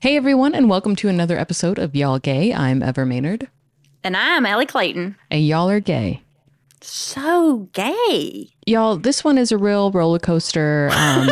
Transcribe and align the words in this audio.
Hey 0.00 0.16
everyone, 0.16 0.54
and 0.54 0.70
welcome 0.70 0.96
to 0.96 1.08
another 1.08 1.38
episode 1.38 1.78
of 1.78 1.94
Y'all 1.94 2.18
Gay. 2.18 2.54
I'm 2.54 2.82
Ever 2.82 3.04
Mainard, 3.04 3.48
And 4.02 4.16
I'm 4.16 4.46
Ali 4.46 4.64
Clayton. 4.66 5.16
and 5.30 5.46
y'all 5.46 5.68
are 5.68 5.80
gay. 5.80 6.22
So 6.80 7.68
gay. 7.74 8.48
Y'all, 8.66 8.96
this 8.96 9.22
one 9.22 9.36
is 9.36 9.52
a 9.52 9.58
real 9.58 9.90
roller 9.90 10.18
coaster. 10.18 10.88
Um, 10.92 11.28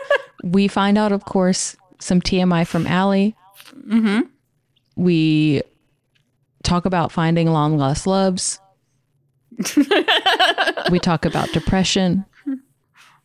we 0.42 0.66
find 0.66 0.96
out, 0.96 1.12
of 1.12 1.26
course, 1.26 1.76
some 2.00 2.22
TMI 2.22 2.66
from 2.66 2.86
Ali. 2.86 3.34
Mm-hmm. 3.86 4.20
We 4.96 5.60
talk 6.62 6.86
about 6.86 7.12
finding 7.12 7.52
long 7.52 7.76
lost 7.76 8.06
loves. 8.06 8.58
we 10.90 10.98
talk 10.98 11.26
about 11.26 11.52
depression. 11.52 12.24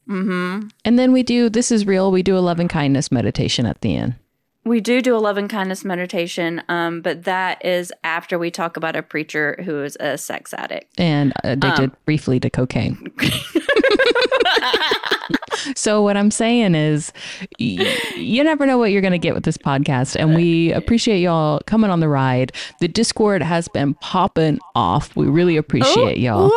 Mm-hmm. 0.10 0.68
And 0.84 1.00
then 1.00 1.14
we 1.14 1.23
do, 1.23 1.48
this 1.50 1.71
is 1.71 1.86
real, 1.88 2.12
we 2.12 2.21
do 2.23 2.38
a 2.38 2.39
loving 2.39 2.68
kindness 2.68 3.10
meditation 3.10 3.66
at 3.66 3.80
the 3.80 3.96
end. 3.96 4.16
We 4.64 4.80
do 4.80 5.02
do 5.02 5.16
a 5.16 5.20
love 5.20 5.38
and 5.38 5.50
kindness 5.50 5.84
meditation, 5.84 6.61
um, 6.70 7.01
but 7.01 7.24
that 7.24 7.64
is 7.65 7.92
after 8.04 8.38
we 8.38 8.51
talk 8.51 8.78
about 8.78 8.96
a 8.96 9.01
preacher 9.01 9.60
who 9.65 9.84
is 9.84 9.97
a 10.00 10.18
sex 10.20 10.54
addict. 10.54 11.00
and 11.00 11.34
addicted 11.43 11.92
briefly 12.06 12.39
to 12.42 12.50
cocaine. 12.50 13.11
so 15.75 16.01
what 16.01 16.18
I'm 16.18 16.32
saying 16.32 16.75
is 16.75 17.11
y- 17.60 17.97
you 18.15 18.43
never 18.43 18.65
know 18.65 18.78
what 18.78 18.92
you're 18.92 19.01
going 19.01 19.11
to 19.14 19.18
get 19.20 19.34
with 19.34 19.43
this 19.43 19.57
podcast 19.57 20.15
and 20.15 20.36
we 20.36 20.71
appreciate 20.73 21.20
y'all 21.21 21.59
coming 21.65 21.89
on 21.89 22.00
the 22.00 22.07
ride. 22.07 22.51
The 22.79 22.87
Discord 22.87 23.42
has 23.42 23.68
been 23.68 23.93
popping 23.96 24.59
off. 24.75 25.15
We 25.15 25.28
really 25.28 25.57
appreciate 25.57 26.18
y'all. 26.18 26.51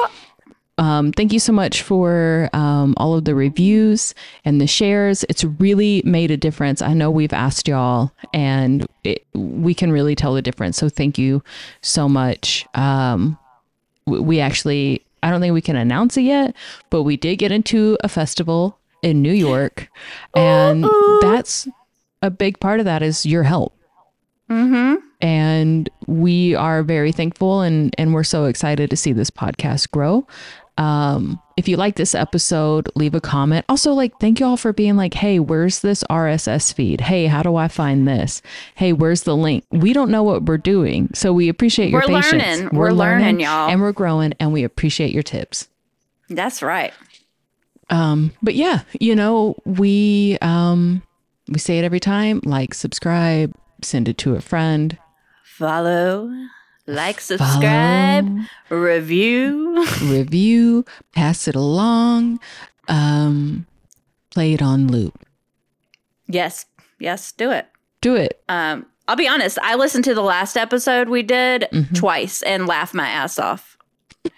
Um, 0.76 1.12
thank 1.12 1.32
you 1.32 1.38
so 1.38 1.52
much 1.52 1.82
for 1.82 2.50
um, 2.52 2.94
all 2.96 3.14
of 3.14 3.24
the 3.24 3.34
reviews 3.34 4.14
and 4.44 4.60
the 4.60 4.66
shares. 4.66 5.24
It's 5.28 5.44
really 5.44 6.02
made 6.04 6.30
a 6.32 6.36
difference. 6.36 6.82
I 6.82 6.94
know 6.94 7.10
we've 7.10 7.32
asked 7.32 7.68
y'all, 7.68 8.10
and 8.32 8.86
it, 9.04 9.24
we 9.34 9.72
can 9.72 9.92
really 9.92 10.16
tell 10.16 10.34
the 10.34 10.42
difference. 10.42 10.76
So 10.76 10.88
thank 10.88 11.16
you 11.16 11.42
so 11.80 12.08
much. 12.08 12.66
Um, 12.74 13.38
we 14.06 14.40
actually, 14.40 15.04
I 15.22 15.30
don't 15.30 15.40
think 15.40 15.54
we 15.54 15.62
can 15.62 15.76
announce 15.76 16.16
it 16.16 16.22
yet, 16.22 16.56
but 16.90 17.04
we 17.04 17.16
did 17.16 17.36
get 17.36 17.52
into 17.52 17.96
a 18.02 18.08
festival 18.08 18.78
in 19.02 19.22
New 19.22 19.32
York, 19.32 19.88
and 20.34 20.84
that's 21.20 21.68
a 22.20 22.30
big 22.30 22.58
part 22.58 22.80
of 22.80 22.86
that 22.86 23.02
is 23.02 23.24
your 23.24 23.44
help 23.44 23.74
Mm-hmm. 24.50 24.96
and 25.22 25.88
we 26.06 26.54
are 26.54 26.82
very 26.82 27.12
thankful 27.12 27.62
and 27.62 27.94
and 27.96 28.12
we're 28.12 28.22
so 28.22 28.44
excited 28.44 28.90
to 28.90 28.96
see 28.96 29.14
this 29.14 29.30
podcast 29.30 29.90
grow 29.90 30.26
um 30.76 31.40
if 31.56 31.68
you 31.68 31.76
like 31.76 31.94
this 31.94 32.14
episode 32.16 32.88
leave 32.96 33.14
a 33.14 33.20
comment. 33.20 33.64
Also 33.68 33.92
like 33.92 34.18
thank 34.18 34.40
you 34.40 34.46
all 34.46 34.56
for 34.56 34.72
being 34.72 34.96
like 34.96 35.14
hey 35.14 35.38
where's 35.38 35.80
this 35.80 36.02
rss 36.10 36.72
feed? 36.74 37.00
Hey 37.00 37.26
how 37.26 37.42
do 37.42 37.54
i 37.56 37.68
find 37.68 38.08
this? 38.08 38.42
Hey 38.74 38.92
where's 38.92 39.22
the 39.22 39.36
link? 39.36 39.64
We 39.70 39.92
don't 39.92 40.10
know 40.10 40.22
what 40.24 40.44
we're 40.44 40.58
doing. 40.58 41.10
So 41.14 41.32
we 41.32 41.48
appreciate 41.48 41.90
your 41.90 42.00
We're 42.00 42.22
patience. 42.22 42.32
learning. 42.60 42.68
We're 42.78 42.90
learning, 42.90 43.40
y'all. 43.40 43.70
and 43.70 43.80
we're 43.80 43.92
growing 43.92 44.34
and 44.40 44.52
we 44.52 44.64
appreciate 44.64 45.12
your 45.12 45.22
tips. 45.22 45.68
That's 46.28 46.60
right. 46.62 46.92
um 47.90 48.32
but 48.42 48.54
yeah 48.54 48.80
you 48.98 49.14
know 49.14 49.54
we 49.64 50.38
um 50.42 51.02
we 51.48 51.58
say 51.58 51.78
it 51.78 51.84
every 51.84 52.00
time. 52.00 52.40
Like 52.44 52.74
subscribe 52.74 53.54
send 53.82 54.08
it 54.08 54.16
to 54.18 54.34
a 54.34 54.40
friend. 54.40 54.98
Follow, 55.44 56.32
like, 56.86 57.20
subscribe, 57.20 58.28
review. 58.68 59.86
review, 60.02 60.84
pass 61.12 61.48
it 61.48 61.54
along, 61.54 62.40
um, 62.88 63.66
play 64.30 64.52
it 64.52 64.62
on 64.62 64.88
loop. 64.88 65.18
Yes, 66.26 66.66
yes, 66.98 67.32
do 67.32 67.50
it. 67.50 67.66
Do 68.00 68.14
it. 68.16 68.42
Um, 68.48 68.86
I'll 69.08 69.16
be 69.16 69.28
honest. 69.28 69.58
I 69.62 69.74
listened 69.74 70.04
to 70.04 70.14
the 70.14 70.22
last 70.22 70.56
episode 70.56 71.08
we 71.08 71.22
did 71.22 71.68
Mm-hmm. 71.72 71.94
twice 71.94 72.42
and 72.42 72.66
laughed 72.66 72.94
my 72.94 73.08
ass 73.08 73.38
off. 73.38 73.76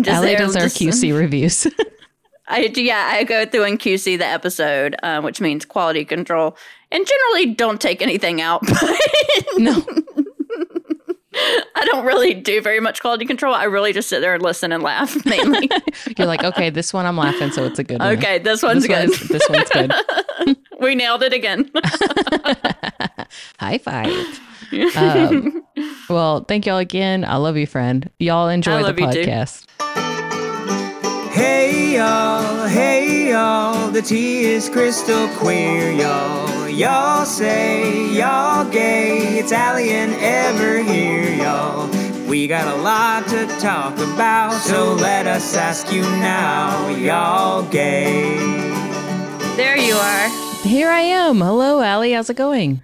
Just 0.00 0.08
Ali 0.10 0.36
does 0.36 0.56
our 0.56 0.64
QC 0.64 1.16
reviews. 1.18 1.66
I 2.46 2.70
yeah, 2.76 3.10
I 3.12 3.24
go 3.24 3.46
through 3.46 3.64
and 3.64 3.78
QC 3.78 4.18
the 4.18 4.26
episode, 4.26 4.96
uh, 5.02 5.20
which 5.22 5.40
means 5.40 5.64
quality 5.64 6.04
control, 6.04 6.56
and 6.92 7.06
generally 7.06 7.54
don't 7.54 7.80
take 7.80 8.02
anything 8.02 8.40
out. 8.40 8.60
But 8.62 8.98
no, 9.56 9.82
I 11.76 11.84
don't 11.86 12.04
really 12.04 12.34
do 12.34 12.60
very 12.60 12.80
much 12.80 13.00
quality 13.00 13.26
control. 13.26 13.54
I 13.54 13.64
really 13.64 13.92
just 13.92 14.08
sit 14.08 14.20
there 14.20 14.34
and 14.34 14.42
listen 14.42 14.72
and 14.72 14.82
laugh 14.82 15.24
mainly. 15.26 15.68
you're 16.18 16.26
like, 16.26 16.44
okay, 16.44 16.70
this 16.70 16.92
one 16.92 17.06
I'm 17.06 17.16
laughing, 17.16 17.50
so 17.50 17.64
it's 17.64 17.78
a 17.78 17.84
good 17.84 18.00
one. 18.00 18.16
okay, 18.18 18.38
this 18.38 18.62
one's 18.62 18.86
this 18.86 18.98
good. 18.98 19.10
One's, 19.10 19.28
this 19.28 19.48
one's 19.48 19.68
good. 19.70 20.56
we 20.80 20.94
nailed 20.94 21.22
it 21.22 21.32
again. 21.32 21.70
High 23.58 23.78
five. 23.78 24.40
Um, 24.96 25.62
well, 26.08 26.44
thank 26.44 26.66
y'all 26.66 26.78
again. 26.78 27.24
I 27.24 27.36
love 27.36 27.56
you, 27.56 27.66
friend. 27.66 28.10
Y'all 28.18 28.48
enjoy 28.48 28.78
the 28.78 28.82
love 28.84 28.98
you 28.98 29.12
too. 29.12 29.30
podcast. 29.30 30.03
Hey 31.34 31.96
y'all, 31.96 32.68
hey 32.68 33.30
y'all, 33.30 33.90
the 33.90 34.00
tea 34.00 34.44
is 34.44 34.68
crystal 34.68 35.26
clear, 35.30 35.90
y'all. 35.90 36.68
Y'all 36.68 37.24
say 37.24 38.12
y'all 38.12 38.64
gay, 38.70 39.38
it's 39.38 39.52
Ali 39.52 39.90
and 39.90 40.14
Ever 40.14 40.80
here, 40.80 41.28
y'all. 41.34 41.88
We 42.28 42.46
got 42.46 42.72
a 42.72 42.80
lot 42.80 43.26
to 43.30 43.46
talk 43.58 43.98
about, 43.98 44.52
so 44.52 44.94
let 44.94 45.26
us 45.26 45.56
ask 45.56 45.92
you 45.92 46.02
now, 46.02 46.88
y'all 46.90 47.68
gay. 47.68 48.38
there 49.56 49.76
you 49.76 49.94
are. 49.94 50.28
Here 50.62 50.88
I 50.88 51.00
am. 51.00 51.40
Hello, 51.40 51.82
Ali. 51.82 52.12
How's 52.12 52.30
it 52.30 52.36
going? 52.36 52.80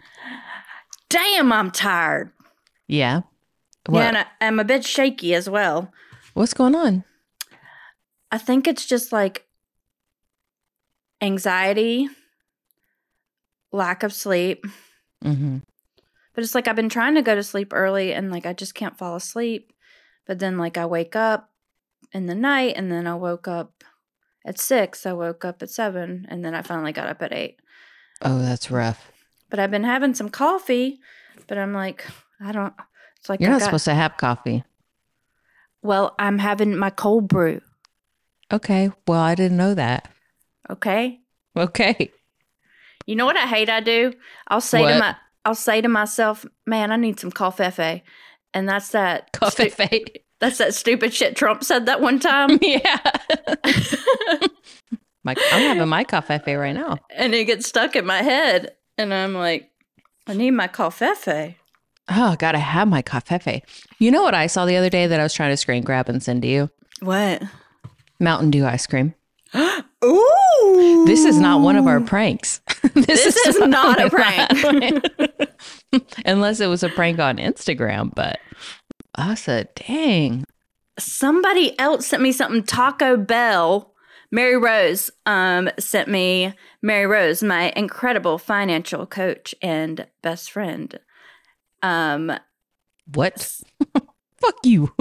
Damn, 1.09 1.53
I'm 1.53 1.71
tired. 1.71 2.33
Yeah. 2.89 3.21
What? 3.87 4.01
Yeah, 4.01 4.09
and 4.09 4.19
I, 4.19 4.27
I'm 4.41 4.59
a 4.59 4.65
bit 4.65 4.85
shaky 4.85 5.35
as 5.35 5.49
well. 5.49 5.93
What's 6.35 6.53
going 6.53 6.75
on? 6.75 7.05
I 8.33 8.39
think 8.39 8.67
it's 8.69 8.87
just 8.87 9.13
like 9.13 9.47
anxiety, 11.21 12.09
lack 13.73 14.03
of 14.03 14.13
sleep. 14.13 14.67
hmm 15.23 15.59
But 16.35 16.45
it's 16.45 16.55
like 16.55 16.69
I've 16.69 16.77
been 16.77 16.89
trying 16.89 17.15
to 17.17 17.23
go 17.23 17.35
to 17.35 17.43
sleep 17.43 17.73
early 17.73 18.13
and 18.13 18.31
like 18.31 18.47
I 18.47 18.53
just 18.53 18.75
can't 18.75 18.97
fall 18.99 19.17
asleep. 19.17 19.73
But 20.27 20.39
then 20.39 20.59
like 20.59 20.79
I 20.79 20.87
wake 20.87 21.17
up 21.17 21.51
in 22.13 22.27
the 22.27 22.35
night 22.35 22.75
and 22.77 22.91
then 22.91 23.07
I 23.07 23.15
woke 23.15 23.49
up 23.49 23.85
at 24.45 24.59
six. 24.59 25.07
I 25.07 25.13
woke 25.13 25.45
up 25.45 25.63
at 25.63 25.71
seven 25.71 26.27
and 26.29 26.45
then 26.45 26.55
I 26.55 26.63
finally 26.63 26.93
got 26.93 27.09
up 27.09 27.23
at 27.23 27.33
eight. 27.33 27.59
Oh, 28.23 28.39
that's 28.39 28.71
rough. 28.71 29.11
But 29.51 29.59
I've 29.59 29.71
been 29.71 29.85
having 29.85 30.15
some 30.15 30.29
coffee, 30.29 31.01
but 31.49 31.59
I'm 31.59 31.73
like, 31.73 32.05
I 32.41 32.53
don't 32.53 32.75
it's 33.19 33.29
like 33.29 33.41
You're 33.41 33.51
I 33.51 33.53
not 33.55 33.59
got- 33.61 33.65
supposed 33.67 33.85
to 33.87 33.95
have 33.95 34.17
coffee. 34.17 34.65
Well, 35.83 36.15
I'm 36.19 36.39
having 36.39 36.77
my 36.77 36.91
cold 36.91 37.27
brew. 37.27 37.61
Okay. 38.53 38.91
Well, 39.07 39.21
I 39.21 39.35
didn't 39.35 39.57
know 39.57 39.75
that. 39.75 40.09
Okay. 40.69 41.21
Okay. 41.57 42.11
You 43.07 43.17
know 43.17 43.27
what 43.27 43.37
I 43.37 43.47
hate 43.47 43.69
I 43.69 43.81
do? 43.81 44.13
I'll 44.49 44.61
say 44.61 44.81
What? 44.83 44.93
to 44.93 44.99
my 44.99 45.17
I'll 45.45 45.55
say 45.55 45.81
to 45.81 45.89
myself, 45.89 46.45
man, 46.67 46.93
I 46.93 46.97
need 46.97 47.19
some 47.19 47.31
coffee. 47.31 48.03
And 48.53 48.69
that's 48.69 48.91
that 48.91 49.33
Coffee 49.33 49.71
stu- 49.71 50.05
that's 50.39 50.59
that 50.59 50.75
stupid 50.75 51.13
shit 51.15 51.37
Trump 51.37 51.65
said 51.65 51.87
that 51.87 52.01
one 52.01 52.19
time. 52.21 52.59
yeah. 52.63 52.99
my, 55.25 55.35
I'm 55.53 55.63
having 55.63 55.89
my 55.89 56.05
coffee 56.05 56.55
right 56.55 56.75
now. 56.75 56.99
and 57.11 57.35
it 57.35 57.45
gets 57.47 57.69
stuck 57.69 57.97
in 57.97 58.07
my 58.07 58.23
head. 58.23 58.75
And 58.99 59.15
I'm 59.15 59.35
like, 59.35 59.71
I 60.27 60.35
need 60.35 60.51
my 60.53 60.67
coffee. 60.69 61.57
Oh, 62.09 62.31
I 62.33 62.37
gotta 62.37 62.59
have 62.59 62.89
my 62.89 63.03
coffee. 63.03 63.63
You 63.99 64.11
know 64.11 64.23
what 64.23 64.35
I 64.35 64.47
saw 64.47 64.67
the 64.67 64.77
other 64.77 64.91
day 64.91 65.07
that 65.07 65.21
I 65.21 65.23
was 65.23 65.33
trying 65.35 65.53
to 65.53 65.57
screen 65.57 65.83
grab 65.83 66.09
and 66.09 66.23
send 66.23 66.43
to 66.43 66.49
you? 66.49 66.71
What? 67.01 67.43
Mountain 68.21 68.51
Dew 68.51 68.67
ice 68.67 68.87
cream. 68.87 69.15
Ooh. 70.05 71.05
This 71.07 71.25
is 71.25 71.39
not 71.39 71.61
one 71.61 71.77
of 71.77 71.87
our 71.87 72.01
pranks. 72.01 72.61
this, 72.95 73.25
This 73.25 73.37
is 73.47 73.59
not 73.61 74.01
a 74.01 74.11
prank. 74.11 75.05
Unless 76.25 76.61
it 76.61 76.69
was 76.69 76.83
a 76.83 76.89
prank 76.89 77.19
on 77.19 77.39
Instagram, 77.39 78.15
but 78.15 78.39
I 79.15 79.35
said, 79.35 79.69
dang. 79.75 80.45
Somebody 80.99 81.79
else 81.79 82.07
sent 82.07 82.23
me 82.23 82.33
something. 82.33 82.63
Taco 82.63 83.17
Bell. 83.17 83.93
Mary 84.33 84.57
Rose 84.57 85.11
um, 85.27 85.69
sent 85.79 86.07
me 86.07 86.55
Mary 86.83 87.07
Rose, 87.07 87.43
my 87.43 87.73
incredible 87.75 88.39
financial 88.39 89.05
coach 89.05 89.57
and 89.61 90.07
best 90.23 90.53
friend. 90.53 91.01
Um, 91.83 92.33
What? 93.13 93.61
Fuck 94.41 94.57
you. 94.65 94.93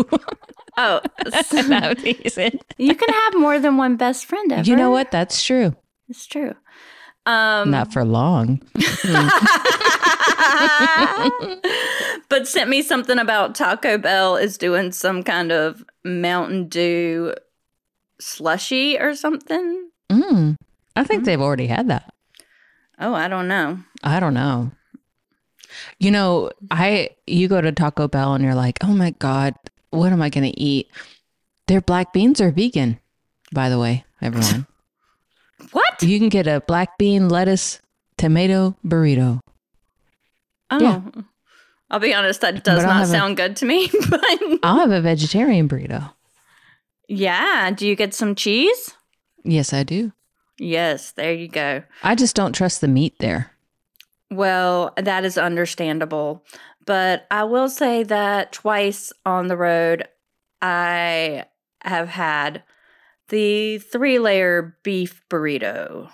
oh, 0.78 1.02
No, 1.68 1.94
decent. 1.94 2.62
you 2.78 2.96
can 2.96 3.10
have 3.14 3.34
more 3.38 3.60
than 3.60 3.78
one 3.78 3.96
best 3.96 4.26
friend 4.26 4.52
ever. 4.52 4.70
you 4.70 4.76
know 4.76 4.92
what? 4.92 5.12
That's 5.12 5.44
true. 5.44 5.76
It's 6.08 6.26
true. 6.26 6.54
Um, 7.26 7.70
Not 7.72 7.94
for 7.94 8.04
long. 8.04 8.62
but 12.30 12.48
sent 12.48 12.70
me 12.70 12.82
something 12.82 13.20
about 13.20 13.56
Taco 13.56 13.98
Bell 13.98 14.36
is 14.36 14.58
doing 14.58 14.92
some 14.92 15.24
kind 15.24 15.52
of 15.52 15.84
Mountain 16.04 16.70
Dew 16.70 17.34
slushy 18.20 18.98
or 19.00 19.16
something. 19.16 19.90
Mm. 20.12 20.56
I 20.96 21.04
think 21.04 21.26
they've 21.26 21.42
already 21.42 21.68
had 21.68 21.88
that. 21.90 22.12
Oh, 23.00 23.14
I 23.14 23.28
don't 23.28 23.48
know. 23.48 23.80
I 24.04 24.20
don't 24.20 24.34
know. 24.34 24.72
You 26.00 26.12
know, 26.12 26.50
I 26.72 27.10
you 27.28 27.48
go 27.48 27.60
to 27.62 27.72
Taco 27.72 28.08
Bell 28.08 28.34
and 28.34 28.44
you're 28.44 28.56
like, 28.56 28.78
oh 28.82 28.94
my 28.94 29.12
god, 29.12 29.54
what 29.90 30.12
am 30.12 30.22
I 30.22 30.30
going 30.30 30.50
to 30.50 30.60
eat? 30.60 30.90
Their 31.68 31.82
black 31.82 32.14
beans 32.14 32.40
are 32.42 32.52
vegan, 32.52 33.00
by 33.54 33.70
the 33.70 33.80
way, 33.80 34.06
everyone. 34.22 34.66
What? 35.74 36.02
you 36.02 36.18
can 36.20 36.30
get 36.30 36.48
a 36.48 36.62
black 36.62 36.98
bean, 36.98 37.28
lettuce, 37.28 37.82
tomato 38.18 38.78
burrito. 38.86 39.42
Oh. 40.72 40.80
Yeah. 40.82 41.02
I'll 41.92 42.00
be 42.00 42.14
honest, 42.14 42.40
that 42.42 42.64
does 42.64 42.82
not 42.82 42.94
have 42.96 43.10
a- 43.10 43.12
sound 43.12 43.36
good 43.36 43.58
to 43.58 43.66
me. 43.66 43.90
But 44.10 44.22
I'll 44.64 44.80
have 44.80 44.92
a 44.92 45.02
vegetarian 45.02 45.68
burrito. 45.68 46.14
yeah, 47.10 47.72
do 47.72 47.86
you 47.86 47.96
get 47.98 48.14
some 48.14 48.36
cheese? 48.36 48.92
Yes, 49.44 49.74
I 49.74 49.84
do. 49.84 50.14
Yes, 50.58 51.12
there 51.12 51.34
you 51.34 51.50
go. 51.50 51.84
I 52.04 52.16
just 52.16 52.38
don't 52.38 52.54
trust 52.54 52.80
the 52.80 52.88
meat 52.88 53.16
there. 53.20 53.52
Well, 54.32 54.94
that 54.98 55.26
is 55.26 55.38
understandable. 55.38 56.44
But 56.86 57.26
I 57.32 57.44
will 57.44 57.70
say 57.70 58.04
that 58.04 58.52
twice 58.52 59.12
on 59.26 59.48
the 59.48 59.58
road, 59.58 60.08
I 60.62 61.46
have 61.84 62.10
had 62.10 62.64
the 63.30 63.80
three 63.80 64.20
layer 64.20 64.78
beef 64.84 65.22
burrito. 65.30 66.10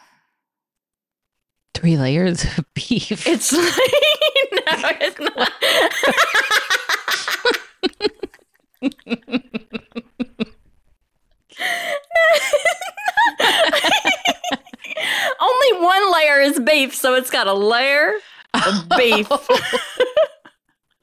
Three 1.74 1.98
layers 1.98 2.46
of 2.58 2.66
beef. 2.74 3.28
It's 3.28 3.52
like, 3.54 3.66
no, 4.52 4.92
it's 5.02 5.20
not. 5.20 5.52
Only 15.42 15.84
one 15.84 16.14
layer 16.14 16.35
is 16.46 16.60
beef, 16.60 16.96
so 16.96 17.16
it's 17.16 17.30
got 17.30 17.48
a 17.48 17.54
layer 17.54 18.14
of 18.54 18.90
beef. 18.98 19.28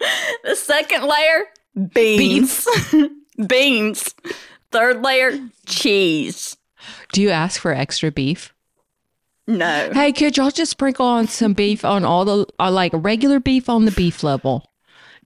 the 0.44 0.56
second 0.56 1.04
layer, 1.04 1.44
beans. 1.92 2.66
beans. 3.46 4.14
Third 4.70 5.02
layer, 5.02 5.38
cheese. 5.66 6.56
Do 7.12 7.20
you 7.20 7.30
ask 7.30 7.60
for 7.60 7.72
extra 7.72 8.10
beef? 8.10 8.54
No. 9.46 9.90
Hey, 9.92 10.12
could 10.12 10.36
y'all 10.36 10.50
just 10.50 10.70
sprinkle 10.70 11.06
on 11.06 11.28
some 11.28 11.52
beef 11.52 11.84
on 11.84 12.04
all 12.04 12.24
the, 12.24 12.46
uh, 12.58 12.70
like 12.70 12.92
regular 12.94 13.40
beef 13.40 13.68
on 13.68 13.84
the 13.84 13.90
beef 13.90 14.22
level? 14.22 14.70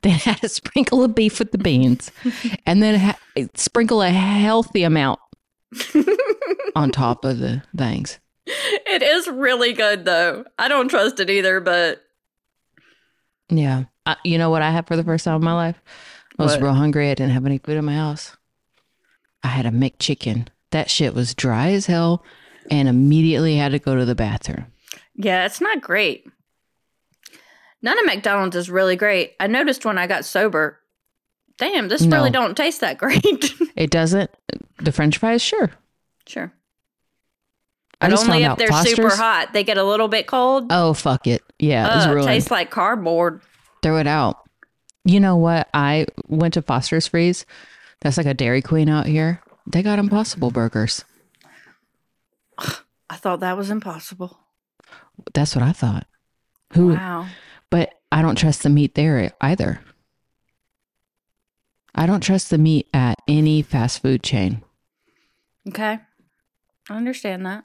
Then 0.03 0.21
add 0.27 0.43
a 0.43 0.49
sprinkle 0.49 1.05
of 1.05 1.15
beef 1.15 1.39
with 1.39 1.53
the 1.53 1.59
beans, 1.59 2.11
and 2.67 2.83
then 2.83 2.99
ha- 2.99 3.19
sprinkle 3.55 4.03
a 4.03 4.11
healthy 4.11 4.83
amount 4.83 5.21
on 6.75 6.91
top 6.91 7.25
of 7.25 7.39
the 7.39 7.63
things. 7.77 8.19
It 8.47 9.03
is 9.03 9.27
really 9.29 9.73
good 9.73 10.05
though. 10.05 10.45
I 10.59 10.69
don't 10.69 10.89
trust 10.89 11.19
it 11.21 11.31
either, 11.31 11.61
but 11.61 12.03
Yeah. 13.49 13.85
You 14.25 14.39
know 14.39 14.51
what 14.51 14.63
I 14.63 14.71
had 14.71 14.87
for 14.87 14.97
the 14.97 15.03
first 15.05 15.25
time 15.25 15.37
in 15.37 15.45
my 15.45 15.53
life? 15.53 15.81
I 16.39 16.43
was 16.45 16.53
What? 16.53 16.63
real 16.63 16.75
hungry. 16.75 17.11
I 17.11 17.15
didn't 17.15 17.33
have 17.33 17.47
any 17.47 17.59
food 17.59 17.77
in 17.77 17.85
my 17.85 17.95
house. 17.95 18.37
I 19.43 19.49
had 19.49 19.67
a 19.67 19.71
McChicken. 19.71 20.49
That 20.71 20.91
shit 20.91 21.15
was 21.15 21.35
dry 21.35 21.71
as 21.73 21.87
hell 21.87 22.25
and 22.71 22.89
immediately 22.89 23.57
had 23.57 23.73
to 23.73 23.79
go 23.79 23.97
to 23.97 24.05
the 24.05 24.15
bathroom. 24.15 24.67
yeah, 25.15 25.45
it's 25.47 25.61
not 25.61 25.81
great. 25.81 26.27
None 27.83 27.99
of 27.99 28.07
McDonald's 28.07 28.57
is 28.57 28.71
really 28.71 28.97
great. 28.97 29.35
I 29.41 29.47
noticed 29.47 29.85
when 29.85 29.99
I 29.99 30.07
got 30.07 30.25
sober. 30.25 30.79
Damn, 31.59 31.89
this 31.89 32.03
No. 32.03 32.17
really 32.19 32.31
don't 32.31 32.57
taste 32.57 32.81
that 32.81 32.99
great. 32.99 33.25
It 33.77 33.91
doesn't. 33.91 34.31
The 34.79 34.93
french 34.93 35.19
fries, 35.19 35.43
sure. 35.43 35.71
sure. 36.27 36.53
I 38.01 38.11
just 38.11 38.29
only 38.29 38.45
if 38.45 38.59
they're 38.59 38.73
super 38.85 39.15
hot. 39.15 39.53
They 39.53 39.65
get 39.65 39.79
a 39.79 39.85
little 39.85 40.09
bit 40.09 40.27
cold. 40.27 40.67
Oh, 40.71 40.93
fuck 40.93 41.27
it. 41.27 41.43
Yeah, 41.59 41.97
it's 41.97 42.07
Ugh, 42.07 42.15
ruined. 42.15 42.29
tastes 42.29 42.51
like 42.51 42.71
cardboard. 42.71 43.41
Throw 43.83 43.97
it 43.99 44.07
out. 44.07 44.39
You 45.05 45.21
know 45.21 45.37
what? 45.37 45.69
I 45.73 46.07
went 46.29 46.55
to 46.55 46.63
Foster's 46.63 47.07
Freeze. 47.07 47.47
That's 48.01 48.17
like 48.17 48.27
a 48.27 48.35
Dairy 48.35 48.61
Queen 48.61 48.89
out 48.89 49.07
here. 49.07 49.41
They 49.67 49.83
got 49.83 49.99
Impossible 49.99 50.51
Burgers. 50.51 51.05
I 52.59 53.17
thought 53.17 53.41
that 53.41 53.57
was 53.57 53.71
impossible. 53.71 54.39
That's 55.33 55.55
what 55.55 55.63
I 55.63 55.73
thought. 55.73 56.07
Who? 56.73 56.95
Wow. 56.95 57.27
But 57.71 57.95
I 58.13 58.23
don't 58.23 58.37
trust 58.37 58.63
the 58.63 58.69
meat 58.69 58.95
there 58.95 59.33
either. 59.41 59.81
I 61.95 62.07
don't 62.07 62.21
trust 62.21 62.51
the 62.51 62.59
meat 62.59 62.89
at 62.93 63.19
any 63.27 63.63
fast 63.63 64.03
food 64.03 64.23
chain. 64.23 64.63
Okay. 65.69 65.99
I 66.91 66.95
understand 66.97 67.47
that. 67.47 67.65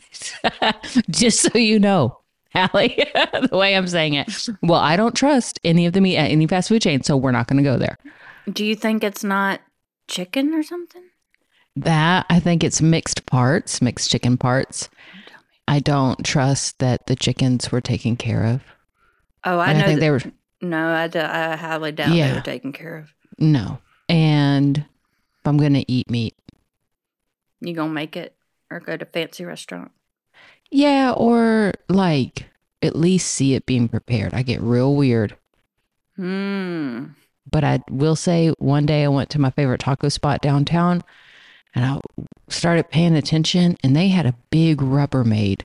Just 1.10 1.40
so 1.40 1.58
you 1.58 1.78
know, 1.78 2.18
Ali, 2.54 2.96
the 3.50 3.56
way 3.56 3.76
I'm 3.76 3.86
saying 3.86 4.14
it. 4.14 4.48
Well, 4.62 4.80
I 4.80 4.96
don't 4.96 5.14
trust 5.14 5.58
any 5.64 5.86
of 5.86 5.92
the 5.92 6.00
meat 6.00 6.16
at 6.16 6.30
any 6.30 6.46
fast 6.46 6.68
food 6.68 6.82
chain, 6.82 7.02
so 7.02 7.16
we're 7.16 7.30
not 7.32 7.46
going 7.46 7.56
to 7.62 7.68
go 7.68 7.76
there. 7.78 7.96
Do 8.52 8.64
you 8.64 8.74
think 8.74 9.04
it's 9.04 9.24
not 9.24 9.60
chicken 10.08 10.52
or 10.54 10.62
something? 10.62 11.02
That 11.76 12.26
I 12.28 12.40
think 12.40 12.62
it's 12.64 12.82
mixed 12.82 13.24
parts, 13.26 13.80
mixed 13.80 14.10
chicken 14.10 14.36
parts. 14.36 14.88
I 15.68 15.78
don't 15.80 16.22
trust 16.24 16.78
that 16.80 17.06
the 17.06 17.16
chickens 17.16 17.72
were 17.72 17.80
taken 17.80 18.16
care 18.16 18.44
of. 18.44 18.62
Oh, 19.44 19.58
I 19.58 19.70
And 19.70 19.78
know. 19.78 19.84
I 19.84 19.86
think 19.88 19.96
that- 19.96 20.00
they 20.00 20.10
were 20.10 20.20
no, 20.60 20.88
I, 20.92 21.08
d- 21.08 21.18
I 21.18 21.56
highly 21.56 21.90
doubt 21.90 22.10
they 22.14 22.32
were 22.32 22.40
taken 22.40 22.72
care 22.72 22.96
of. 22.98 23.12
no. 23.38 23.78
And 24.08 24.78
if 24.78 25.46
I'm 25.46 25.56
going 25.56 25.74
to 25.74 25.90
eat 25.90 26.08
meat, 26.10 26.36
You 27.60 27.74
gonna 27.74 27.92
make 27.92 28.16
it 28.16 28.36
or 28.72 28.80
go 28.80 28.96
to 28.96 29.04
fancy 29.04 29.44
restaurant? 29.44 29.92
yeah, 30.70 31.12
or 31.16 31.72
like 31.88 32.46
at 32.82 32.96
least 32.96 33.32
see 33.32 33.54
it 33.54 33.66
being 33.66 33.88
prepared. 33.88 34.34
I 34.34 34.42
get 34.42 34.60
real 34.60 34.94
weird. 34.94 35.36
Hmm. 36.16 37.06
But 37.50 37.64
I 37.64 37.80
will 37.90 38.16
say 38.16 38.50
one 38.58 38.86
day 38.86 39.04
I 39.04 39.08
went 39.08 39.30
to 39.30 39.40
my 39.40 39.50
favorite 39.50 39.80
taco 39.80 40.08
spot 40.08 40.40
downtown 40.42 41.02
and 41.74 41.84
I 41.84 42.00
started 42.48 42.90
paying 42.90 43.16
attention 43.16 43.76
and 43.84 43.96
they 43.96 44.08
had 44.08 44.26
a 44.26 44.36
big 44.50 44.78
Rubbermaid 44.78 45.62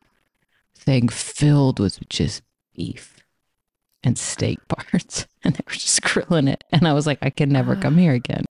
thing 0.75 1.09
filled 1.09 1.79
with 1.79 2.07
just 2.09 2.43
beef 2.75 3.17
and 4.03 4.17
steak 4.17 4.59
parts 4.69 5.27
and 5.43 5.55
they 5.55 5.63
were 5.67 5.73
just 5.73 6.01
grilling 6.03 6.47
it. 6.47 6.63
And 6.71 6.87
I 6.87 6.93
was 6.93 7.07
like, 7.07 7.19
I 7.21 7.29
can 7.31 7.49
never 7.49 7.75
come 7.75 7.97
here 7.99 8.13
again. 8.13 8.45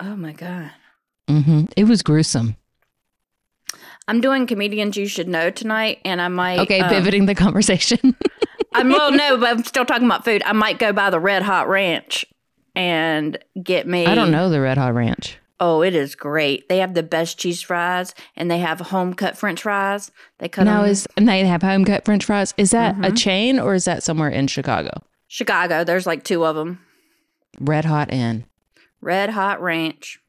Oh 0.00 0.16
my 0.16 0.32
god. 0.32 0.72
hmm 1.28 1.64
It 1.76 1.84
was 1.84 2.02
gruesome. 2.02 2.56
I'm 4.06 4.20
doing 4.20 4.46
comedians 4.46 4.96
you 4.96 5.06
should 5.06 5.28
know 5.28 5.50
tonight, 5.50 5.98
and 6.04 6.20
I 6.20 6.28
might. 6.28 6.60
Okay, 6.60 6.80
um, 6.80 6.88
pivoting 6.88 7.26
the 7.26 7.34
conversation. 7.34 8.16
I'm 8.74 8.88
well, 8.88 9.10
no, 9.12 9.36
but 9.36 9.48
I'm 9.50 9.64
still 9.64 9.84
talking 9.84 10.06
about 10.06 10.24
food. 10.24 10.42
I 10.44 10.52
might 10.52 10.78
go 10.78 10.92
by 10.92 11.10
the 11.10 11.20
Red 11.20 11.42
Hot 11.42 11.68
Ranch 11.68 12.24
and 12.74 13.38
get 13.62 13.86
me. 13.86 14.06
I 14.06 14.14
don't 14.14 14.30
know 14.30 14.48
the 14.50 14.60
Red 14.60 14.78
Hot 14.78 14.94
Ranch. 14.94 15.38
Oh, 15.60 15.82
it 15.82 15.94
is 15.94 16.14
great. 16.14 16.68
They 16.68 16.78
have 16.78 16.94
the 16.94 17.02
best 17.02 17.38
cheese 17.38 17.60
fries, 17.62 18.14
and 18.36 18.50
they 18.50 18.58
have 18.58 18.78
home 18.80 19.12
cut 19.14 19.36
French 19.36 19.62
fries. 19.62 20.10
They 20.38 20.48
cut 20.48 20.64
Now 20.64 20.82
them 20.82 20.90
is 20.90 21.06
and 21.16 21.28
they 21.28 21.40
have 21.46 21.62
home 21.62 21.84
cut 21.84 22.04
French 22.04 22.24
fries. 22.24 22.54
Is 22.56 22.70
that 22.70 22.94
a 23.04 23.10
Mhm. 23.10 23.16
chain 23.18 23.58
or 23.58 23.74
is 23.74 23.84
that 23.84 24.02
somewhere 24.02 24.28
in 24.28 24.46
Chicago? 24.46 25.02
Chicago. 25.26 25.82
There's 25.84 26.06
like 26.06 26.22
two 26.22 26.46
of 26.46 26.54
them. 26.56 26.80
Red 27.58 27.84
Hot 27.86 28.12
Inn. 28.12 28.44
Red 29.00 29.30
Hot 29.30 29.60
Ranch. 29.60 30.20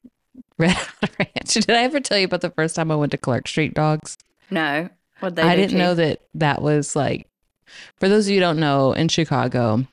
Red 0.59 0.71
Hot 0.73 1.09
Ranch. 1.19 1.53
Did 1.53 1.71
I 1.71 1.83
ever 1.83 1.99
tell 1.99 2.17
you 2.17 2.25
about 2.25 2.41
the 2.41 2.51
first 2.51 2.75
time 2.75 2.91
I 2.91 2.95
went 2.95 3.11
to 3.13 3.17
Clark 3.17 3.47
Street 3.47 3.73
Dogs? 3.73 4.17
No, 4.51 4.89
what 5.19 5.35
they 5.35 5.41
I 5.41 5.55
didn't 5.55 5.77
know 5.77 5.95
that 5.95 6.21
that 6.35 6.61
was 6.61 6.95
like, 6.95 7.27
for 7.99 8.09
those 8.09 8.27
of 8.27 8.31
you 8.31 8.37
who 8.37 8.41
don't 8.41 8.59
know, 8.59 8.93
in 8.93 9.07
Chicago, 9.07 9.85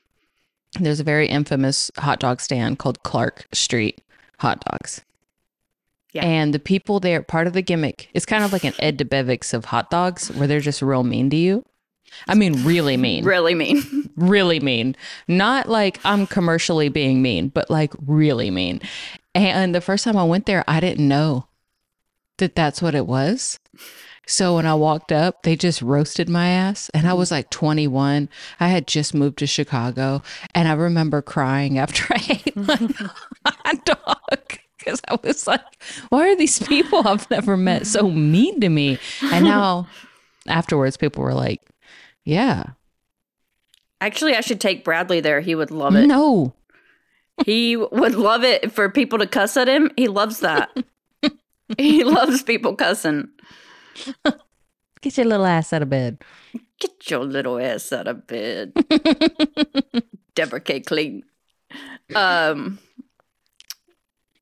there's 0.79 1.01
a 1.01 1.05
very 1.05 1.29
infamous 1.29 1.91
hot 1.97 2.21
dog 2.21 2.41
stand 2.41 2.79
called 2.79 3.03
Clark 3.03 3.47
Street 3.53 4.01
Hot 4.39 4.63
Dogs. 4.71 5.03
Yeah. 6.13 6.25
And 6.25 6.55
the 6.55 6.59
people 6.59 6.99
there, 7.01 7.23
part 7.23 7.47
of 7.47 7.53
the 7.53 7.63
gimmick, 7.63 8.09
it's 8.15 8.25
kind 8.25 8.43
of 8.43 8.53
like 8.53 8.65
an 8.65 8.73
Ed 8.79 8.99
Debevic's 8.99 9.53
of 9.53 9.67
hot 9.67 9.91
dogs 9.91 10.31
where 10.33 10.49
they're 10.49 10.61
just 10.61 10.81
real 10.81 11.05
mean 11.05 11.29
to 11.31 11.37
you. 11.37 11.65
I 12.29 12.35
mean, 12.35 12.65
really 12.65 12.97
mean. 12.97 13.25
Really 13.25 13.55
mean. 13.55 14.11
really 14.17 14.61
mean. 14.61 14.97
Not 15.29 15.69
like 15.69 16.01
I'm 16.05 16.27
commercially 16.27 16.89
being 16.89 17.21
mean, 17.21 17.49
but 17.49 17.69
like 17.69 17.93
really 18.07 18.51
mean. 18.51 18.81
And 19.37 19.75
the 19.75 19.81
first 19.81 20.05
time 20.05 20.17
I 20.17 20.25
went 20.25 20.47
there, 20.47 20.65
I 20.67 20.81
didn't 20.81 21.07
know 21.07 21.47
that 22.39 22.55
that's 22.55 22.81
what 22.81 22.95
it 22.95 23.07
was. 23.07 23.59
So 24.27 24.57
when 24.57 24.67
I 24.67 24.75
walked 24.75 25.13
up, 25.13 25.43
they 25.43 25.55
just 25.57 25.83
roasted 25.83 26.29
my 26.29 26.49
ass. 26.49 26.89
And 26.95 27.07
I 27.07 27.13
was 27.13 27.31
like 27.31 27.51
21. 27.51 28.29
I 28.59 28.69
had 28.69 28.87
just 28.87 29.15
moved 29.15 29.39
to 29.39 29.47
Chicago. 29.47 30.23
And 30.55 30.67
I 30.67 30.73
remember 30.73 31.23
crying 31.23 31.79
after 31.79 32.05
I 32.11 32.41
ate 32.47 32.57
my 32.57 32.89
hot 33.45 33.85
dog. 33.85 34.59
Because 34.79 35.01
I 35.09 35.19
was 35.23 35.47
like, 35.47 35.61
why 36.11 36.29
are 36.29 36.37
these 36.37 36.59
people 36.61 37.07
I've 37.07 37.29
never 37.31 37.57
met 37.57 37.87
so 37.87 38.09
mean 38.11 38.61
to 38.61 38.69
me? 38.69 38.99
And 39.23 39.45
now 39.45 39.89
afterwards, 40.49 40.97
people 40.97 41.23
were 41.23 41.35
like, 41.35 41.61
yeah, 42.25 42.65
Actually, 44.01 44.35
I 44.37 44.41
should 44.43 44.61
take 44.61 44.85
Bradley 44.85 45.21
there. 45.21 45.41
He 45.41 45.55
would 45.55 45.71
love 45.71 45.97
it. 45.97 46.07
no, 46.07 46.53
He 47.45 47.77
would 47.77 48.15
love 48.15 48.45
it 48.45 48.73
for 48.73 48.89
people 48.89 49.19
to 49.19 49.27
cuss 49.27 49.57
at 49.57 49.69
him. 49.69 49.91
He 49.97 50.09
loves 50.09 50.41
that. 50.41 50.71
he 51.77 52.03
loves 52.05 52.43
people 52.43 52.75
cussing. 52.75 53.29
Get 55.03 55.17
your 55.17 55.27
little 55.27 55.47
ass 55.47 55.73
out 55.73 55.83
of 55.83 55.91
bed. 55.91 56.19
Get 56.81 57.11
your 57.11 57.25
little 57.25 57.59
ass 57.59 57.93
out 57.93 58.09
of 58.09 58.27
bed. 58.27 58.73
Deborah 60.35 60.61
K. 60.61 60.81
Clean. 60.81 61.23
Um, 62.15 62.79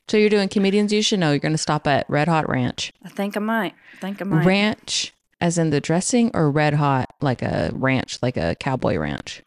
So 0.09 0.17
you're 0.17 0.31
doing 0.31 0.49
comedians 0.49 0.93
you 0.93 1.03
should 1.03 1.21
know. 1.21 1.31
You're 1.31 1.39
going 1.39 1.53
to 1.53 1.59
stop 1.59 1.87
at 1.87 2.09
Red 2.09 2.29
Hot 2.29 2.49
Ranch. 2.49 2.93
I 3.05 3.09
think 3.09 3.37
I 3.37 3.41
might. 3.41 3.75
I 3.95 4.01
think 4.01 4.21
I 4.21 4.25
might. 4.25 4.45
Ranch 4.47 5.13
as 5.41 5.59
in 5.59 5.71
the 5.71 5.81
dressing 5.81 6.31
or 6.33 6.51
red 6.51 6.75
hot 6.75 7.15
like 7.21 7.43
a 7.43 7.71
ranch, 7.75 8.19
like 8.23 8.37
a 8.37 8.55
cowboy 8.55 8.97
ranch? 8.97 9.43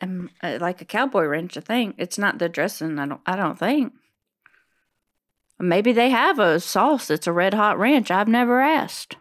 Um, 0.00 0.30
like 0.42 0.80
a 0.80 0.84
cowboy 0.84 1.24
ranch. 1.24 1.56
I 1.56 1.60
think 1.60 1.96
it's 1.98 2.18
not 2.18 2.38
the 2.38 2.48
dressing. 2.48 2.98
I 2.98 3.06
don't. 3.06 3.20
I 3.26 3.36
don't 3.36 3.58
think. 3.58 3.92
Maybe 5.60 5.92
they 5.92 6.10
have 6.10 6.38
a 6.38 6.60
sauce 6.60 7.08
that's 7.08 7.26
a 7.26 7.32
red 7.32 7.54
hot 7.54 7.78
ranch. 7.78 8.10
I've 8.10 8.28
never 8.28 8.60
asked. 8.60 9.16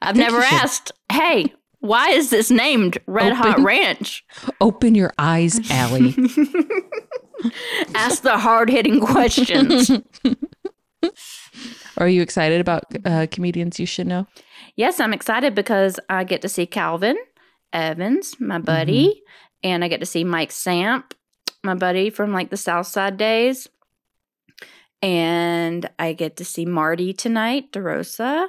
I've 0.00 0.16
never 0.16 0.38
asked. 0.38 0.92
Hey, 1.12 1.52
why 1.80 2.10
is 2.10 2.30
this 2.30 2.50
named 2.50 2.98
Red 3.06 3.34
Hot 3.34 3.58
Ranch? 3.60 4.24
Open 4.60 4.94
your 4.94 5.12
eyes, 5.18 5.60
Ali. 5.70 6.14
Ask 7.94 8.22
the 8.22 8.38
hard 8.38 8.70
hitting 8.70 9.00
questions. 9.00 9.90
Are 11.98 12.08
you 12.08 12.22
excited 12.22 12.60
about 12.60 12.84
uh, 13.04 13.26
comedians 13.30 13.78
you 13.80 13.86
should 13.86 14.06
know? 14.06 14.26
yes, 14.76 15.00
I'm 15.00 15.12
excited 15.12 15.54
because 15.54 15.98
I 16.08 16.24
get 16.24 16.42
to 16.42 16.48
see 16.48 16.66
Calvin 16.66 17.16
Evans, 17.72 18.36
my 18.40 18.58
buddy, 18.58 19.22
and 19.62 19.84
I 19.84 19.88
get 19.88 20.00
to 20.00 20.06
see 20.06 20.24
Mike 20.24 20.52
Samp, 20.52 21.14
my 21.62 21.74
buddy 21.74 22.10
from 22.10 22.32
like 22.32 22.50
the 22.50 22.56
South 22.56 22.86
Side 22.86 23.16
days. 23.16 23.68
And 25.02 25.88
I 25.98 26.12
get 26.12 26.36
to 26.36 26.44
see 26.44 26.66
Marty 26.66 27.12
tonight, 27.12 27.72
DeRosa. 27.72 28.48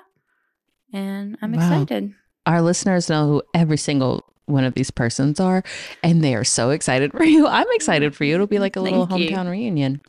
And 0.93 1.37
I'm 1.41 1.53
Wow. 1.53 1.59
excited. 1.59 2.13
Our 2.45 2.61
listeners 2.61 3.09
know 3.09 3.27
who 3.27 3.43
every 3.53 3.77
single 3.77 4.25
one 4.45 4.63
of 4.65 4.73
these 4.73 4.91
persons 4.91 5.39
are, 5.39 5.63
and 6.03 6.21
they 6.21 6.35
are 6.35 6.43
so 6.43 6.71
excited 6.71 7.11
for 7.13 7.23
you. 7.35 7.47
I'm 7.47 7.67
excited 7.71 8.15
for 8.15 8.25
you. 8.25 8.33
It'll 8.35 8.47
be 8.47 8.59
like 8.59 8.75
a 8.75 8.81
little 8.81 9.05
Thank 9.07 9.21
you. 9.21 9.29
hometown 9.29 9.49
reunion. 9.49 10.01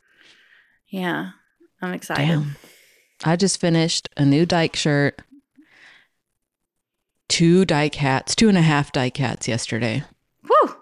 Yeah, 0.88 1.30
I'm 1.80 1.92
excited. 1.94 2.26
Damn. 2.26 2.56
I 3.25 3.37
just 3.37 3.61
finished 3.61 4.09
a 4.16 4.25
new 4.25 4.44
dyke 4.44 4.75
shirt, 4.75 5.23
two 7.28 7.64
dyke 7.64 7.94
hats, 7.94 8.35
two 8.35 8.49
and 8.49 8.59
a 8.59 8.62
half 8.62 8.90
dyke 8.90 9.16
hats 9.18 9.47
yesterday. 9.47 10.02
Woo! 10.42 10.75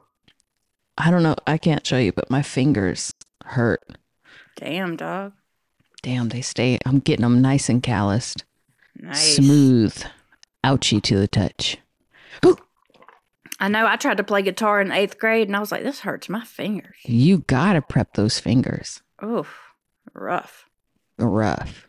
I 1.03 1.11
don't 1.11 1.23
know. 1.23 1.37
I 1.47 1.57
can't 1.59 1.87
show 1.87 1.97
you, 1.99 2.13
but 2.13 2.31
my 2.31 2.43
fingers 2.43 3.13
hurt. 3.45 3.83
Damn, 4.57 4.97
dog. 4.97 5.33
Damn, 6.03 6.29
they 6.29 6.43
stay. 6.43 6.79
I'm 6.85 6.99
getting 6.99 7.23
them 7.23 7.41
nice 7.41 7.69
and 7.69 7.83
calloused, 7.83 8.45
Nice. 8.97 9.37
smooth, 9.37 10.03
ouchy 10.63 11.01
to 11.01 11.19
the 11.19 11.29
touch. 11.29 11.79
I 13.63 13.69
know. 13.69 13.87
I 13.87 13.97
tried 13.97 14.17
to 14.17 14.25
play 14.25 14.41
guitar 14.41 14.81
in 14.81 14.91
eighth 14.91 15.19
grade, 15.19 15.47
and 15.49 15.55
I 15.57 15.61
was 15.61 15.71
like, 15.71 15.83
"This 15.83 16.01
hurts 16.01 16.31
my 16.31 16.43
fingers." 16.45 16.97
You 17.05 17.39
gotta 17.47 17.83
prep 17.83 18.15
those 18.15 18.39
fingers. 18.39 19.03
Oof, 19.23 19.55
rough. 20.15 20.65
Rough. 21.19 21.87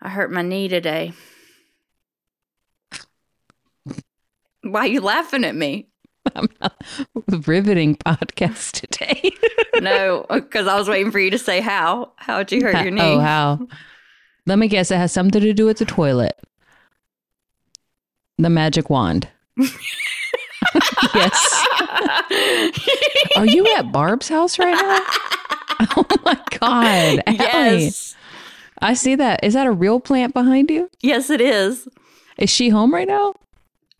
I 0.00 0.08
hurt 0.08 0.32
my 0.32 0.40
knee 0.40 0.66
today. 0.68 1.12
Why 4.62 4.80
are 4.80 4.86
you 4.86 5.02
laughing 5.02 5.44
at 5.44 5.54
me? 5.54 5.89
Riveting 7.46 7.96
podcast 7.96 8.72
today. 8.72 9.30
No, 9.80 10.26
because 10.28 10.66
I 10.66 10.76
was 10.78 10.90
waiting 10.90 11.10
for 11.10 11.18
you 11.18 11.30
to 11.30 11.38
say 11.38 11.60
how. 11.62 12.12
How'd 12.16 12.52
you 12.52 12.60
hurt 12.62 12.82
your 12.82 12.90
knee? 12.90 13.00
Oh, 13.00 13.18
how? 13.18 13.66
Let 14.44 14.58
me 14.58 14.68
guess. 14.68 14.90
It 14.90 14.96
has 14.98 15.10
something 15.10 15.40
to 15.40 15.54
do 15.54 15.64
with 15.64 15.78
the 15.78 15.86
toilet. 15.86 16.38
The 18.36 18.50
magic 18.50 18.90
wand. 18.90 19.28
yes. 21.14 21.66
Are 23.36 23.46
you 23.46 23.66
at 23.76 23.90
Barb's 23.90 24.28
house 24.28 24.58
right 24.58 24.74
now? 24.74 25.00
Oh 25.96 26.04
my 26.26 26.38
God. 26.58 27.22
Ali. 27.26 27.38
yes. 27.38 28.14
I 28.82 28.92
see 28.92 29.14
that. 29.14 29.42
Is 29.42 29.54
that 29.54 29.66
a 29.66 29.72
real 29.72 29.98
plant 29.98 30.34
behind 30.34 30.70
you? 30.70 30.90
Yes, 31.00 31.30
it 31.30 31.40
is. 31.40 31.88
Is 32.36 32.50
she 32.50 32.68
home 32.68 32.92
right 32.92 33.08
now? 33.08 33.32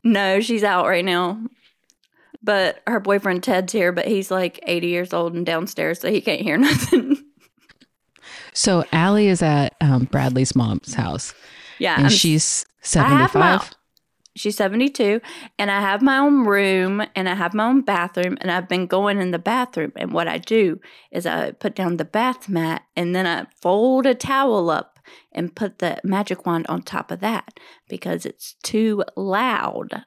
No, 0.04 0.40
she's 0.40 0.62
out 0.62 0.86
right 0.86 1.04
now. 1.04 1.40
But 2.42 2.80
her 2.86 3.00
boyfriend 3.00 3.42
Ted's 3.42 3.72
here, 3.72 3.92
but 3.92 4.06
he's 4.08 4.30
like 4.30 4.60
80 4.66 4.86
years 4.86 5.12
old 5.12 5.34
and 5.34 5.44
downstairs, 5.44 6.00
so 6.00 6.10
he 6.10 6.20
can't 6.20 6.40
hear 6.40 6.56
nothing. 6.68 7.22
So 8.52 8.84
Ali 8.92 9.28
is 9.28 9.42
at 9.42 9.74
um, 9.80 10.04
Bradley's 10.04 10.54
mom's 10.56 10.94
house 10.94 11.34
yeah, 11.78 11.94
and 11.96 12.04
I'm- 12.04 12.10
she's 12.10 12.64
I 12.96 13.00
have 13.08 13.34
my- 13.34 13.58
75. 13.58 13.70
she's 14.36 14.56
72 14.56 15.20
and 15.58 15.70
i 15.72 15.80
have 15.80 16.00
my 16.02 16.16
own 16.18 16.44
room 16.46 17.02
and 17.16 17.28
i 17.28 17.34
have 17.34 17.52
my 17.52 17.66
own 17.66 17.80
bathroom 17.82 18.38
and 18.40 18.50
i've 18.50 18.68
been 18.68 18.86
going 18.86 19.20
in 19.20 19.32
the 19.32 19.38
bathroom 19.40 19.92
and 19.96 20.12
what 20.12 20.28
i 20.28 20.38
do 20.38 20.80
is 21.10 21.26
i 21.26 21.50
put 21.50 21.74
down 21.74 21.96
the 21.96 22.04
bath 22.04 22.48
mat 22.48 22.82
and 22.96 23.14
then 23.14 23.26
i 23.26 23.44
fold 23.60 24.06
a 24.06 24.14
towel 24.14 24.70
up 24.70 24.98
and 25.32 25.56
put 25.56 25.80
the 25.80 25.98
magic 26.04 26.46
wand 26.46 26.64
on 26.68 26.80
top 26.80 27.10
of 27.10 27.18
that 27.20 27.58
because 27.88 28.24
it's 28.24 28.54
too 28.62 29.02
loud 29.16 30.04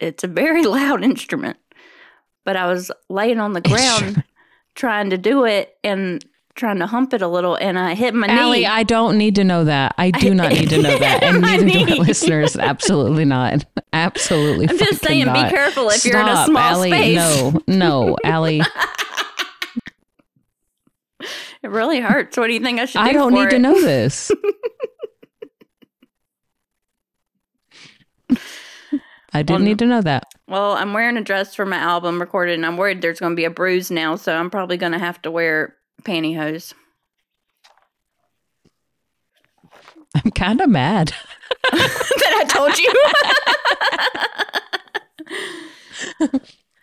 it's 0.00 0.24
a 0.24 0.28
very 0.28 0.64
loud 0.66 1.04
instrument 1.04 1.56
but 2.44 2.56
i 2.56 2.66
was 2.66 2.90
laying 3.08 3.38
on 3.38 3.52
the 3.52 3.60
ground 3.60 4.24
trying 4.74 5.10
to 5.10 5.18
do 5.18 5.44
it 5.44 5.76
and 5.84 6.24
trying 6.54 6.78
to 6.78 6.86
hump 6.86 7.14
it 7.14 7.22
a 7.22 7.28
little 7.28 7.54
and 7.56 7.78
i 7.78 7.94
hit 7.94 8.14
my 8.14 8.26
Ali, 8.28 8.60
knee 8.60 8.66
I 8.66 8.82
don't 8.82 9.16
need 9.16 9.36
to 9.36 9.44
know 9.44 9.64
that. 9.64 9.94
I 9.96 10.10
do 10.10 10.34
not 10.40 10.52
need 10.52 10.68
to 10.70 10.82
know 10.82 10.98
that. 10.98 11.22
And 11.22 11.40
neither 11.42 11.64
do 11.64 11.84
knee. 11.84 11.98
our 11.98 12.04
listeners. 12.04 12.56
Absolutely 12.56 13.24
not. 13.24 13.64
Absolutely 13.92 14.68
i'm 14.68 14.76
just 14.76 15.00
saying 15.02 15.26
not. 15.26 15.48
be 15.48 15.50
careful 15.54 15.88
if 15.90 16.04
you're 16.04 16.20
in 16.20 16.28
a 16.28 16.44
small 16.46 16.76
Ali. 16.76 16.90
space 16.90 17.16
No, 17.16 17.60
no, 17.66 18.16
Ali. 18.24 18.62
It 21.62 21.70
really 21.70 22.00
hurts. 22.00 22.36
What 22.36 22.46
do 22.46 22.54
you 22.54 22.60
think 22.60 22.80
I 22.80 22.86
should 22.86 23.00
do? 23.00 23.04
I 23.04 23.12
don't 23.12 23.34
need 23.34 23.50
to 23.50 23.58
know 23.58 23.78
this. 23.80 24.30
I 29.32 29.42
didn't 29.42 29.60
Well, 29.60 29.68
need 29.68 29.78
to 29.78 29.86
know 29.86 30.02
that. 30.02 30.24
Well, 30.48 30.72
I'm 30.72 30.92
wearing 30.92 31.16
a 31.16 31.22
dress 31.22 31.54
for 31.54 31.64
my 31.64 31.76
album 31.76 32.20
recorded, 32.20 32.54
and 32.54 32.66
I'm 32.66 32.76
worried 32.76 33.00
there's 33.02 33.20
going 33.20 33.32
to 33.32 33.36
be 33.36 33.44
a 33.44 33.50
bruise 33.50 33.90
now, 33.90 34.16
so 34.16 34.34
I'm 34.34 34.50
probably 34.50 34.76
going 34.76 34.92
to 34.92 34.98
have 34.98 35.22
to 35.22 35.30
wear 35.30 35.76
pantyhose. 36.02 36.74
I'm 40.16 40.30
kind 40.32 40.60
of 40.60 40.68
mad. 40.68 41.12
that 41.72 42.34
I 42.40 42.44
told 42.48 42.76
you. 42.78 42.92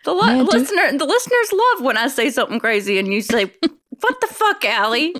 the 0.04 0.14
Man, 0.14 0.44
do- 0.46 0.50
listener, 0.50 0.96
the 0.96 1.04
listeners 1.04 1.52
love 1.52 1.84
when 1.84 1.96
I 1.96 2.08
say 2.08 2.30
something 2.30 2.58
crazy, 2.60 2.98
and 2.98 3.12
you 3.12 3.20
say, 3.20 3.52
"What 4.00 4.20
the 4.20 4.26
fuck, 4.28 4.64
Ali?" 4.64 5.14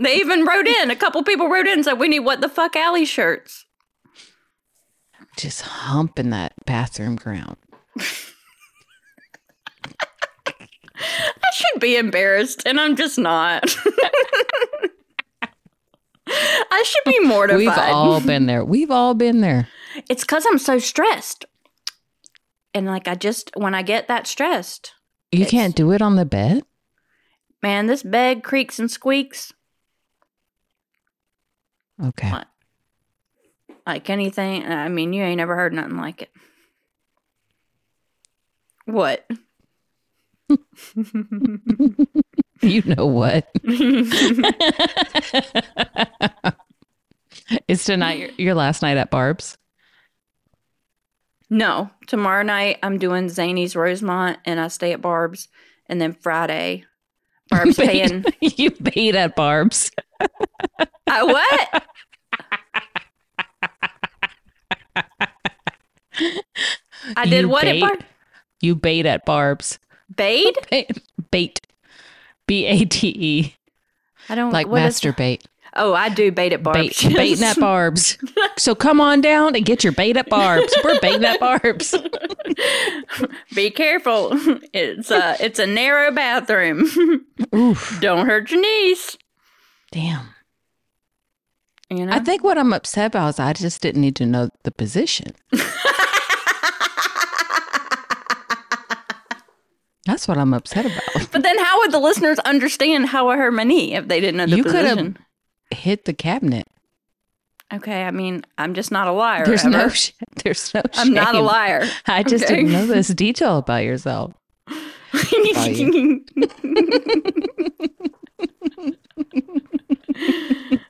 they 0.00 0.16
even 0.16 0.44
wrote 0.44 0.66
in. 0.68 0.90
A 0.90 0.96
couple 0.96 1.22
people 1.24 1.48
wrote 1.48 1.66
in 1.66 1.74
and 1.74 1.84
said, 1.84 1.94
"We 1.94 2.08
need 2.08 2.20
what 2.20 2.40
the 2.40 2.48
fuck, 2.48 2.76
Ali 2.76 3.04
shirts." 3.04 3.64
Just 5.40 5.62
humping 5.62 6.28
that 6.30 6.52
bathroom 6.66 7.16
ground. 7.16 7.56
I 7.98 8.02
should 11.54 11.80
be 11.80 11.96
embarrassed, 11.96 12.62
and 12.66 12.78
I'm 12.78 12.94
just 12.94 13.18
not. 13.18 13.64
I 16.28 16.82
should 16.84 17.04
be 17.06 17.20
mortified. 17.20 17.58
We've 17.58 17.78
all 17.78 18.20
been 18.20 18.44
there. 18.44 18.62
We've 18.62 18.90
all 18.90 19.14
been 19.14 19.40
there. 19.40 19.68
It's 20.10 20.24
because 20.24 20.44
I'm 20.46 20.58
so 20.58 20.78
stressed. 20.78 21.46
And 22.74 22.84
like, 22.84 23.08
I 23.08 23.14
just, 23.14 23.50
when 23.54 23.74
I 23.74 23.80
get 23.80 24.08
that 24.08 24.26
stressed, 24.26 24.92
You 25.32 25.46
can't 25.46 25.74
do 25.74 25.90
it 25.92 26.02
on 26.02 26.16
the 26.16 26.26
bed? 26.26 26.64
man, 27.62 27.86
this 27.86 28.02
bed 28.02 28.42
creaks 28.42 28.78
and 28.78 28.90
squeaks 28.90 29.54
Okay. 32.02 32.30
Like 33.90 34.08
anything. 34.08 34.64
I 34.64 34.88
mean, 34.88 35.12
you 35.12 35.24
ain't 35.24 35.40
ever 35.40 35.56
heard 35.56 35.72
nothing 35.72 35.96
like 35.96 36.22
it. 36.22 36.30
What? 38.86 39.26
You 42.62 42.82
know 42.82 43.06
what? 43.06 43.48
Is 47.68 47.84
tonight 47.84 48.18
your, 48.18 48.28
your 48.36 48.54
last 48.54 48.82
night 48.82 48.98
at 48.98 49.10
Barb's? 49.10 49.56
no, 51.48 51.88
tomorrow 52.06 52.42
night 52.42 52.78
I'm 52.82 52.98
doing 52.98 53.28
Zanies 53.28 53.74
Rosemont 53.74 54.38
and 54.44 54.60
I 54.60 54.68
stay 54.68 54.92
at 54.92 55.00
Barb's. 55.00 55.48
And 55.86 55.98
then 56.00 56.12
Friday, 56.12 56.84
Barb's 57.48 57.76
paying. 57.76 58.26
you 58.40 58.70
paid 58.70 59.16
at 59.16 59.34
Barb's. 59.34 59.90
I 61.06 61.24
what? 61.24 61.84
I 67.16 67.24
did 67.24 67.42
You 67.42 67.48
what 67.48 67.64
at 67.64 67.72
bait? 67.72 67.80
Barb? 67.80 68.04
You 68.60 68.74
bait 68.74 69.06
at 69.06 69.24
Barb's. 69.24 69.78
Bait. 70.16 70.54
Bait. 71.30 71.60
B 72.46 72.66
A 72.66 72.84
T 72.84 73.08
E. 73.08 73.54
I 74.28 74.34
don't 74.34 74.52
Like 74.52 74.66
what 74.66 74.82
is- 74.82 75.00
masturbate. 75.00 75.42
Oh, 75.76 75.94
I 75.94 76.08
do 76.08 76.32
bait 76.32 76.52
at 76.52 76.64
Bait, 76.64 76.72
barbs. 76.72 77.04
baiting 77.14 77.44
at 77.44 77.56
barbs. 77.58 78.18
So 78.58 78.74
come 78.74 79.00
on 79.00 79.20
down 79.22 79.54
and 79.54 79.64
get 79.64 79.82
your 79.84 79.92
bait 79.94 80.16
at 80.18 80.28
barbs. 80.28 80.74
We're 80.84 80.98
baiting 81.00 81.24
at 81.24 81.40
barbs. 81.40 81.94
Be 83.54 83.70
careful. 83.70 84.32
It's 84.74 85.10
a 85.10 85.36
it's 85.42 85.58
a 85.58 85.66
narrow 85.66 86.10
bathroom. 86.10 87.24
Oof. 87.54 87.98
Don't 88.02 88.26
hurt 88.26 88.50
your 88.50 88.60
knees. 88.60 89.16
Damn. 89.92 90.26
You 91.90 92.06
know. 92.06 92.12
I 92.12 92.20
think 92.20 92.44
what 92.44 92.56
I'm 92.56 92.72
upset 92.72 93.06
about 93.06 93.30
is 93.30 93.40
I 93.40 93.52
just 93.52 93.82
didn't 93.82 94.00
need 94.00 94.16
to 94.16 94.26
know 94.26 94.48
the 94.62 94.70
position. 94.70 95.34
That's 100.06 100.26
what 100.26 100.38
I'm 100.38 100.54
upset 100.54 100.86
about. 100.86 101.02
but 101.32 101.42
then, 101.42 101.58
how 101.58 101.78
would 101.80 101.92
the 101.92 101.98
listeners 101.98 102.38
understand 102.40 103.06
how 103.06 103.28
my 103.50 103.64
knee 103.64 103.94
if 103.94 104.08
they 104.08 104.20
didn't 104.20 104.38
know 104.38 104.46
the 104.46 104.56
You 104.56 104.64
could 104.64 104.84
have 104.84 105.16
hit 105.70 106.04
the 106.04 106.12
cabinet. 106.12 106.66
Okay, 107.72 108.02
I 108.02 108.10
mean, 108.10 108.44
I'm 108.58 108.74
just 108.74 108.90
not 108.90 109.06
a 109.06 109.12
liar. 109.12 109.46
There's 109.46 109.64
no, 109.64 109.78
ever. 109.78 109.90
sh- 109.94 110.12
there's 110.42 110.74
no. 110.74 110.82
I'm 110.94 111.12
not 111.12 111.34
a 111.34 111.40
liar. 111.40 111.88
I 112.06 112.22
just 112.22 112.44
okay? 112.44 112.56
didn't 112.56 112.72
know 112.72 112.86
this 112.86 113.08
detail 113.14 113.58
about 113.58 113.84
yourself. 113.84 114.34
Uh, 115.12 115.18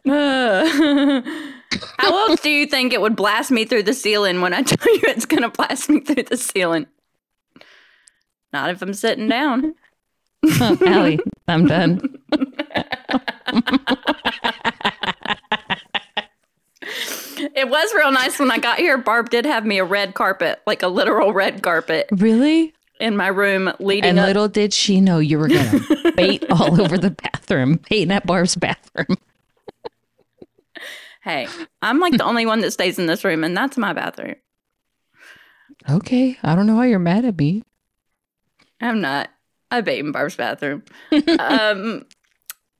How 1.98 2.28
else 2.28 2.40
do 2.40 2.50
you 2.50 2.66
think 2.66 2.92
it 2.92 3.00
would 3.00 3.16
blast 3.16 3.50
me 3.50 3.64
through 3.64 3.84
the 3.84 3.94
ceiling 3.94 4.40
when 4.40 4.52
I 4.54 4.62
tell 4.62 4.92
you 4.94 5.02
it's 5.04 5.26
going 5.26 5.42
to 5.42 5.48
blast 5.50 5.88
me 5.90 6.00
through 6.00 6.24
the 6.24 6.36
ceiling? 6.36 6.86
Not 8.52 8.70
if 8.70 8.82
I'm 8.82 8.94
sitting 8.94 9.28
down. 9.28 9.74
Oh, 10.44 10.78
Ali, 10.86 11.20
I'm 11.48 11.66
done. 11.66 12.18
It 16.82 17.68
was 17.68 17.94
real 17.94 18.10
nice 18.12 18.38
when 18.38 18.50
I 18.50 18.58
got 18.58 18.78
here. 18.78 18.98
Barb 18.98 19.30
did 19.30 19.44
have 19.46 19.64
me 19.64 19.78
a 19.78 19.84
red 19.84 20.14
carpet, 20.14 20.60
like 20.66 20.82
a 20.82 20.88
literal 20.88 21.32
red 21.32 21.62
carpet 21.62 22.08
Really? 22.12 22.74
in 22.98 23.16
my 23.16 23.28
room 23.28 23.72
leading 23.80 24.10
And 24.10 24.18
up. 24.18 24.26
little 24.26 24.48
did 24.48 24.72
she 24.74 25.00
know 25.00 25.18
you 25.18 25.38
were 25.38 25.48
going 25.48 25.70
to 25.80 26.12
bait 26.16 26.44
all 26.50 26.80
over 26.80 26.98
the 26.98 27.10
bathroom, 27.10 27.80
baiting 27.88 28.12
at 28.12 28.26
Barb's 28.26 28.56
bathroom. 28.56 29.16
Hey, 31.22 31.48
I'm 31.82 32.00
like 32.00 32.16
the 32.16 32.24
only 32.24 32.46
one 32.46 32.60
that 32.60 32.72
stays 32.72 32.98
in 32.98 33.06
this 33.06 33.24
room, 33.24 33.44
and 33.44 33.56
that's 33.56 33.76
my 33.76 33.92
bathroom. 33.92 34.36
Okay. 35.88 36.38
I 36.42 36.54
don't 36.54 36.66
know 36.66 36.76
why 36.76 36.86
you're 36.86 36.98
mad 36.98 37.24
at 37.24 37.38
me. 37.38 37.62
I'm 38.80 39.00
not. 39.00 39.30
I 39.70 39.80
bait 39.80 40.00
in 40.00 40.12
Barb's 40.12 40.36
bathroom. 40.36 40.82
um, 41.38 42.06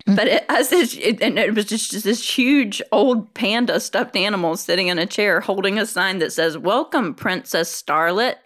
but 0.07 0.27
it, 0.27 0.45
I 0.49 0.63
said, 0.63 0.89
it, 1.01 1.23
and 1.23 1.39
it 1.39 1.55
was 1.55 1.67
just, 1.67 1.91
just 1.93 2.05
this 2.05 2.39
huge 2.39 2.83
old 2.91 3.33
panda 3.35 3.79
stuffed 3.81 4.17
animal 4.17 4.57
sitting 4.57 4.89
in 4.89 4.99
a 4.99 5.07
chair 5.07 5.41
holding 5.41 5.79
a 5.79 5.87
sign 5.87 6.19
that 6.19 6.33
says, 6.33 6.59
Welcome, 6.59 7.15
Princess 7.15 7.83
Starlet. 7.83 8.37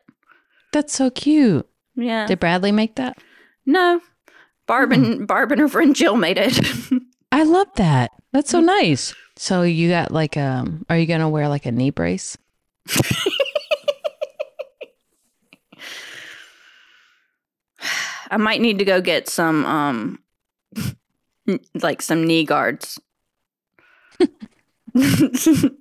That's 0.72 0.94
so 0.94 1.10
cute. 1.10 1.66
Yeah. 1.96 2.26
Did 2.26 2.40
Bradley 2.40 2.72
make 2.72 2.96
that? 2.96 3.18
no. 3.66 4.00
Barb 4.66 4.92
and, 4.92 5.26
Barb 5.28 5.52
and 5.52 5.60
her 5.60 5.68
friend 5.68 5.94
Jill 5.94 6.16
made 6.16 6.38
it. 6.38 6.58
I 7.32 7.42
love 7.42 7.68
that. 7.76 8.12
That's 8.32 8.48
so 8.50 8.60
nice. 8.60 9.14
So 9.36 9.62
you 9.62 9.88
got 9.88 10.10
like 10.12 10.36
um 10.36 10.84
are 10.88 10.98
you 10.98 11.06
gonna 11.06 11.28
wear 11.28 11.48
like 11.48 11.66
a 11.66 11.72
knee 11.72 11.90
brace? 11.90 12.36
I 18.30 18.36
might 18.36 18.60
need 18.60 18.78
to 18.80 18.84
go 18.84 19.00
get 19.00 19.28
some, 19.28 19.64
um, 19.64 20.18
like 21.74 22.02
some 22.02 22.26
knee 22.26 22.44
guards. 22.44 23.00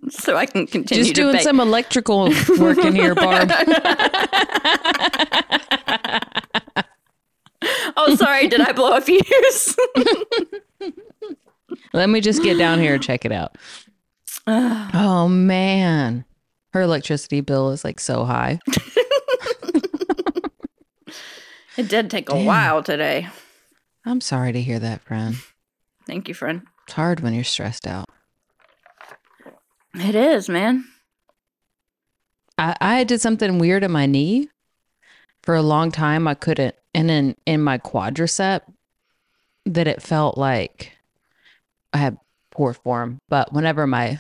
so 0.10 0.36
I 0.36 0.45
can 0.45 0.67
continue 0.67 1.03
Just 1.03 1.15
to 1.15 1.22
doing 1.22 1.33
bake. 1.33 1.41
some 1.41 1.60
electrical 1.60 2.29
work 2.60 2.77
in 2.77 2.93
here, 2.93 3.15
Barb. 3.15 3.51
oh, 7.98 8.16
sorry. 8.16 8.48
Did 8.48 8.61
I 8.61 8.72
blow 8.72 8.98
a 8.98 9.01
fuse? 9.01 9.75
Let 11.94 12.10
me 12.10 12.22
just 12.22 12.42
get 12.44 12.58
down 12.58 12.79
here 12.79 12.96
and 12.96 13.03
check 13.03 13.25
it 13.25 13.32
out. 13.32 13.58
Oh 14.46 15.29
man. 15.29 16.25
Her 16.74 16.82
electricity 16.82 17.40
bill 17.42 17.70
is 17.72 17.86
like 17.86 18.00
so 18.00 18.25
high. 18.25 18.60
it 21.77 21.88
did 21.88 22.10
take 22.10 22.29
a 22.29 22.34
Damn. 22.34 22.46
while 22.46 22.84
today. 22.84 23.29
I'm 24.06 24.20
sorry 24.20 24.51
to 24.51 24.62
hear 24.62 24.79
that, 24.79 25.01
friend. 25.01 25.38
Thank 26.06 26.27
you, 26.27 26.34
friend. 26.34 26.64
It's 26.86 26.94
hard 26.94 27.22
when 27.22 27.34
you're 27.34 27.46
stressed 27.46 27.88
out. 27.88 28.10
It 29.96 30.16
is, 30.16 30.50
man. 30.50 30.86
I, 32.58 32.75
I 32.82 33.03
did 33.03 33.22
something 33.22 33.60
weird 33.60 33.84
in 33.84 33.92
my 33.92 34.06
knee 34.06 34.50
for 35.44 35.56
a 35.56 35.62
long 35.62 35.92
time. 35.92 36.27
I 36.27 36.34
couldn't, 36.34 36.75
and 36.94 37.08
then 37.08 37.36
in 37.46 37.62
my 37.62 37.77
quadricep, 37.77 38.62
that 39.66 39.88
it 39.88 40.01
felt 40.01 40.38
like 40.38 40.92
I 41.94 41.98
had 41.98 42.18
poor 42.51 42.74
form. 42.74 43.20
But 43.29 43.53
whenever 43.53 43.88
my 43.88 44.20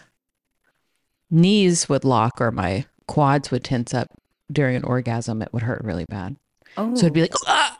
knees 1.29 1.89
would 1.89 2.05
lock 2.05 2.39
or 2.39 2.51
my 2.51 2.85
quads 3.07 3.51
would 3.51 3.63
tense 3.63 3.93
up 3.93 4.07
during 4.51 4.75
an 4.75 4.83
orgasm, 4.83 5.41
it 5.41 5.51
would 5.53 5.63
hurt 5.63 5.83
really 5.83 6.05
bad. 6.05 6.35
Oh, 6.77 6.95
So 6.95 7.05
it'd 7.07 7.13
be 7.13 7.21
like, 7.21 7.33
ah! 7.47 7.79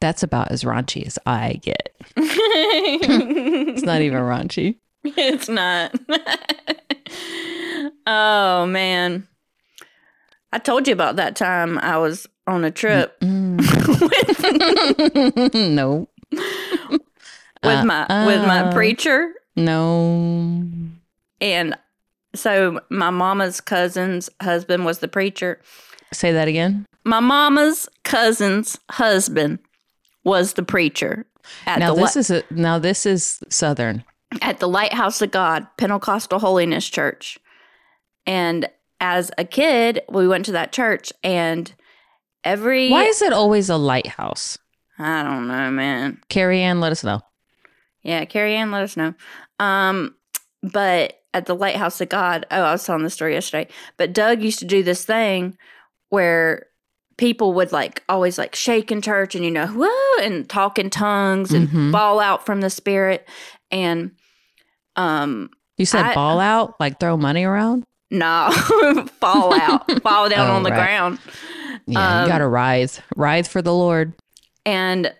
That's 0.00 0.22
about 0.22 0.50
as 0.50 0.64
raunchy 0.64 1.06
as 1.06 1.18
I 1.26 1.54
get. 1.62 1.96
It's 2.16 3.82
not 3.82 4.02
even 4.02 4.18
raunchy. 4.18 4.76
it's 5.04 5.48
not. 5.48 5.94
oh 8.06 8.66
man, 8.66 9.26
I 10.52 10.58
told 10.58 10.86
you 10.86 10.92
about 10.92 11.16
that 11.16 11.36
time 11.36 11.78
I 11.78 11.96
was 11.98 12.26
on 12.46 12.64
a 12.64 12.70
trip 12.70 13.16
no. 13.22 13.58
With 17.64 17.84
my 17.84 18.26
with 18.26 18.46
my 18.46 18.60
Uh-uh. 18.64 18.72
preacher, 18.72 19.32
No. 19.56 20.64
and 21.40 21.76
so 22.34 22.80
my 22.90 23.10
mama's 23.10 23.60
cousin's 23.60 24.28
husband 24.42 24.84
was 24.84 24.98
the 24.98 25.08
preacher. 25.08 25.60
Say 26.12 26.32
that 26.32 26.48
again. 26.48 26.86
My 27.04 27.20
mama's 27.20 27.88
cousin's 28.04 28.78
husband 28.90 29.58
was 30.24 30.54
the 30.54 30.62
preacher 30.62 31.26
at 31.66 31.78
now 31.78 31.94
the 31.94 32.00
this 32.00 32.16
li- 32.16 32.20
is 32.20 32.30
a 32.30 32.42
now 32.50 32.78
this 32.78 33.04
is 33.06 33.40
southern. 33.50 34.04
at 34.42 34.58
the 34.58 34.68
Lighthouse 34.68 35.20
of 35.22 35.30
God 35.30 35.66
Pentecostal 35.76 36.38
Holiness 36.38 36.88
Church. 36.88 37.38
And 38.26 38.68
as 39.00 39.30
a 39.36 39.44
kid, 39.44 40.00
we 40.08 40.26
went 40.26 40.46
to 40.46 40.52
that 40.52 40.72
church 40.72 41.12
and 41.22 41.70
every 42.42 42.88
Why 42.90 43.04
is 43.04 43.20
it 43.20 43.32
always 43.34 43.68
a 43.68 43.76
lighthouse? 43.76 44.56
I 44.98 45.22
don't 45.22 45.46
know, 45.48 45.70
man. 45.70 46.20
Carrie 46.30 46.62
Ann, 46.62 46.80
let 46.80 46.92
us 46.92 47.04
know. 47.04 47.20
Yeah, 48.04 48.24
Carrie 48.26 48.54
Ann, 48.54 48.70
let 48.70 48.82
us 48.82 48.96
know. 48.96 49.14
Um, 49.58 50.14
but 50.62 51.20
at 51.32 51.46
the 51.46 51.54
Lighthouse 51.56 52.00
of 52.00 52.08
God, 52.10 52.46
oh, 52.50 52.62
I 52.62 52.72
was 52.72 52.84
telling 52.84 53.02
the 53.02 53.10
story 53.10 53.32
yesterday. 53.34 53.68
But 53.96 54.12
Doug 54.12 54.40
used 54.42 54.60
to 54.60 54.64
do 54.64 54.82
this 54.82 55.04
thing 55.04 55.58
where 56.10 56.66
people 57.16 57.52
would 57.54 57.72
like 57.72 58.02
always 58.08 58.38
like 58.38 58.54
shake 58.54 58.92
in 58.92 59.00
church 59.02 59.34
and 59.34 59.44
you 59.44 59.50
know, 59.50 59.66
whoa, 59.68 60.22
and 60.24 60.48
talk 60.48 60.78
in 60.78 60.90
tongues 60.90 61.52
and 61.52 61.68
Mhm. 61.68 61.92
fall 61.92 62.20
out 62.20 62.44
from 62.46 62.60
the 62.60 62.70
spirit. 62.70 63.28
And 63.70 64.12
um 64.96 65.50
You 65.76 65.86
said 65.86 66.04
I- 66.06 66.14
ball 66.14 66.38
out, 66.40 66.74
like 66.78 67.00
throw 67.00 67.16
money 67.16 67.44
around? 67.44 67.84
No, 68.10 68.50
fall 69.20 69.52
out, 69.58 69.90
fall 70.02 70.28
down 70.28 70.46
Oh, 70.50 70.54
on 70.56 70.62
the 70.62 70.70
right. 70.70 70.76
ground. 70.76 71.18
Yeah, 71.86 72.18
Um, 72.18 72.22
you 72.22 72.28
gotta 72.28 72.46
rise. 72.46 73.00
Rise 73.16 73.48
for 73.48 73.60
the 73.62 73.74
Lord. 73.74 74.12
And 74.66 75.12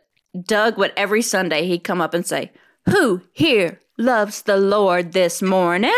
Doug 0.46 0.78
would 0.78 0.92
every 0.96 1.22
Sunday 1.22 1.66
he'd 1.66 1.82
come 1.84 2.00
up 2.00 2.14
and 2.14 2.24
say, 2.26 2.52
"Who 2.88 3.22
here 3.32 3.80
loves 3.98 4.42
the 4.42 4.56
Lord 4.56 5.12
this 5.12 5.42
morning?" 5.42 5.92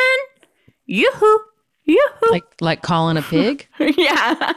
Yoo-hoo, 0.87 1.40
yoo-hoo. 1.85 2.31
Like 2.31 2.44
like 2.61 2.83
calling 2.83 3.16
a 3.16 3.22
pig. 3.22 3.66
yeah. 3.96 4.53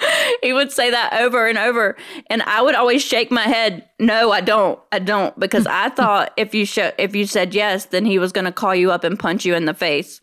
he 0.42 0.52
would 0.52 0.72
say 0.72 0.90
that 0.90 1.20
over 1.20 1.46
and 1.46 1.58
over, 1.58 1.96
and 2.28 2.42
I 2.42 2.62
would 2.62 2.74
always 2.74 3.02
shake 3.02 3.30
my 3.30 3.42
head. 3.42 3.88
No, 3.98 4.30
I 4.32 4.40
don't. 4.40 4.78
I 4.90 4.98
don't 4.98 5.38
because 5.38 5.66
I 5.66 5.88
thought 5.90 6.32
if 6.36 6.54
you 6.54 6.66
show 6.66 6.92
if 6.98 7.14
you 7.14 7.26
said 7.26 7.54
yes, 7.54 7.86
then 7.86 8.04
he 8.04 8.18
was 8.18 8.32
going 8.32 8.44
to 8.44 8.52
call 8.52 8.74
you 8.74 8.90
up 8.92 9.04
and 9.04 9.18
punch 9.18 9.44
you 9.44 9.54
in 9.54 9.64
the 9.64 9.74
face 9.74 10.20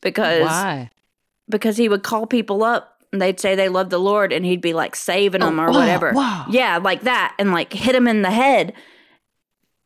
because 0.00 0.42
Why? 0.42 0.90
because 1.48 1.76
he 1.76 1.88
would 1.88 2.02
call 2.02 2.26
people 2.26 2.62
up 2.62 3.02
and 3.12 3.20
they'd 3.20 3.40
say 3.40 3.54
they 3.54 3.68
love 3.68 3.90
the 3.90 3.98
Lord 3.98 4.32
and 4.32 4.44
he'd 4.44 4.60
be 4.60 4.72
like 4.72 4.94
saving 4.94 5.40
them 5.40 5.58
oh, 5.58 5.64
or 5.64 5.68
oh, 5.70 5.72
whatever. 5.72 6.12
wow. 6.12 6.46
Yeah, 6.50 6.78
like 6.78 7.02
that 7.02 7.34
and 7.38 7.52
like 7.52 7.72
hit 7.72 7.92
them 7.92 8.06
in 8.06 8.22
the 8.22 8.30
head. 8.30 8.72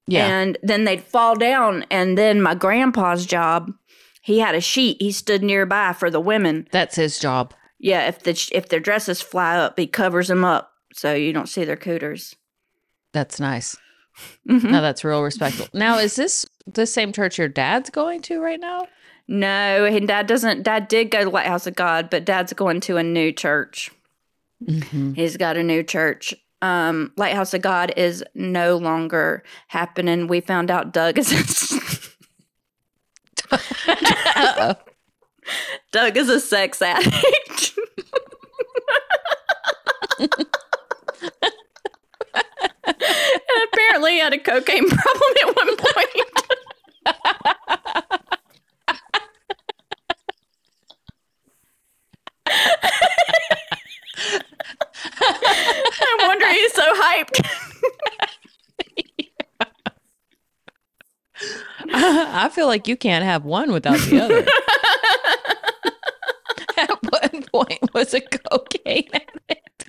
Yeah. 0.06 0.26
And 0.26 0.58
then 0.62 0.84
they'd 0.84 1.02
fall 1.02 1.34
down. 1.34 1.84
And 1.90 2.16
then 2.18 2.42
my 2.42 2.54
grandpa's 2.54 3.26
job, 3.26 3.72
he 4.22 4.38
had 4.40 4.54
a 4.54 4.60
sheet. 4.60 5.00
He 5.00 5.12
stood 5.12 5.42
nearby 5.42 5.92
for 5.92 6.10
the 6.10 6.20
women. 6.20 6.68
That's 6.72 6.96
his 6.96 7.18
job. 7.18 7.54
Yeah, 7.78 8.06
if 8.08 8.20
the 8.22 8.48
if 8.52 8.68
their 8.68 8.80
dresses 8.80 9.20
fly 9.20 9.56
up, 9.58 9.78
he 9.78 9.86
covers 9.86 10.28
them 10.28 10.44
up 10.44 10.72
so 10.92 11.14
you 11.14 11.32
don't 11.32 11.48
see 11.48 11.64
their 11.64 11.76
cooters. 11.76 12.34
That's 13.12 13.38
nice. 13.38 13.76
Mhm. 14.48 14.70
No, 14.70 14.80
that's 14.80 15.04
real 15.04 15.22
respectful. 15.22 15.66
Now, 15.74 15.98
is 15.98 16.16
this 16.16 16.46
the 16.72 16.86
same 16.86 17.12
church 17.12 17.36
your 17.38 17.48
dad's 17.48 17.90
going 17.90 18.20
to 18.22 18.40
right 18.40 18.60
now? 18.60 18.86
No, 19.26 19.84
and 19.84 20.06
dad 20.06 20.26
doesn't. 20.26 20.62
Dad 20.62 20.88
did 20.88 21.10
go 21.10 21.24
to 21.24 21.30
Lighthouse 21.30 21.66
of 21.66 21.74
God, 21.74 22.10
but 22.10 22.24
dad's 22.24 22.52
going 22.52 22.80
to 22.82 22.96
a 22.96 23.02
new 23.02 23.32
church. 23.32 23.90
Mm-hmm. 24.66 25.14
He's 25.14 25.36
got 25.36 25.56
a 25.56 25.62
new 25.62 25.82
church. 25.82 26.34
Um, 26.64 27.12
Lighthouse 27.18 27.52
of 27.52 27.60
God 27.60 27.92
is 27.94 28.24
no 28.34 28.78
longer 28.78 29.42
happening. 29.68 30.28
We 30.28 30.40
found 30.40 30.70
out 30.70 30.94
Doug 30.94 31.18
is 31.18 31.30
Uh-oh. 33.52 34.74
Doug 35.92 36.16
is 36.16 36.30
a 36.30 36.40
sex 36.40 36.80
addict. 36.80 37.78
and 40.18 40.30
apparently 43.70 44.18
had 44.20 44.32
a 44.32 44.38
cocaine 44.38 44.88
problem 44.88 45.32
at 45.42 45.56
one 45.56 45.76
point. 45.76 46.20
I 56.44 56.46
wonder 56.46 56.60
he's 56.60 56.72
so 56.72 56.92
hyped. 56.94 57.40
I 61.92 62.48
feel 62.50 62.66
like 62.66 62.88
you 62.88 62.96
can't 62.96 63.24
have 63.24 63.44
one 63.44 63.72
without 63.72 63.98
the 63.98 64.20
other. 64.20 64.46
At 66.76 66.90
one 67.02 67.42
point 67.52 67.92
was 67.94 68.14
a 68.14 68.20
cocaine 68.20 69.08
addict. 69.12 69.88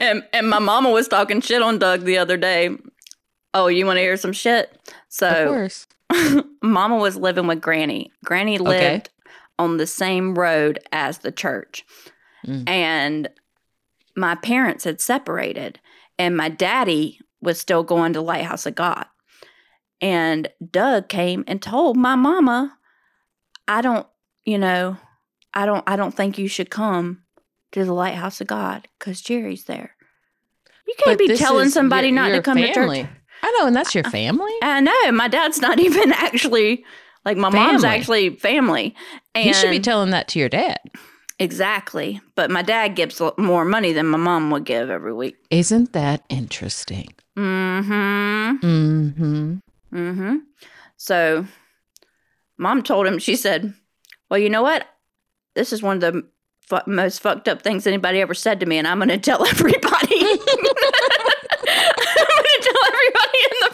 and 0.00 0.22
and 0.32 0.48
my 0.48 0.58
mama 0.58 0.90
was 0.90 1.08
talking 1.08 1.40
shit 1.40 1.62
on 1.62 1.78
Doug 1.78 2.02
the 2.02 2.18
other 2.18 2.36
day. 2.36 2.70
Oh, 3.54 3.66
you 3.68 3.86
want 3.86 3.96
to 3.96 4.02
hear 4.02 4.16
some 4.16 4.32
shit? 4.32 4.70
Of 4.88 4.94
So, 5.08 5.46
course. 5.48 5.86
mama 6.62 6.96
was 6.96 7.16
living 7.16 7.46
with 7.46 7.60
Granny. 7.60 8.12
Granny 8.24 8.58
lived 8.58 9.10
on 9.58 9.76
the 9.78 9.86
same 9.86 10.34
road 10.34 10.78
as 10.92 11.18
the 11.18 11.32
church. 11.32 11.84
Mm. 12.46 12.68
And 12.68 13.28
my 14.16 14.34
parents 14.34 14.84
had 14.84 15.00
separated, 15.00 15.80
and 16.18 16.36
my 16.36 16.48
daddy 16.48 17.20
was 17.40 17.60
still 17.60 17.82
going 17.84 18.12
to 18.14 18.20
Lighthouse 18.20 18.66
of 18.66 18.74
God. 18.74 19.06
And 20.00 20.48
Doug 20.70 21.08
came 21.08 21.44
and 21.46 21.60
told 21.60 21.96
my 21.96 22.14
mama, 22.16 22.76
I 23.66 23.80
don't, 23.80 24.06
you 24.44 24.58
know, 24.58 24.96
I 25.54 25.66
don't 25.66 25.82
I 25.86 25.96
don't 25.96 26.14
think 26.14 26.38
you 26.38 26.48
should 26.48 26.70
come 26.70 27.22
to 27.72 27.84
the 27.84 27.92
Lighthouse 27.92 28.40
of 28.40 28.46
God 28.46 28.88
because 28.98 29.20
Jerry's 29.20 29.64
there. 29.64 29.94
You 30.86 30.94
can't 30.98 31.18
But 31.18 31.26
be 31.28 31.36
telling 31.36 31.68
somebody 31.70 32.08
your- 32.08 32.14
not 32.16 32.28
to 32.30 32.42
come 32.42 32.56
family. 32.58 33.02
to 33.02 33.06
church. 33.08 33.14
I 33.42 33.56
know, 33.58 33.66
and 33.68 33.76
that's 33.76 33.94
your 33.94 34.04
family. 34.04 34.52
I 34.62 34.80
know. 34.80 35.12
My 35.12 35.28
dad's 35.28 35.60
not 35.60 35.78
even 35.88 36.12
actually 36.12 36.84
like 37.24 37.36
my 37.36 37.50
mom's 37.50 37.84
actually 37.84 38.30
family. 38.36 38.94
And 39.34 39.44
you 39.46 39.54
should 39.54 39.70
be 39.70 39.80
telling 39.80 40.10
that 40.10 40.28
to 40.28 40.38
your 40.38 40.48
dad. 40.48 40.78
Exactly. 41.38 42.20
But 42.34 42.50
my 42.50 42.62
dad 42.62 42.94
gives 42.96 43.20
more 43.36 43.64
money 43.64 43.92
than 43.92 44.06
my 44.06 44.18
mom 44.18 44.50
would 44.50 44.64
give 44.64 44.90
every 44.90 45.12
week. 45.12 45.36
Isn't 45.50 45.92
that 45.92 46.24
interesting? 46.28 47.08
Mm-hmm. 47.36 48.66
Mm-hmm. 48.66 49.56
Mm-hmm. 49.94 50.36
So 50.96 51.46
mom 52.58 52.82
told 52.82 53.06
him, 53.06 53.18
she 53.18 53.36
said, 53.36 53.74
Well, 54.30 54.38
you 54.40 54.50
know 54.50 54.62
what? 54.62 54.86
This 55.54 55.72
is 55.72 55.82
one 55.82 55.96
of 55.96 56.00
the 56.00 56.28
fu- 56.60 56.90
most 56.90 57.20
fucked 57.20 57.48
up 57.48 57.62
things 57.62 57.86
anybody 57.86 58.20
ever 58.20 58.34
said 58.34 58.60
to 58.60 58.66
me, 58.66 58.78
and 58.78 58.86
I'm 58.86 58.98
going 58.98 59.08
to 59.08 59.18
tell 59.18 59.46
everybody. 59.48 59.78
I'm 59.90 60.36
going 62.28 62.46
to 62.46 62.60
tell 62.62 62.82
everybody 62.86 63.38
in 63.44 63.56
the 63.60 63.68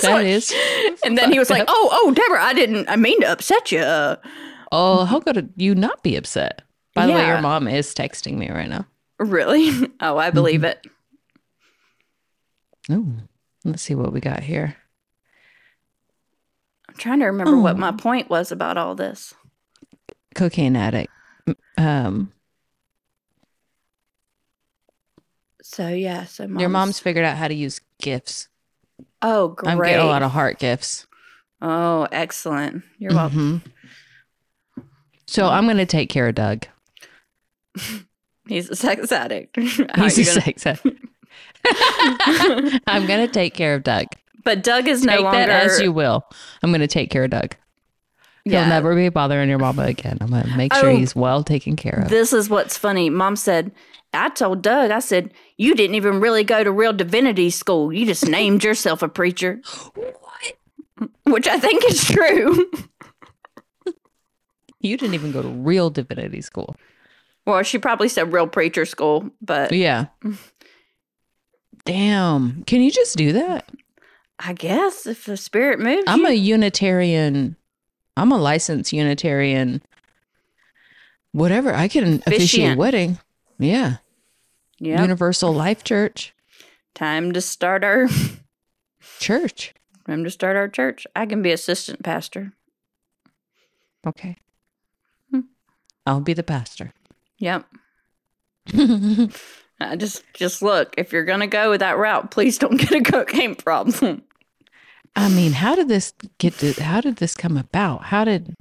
So- 0.00 0.08
That 0.08 0.24
is. 0.26 0.52
and 1.04 1.16
then 1.18 1.32
he 1.32 1.38
was 1.38 1.50
like, 1.50 1.64
"Oh, 1.68 1.88
oh, 1.92 2.12
Deborah, 2.14 2.42
I 2.42 2.52
didn't. 2.54 2.88
I 2.88 2.96
mean 2.96 3.20
to 3.20 3.30
upset 3.32 3.70
you. 3.72 3.82
Oh, 4.70 5.04
how 5.04 5.20
could 5.20 5.52
you 5.56 5.74
not 5.74 6.02
be 6.02 6.16
upset? 6.16 6.62
By 6.94 7.06
the 7.06 7.12
way, 7.12 7.26
your 7.26 7.40
mom 7.40 7.68
is 7.68 7.94
texting 7.94 8.36
me 8.36 8.50
right 8.50 8.68
now. 8.68 8.86
really? 9.18 9.70
Oh, 10.00 10.16
I 10.18 10.30
believe 10.30 10.64
it. 10.64 10.84
Oh, 12.90 13.06
let's 13.64 13.82
see 13.82 13.94
what 13.94 14.12
we 14.12 14.20
got 14.20 14.40
here. 14.42 14.76
I'm 16.88 16.94
trying 16.96 17.20
to 17.20 17.26
remember 17.26 17.58
what 17.58 17.74
Oh. 17.76 17.78
my 17.78 17.92
point 17.92 18.30
was 18.30 18.50
about 18.52 18.76
all 18.76 18.94
this. 18.94 19.34
Cocaine 20.34 20.76
addict. 20.76 21.12
Um, 21.76 22.32
So 25.62 25.88
yeah, 25.88 26.24
so 26.24 26.46
mom's, 26.48 26.60
your 26.60 26.70
mom's 26.70 26.98
figured 26.98 27.24
out 27.24 27.36
how 27.36 27.46
to 27.48 27.54
use 27.54 27.80
gifts. 28.00 28.48
Oh, 29.22 29.48
great. 29.48 29.72
I'm 29.72 29.78
getting 29.78 30.00
a 30.00 30.04
lot 30.06 30.22
of 30.22 30.30
heart 30.30 30.58
gifts. 30.58 31.06
oh, 31.60 32.06
excellent. 32.12 32.84
You're 32.98 33.12
welcome. 33.14 33.62
Mhm. 34.76 34.84
So 35.26 35.46
I'm 35.48 35.64
going 35.64 35.76
to 35.78 35.86
take 35.86 36.08
care 36.08 36.28
of 36.28 36.34
Doug. 36.36 36.66
He's 38.48 38.70
a 38.70 38.76
sex 38.76 39.12
addict. 39.12 39.56
He's 39.56 39.78
a 39.80 39.84
gonna- 39.86 40.10
sex 40.10 40.66
addict. 40.66 41.04
I'm 42.86 43.06
going 43.06 43.26
to 43.26 43.28
take 43.32 43.54
care 43.54 43.74
of 43.74 43.82
Doug. 43.82 44.06
But 44.44 44.62
Doug 44.62 44.88
is 44.88 45.04
no 45.04 45.12
Take 45.16 45.22
longer. 45.24 45.38
that 45.46 45.50
as 45.66 45.80
you 45.80 45.92
will. 45.92 46.24
I'm 46.62 46.70
going 46.70 46.80
to 46.80 46.86
take 46.86 47.10
care 47.10 47.24
of 47.24 47.30
Doug. 47.30 47.54
Yeah. 48.44 48.60
He'll 48.60 48.68
never 48.70 48.94
be 48.94 49.08
bothering 49.10 49.48
your 49.50 49.58
mama 49.58 49.82
again. 49.82 50.16
I'm 50.22 50.28
going 50.28 50.44
to 50.44 50.56
make 50.56 50.72
sure 50.72 50.88
Oh. 50.90 50.96
he's 50.96 51.14
well 51.14 51.42
taken 51.44 51.76
care 51.76 52.00
of. 52.04 52.08
This 52.08 52.32
is 52.32 52.48
what's 52.48 52.78
funny. 52.78 53.10
Mom 53.10 53.36
said, 53.36 53.72
I 54.12 54.30
told 54.30 54.62
Doug, 54.62 54.90
I 54.90 55.00
said, 55.00 55.32
you 55.56 55.74
didn't 55.74 55.94
even 55.96 56.20
really 56.20 56.42
go 56.44 56.64
to 56.64 56.72
real 56.72 56.92
divinity 56.92 57.50
school. 57.50 57.92
You 57.92 58.06
just 58.06 58.26
named 58.28 58.64
yourself 58.64 59.02
a 59.02 59.08
preacher. 59.08 59.60
what? 59.94 61.10
Which 61.24 61.46
I 61.46 61.58
think 61.58 61.84
is 61.84 62.04
true. 62.04 62.70
You 64.80 64.96
didn't 64.96 65.14
even 65.14 65.32
go 65.32 65.42
to 65.42 65.48
real 65.48 65.90
divinity 65.90 66.40
school. 66.40 66.76
Well, 67.46 67.62
she 67.62 67.78
probably 67.78 68.08
said 68.08 68.32
real 68.32 68.46
preacher 68.46 68.84
school, 68.86 69.28
but 69.40 69.72
Yeah. 69.72 70.06
Damn. 71.84 72.62
Can 72.64 72.82
you 72.82 72.90
just 72.90 73.16
do 73.16 73.32
that? 73.32 73.68
I 74.38 74.52
guess 74.52 75.06
if 75.06 75.24
the 75.24 75.36
spirit 75.36 75.80
moves 75.80 76.04
I'm 76.06 76.20
you. 76.20 76.26
a 76.28 76.32
Unitarian. 76.32 77.56
I'm 78.16 78.30
a 78.32 78.38
licensed 78.38 78.92
Unitarian. 78.92 79.82
Whatever. 81.32 81.74
I 81.74 81.88
can 81.88 82.04
officiate 82.26 82.34
Officiant. 82.36 82.78
wedding. 82.78 83.18
Yeah. 83.58 83.96
Yep. 84.80 85.00
Universal 85.00 85.52
Life 85.52 85.82
Church. 85.84 86.34
time 86.94 87.32
to 87.32 87.40
start 87.40 87.82
our 87.84 88.06
Church. 89.20 89.74
time 90.06 90.24
to 90.24 90.30
start 90.30 90.56
our 90.56 90.68
church. 90.68 91.06
I 91.16 91.26
can 91.26 91.42
be 91.42 91.50
assistant 91.50 92.02
pastor. 92.04 92.52
Okay. 94.06 94.36
Hmm. 95.30 95.40
I'll 96.06 96.20
be 96.20 96.34
the 96.34 96.42
pastor. 96.44 96.92
Yep. 97.38 97.64
Just 99.96 100.24
just 100.34 100.60
look, 100.60 100.92
if 100.98 101.12
you're 101.12 101.24
gonna 101.24 101.46
go 101.46 101.70
with 101.70 101.80
that 101.80 101.98
route, 101.98 102.32
please 102.32 102.58
don't 102.58 102.76
get 102.80 102.90
a 102.92 103.00
cocaine 103.00 103.54
problem. 103.54 104.22
I 105.16 105.28
mean, 105.28 105.52
how 105.52 105.76
did 105.76 105.86
this 105.88 106.12
get 106.38 106.54
to, 106.58 106.72
how 106.82 107.00
did 107.00 107.16
this 107.16 107.34
come 107.36 107.56
about? 107.56 108.04
How 108.06 108.24
did 108.24 108.54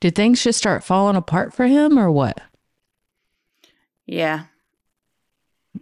did 0.00 0.14
things 0.14 0.42
just 0.42 0.58
start 0.58 0.82
falling 0.82 1.14
apart 1.16 1.52
for 1.52 1.66
him 1.66 1.98
or 1.98 2.10
what? 2.10 2.40
Yeah. 4.06 4.44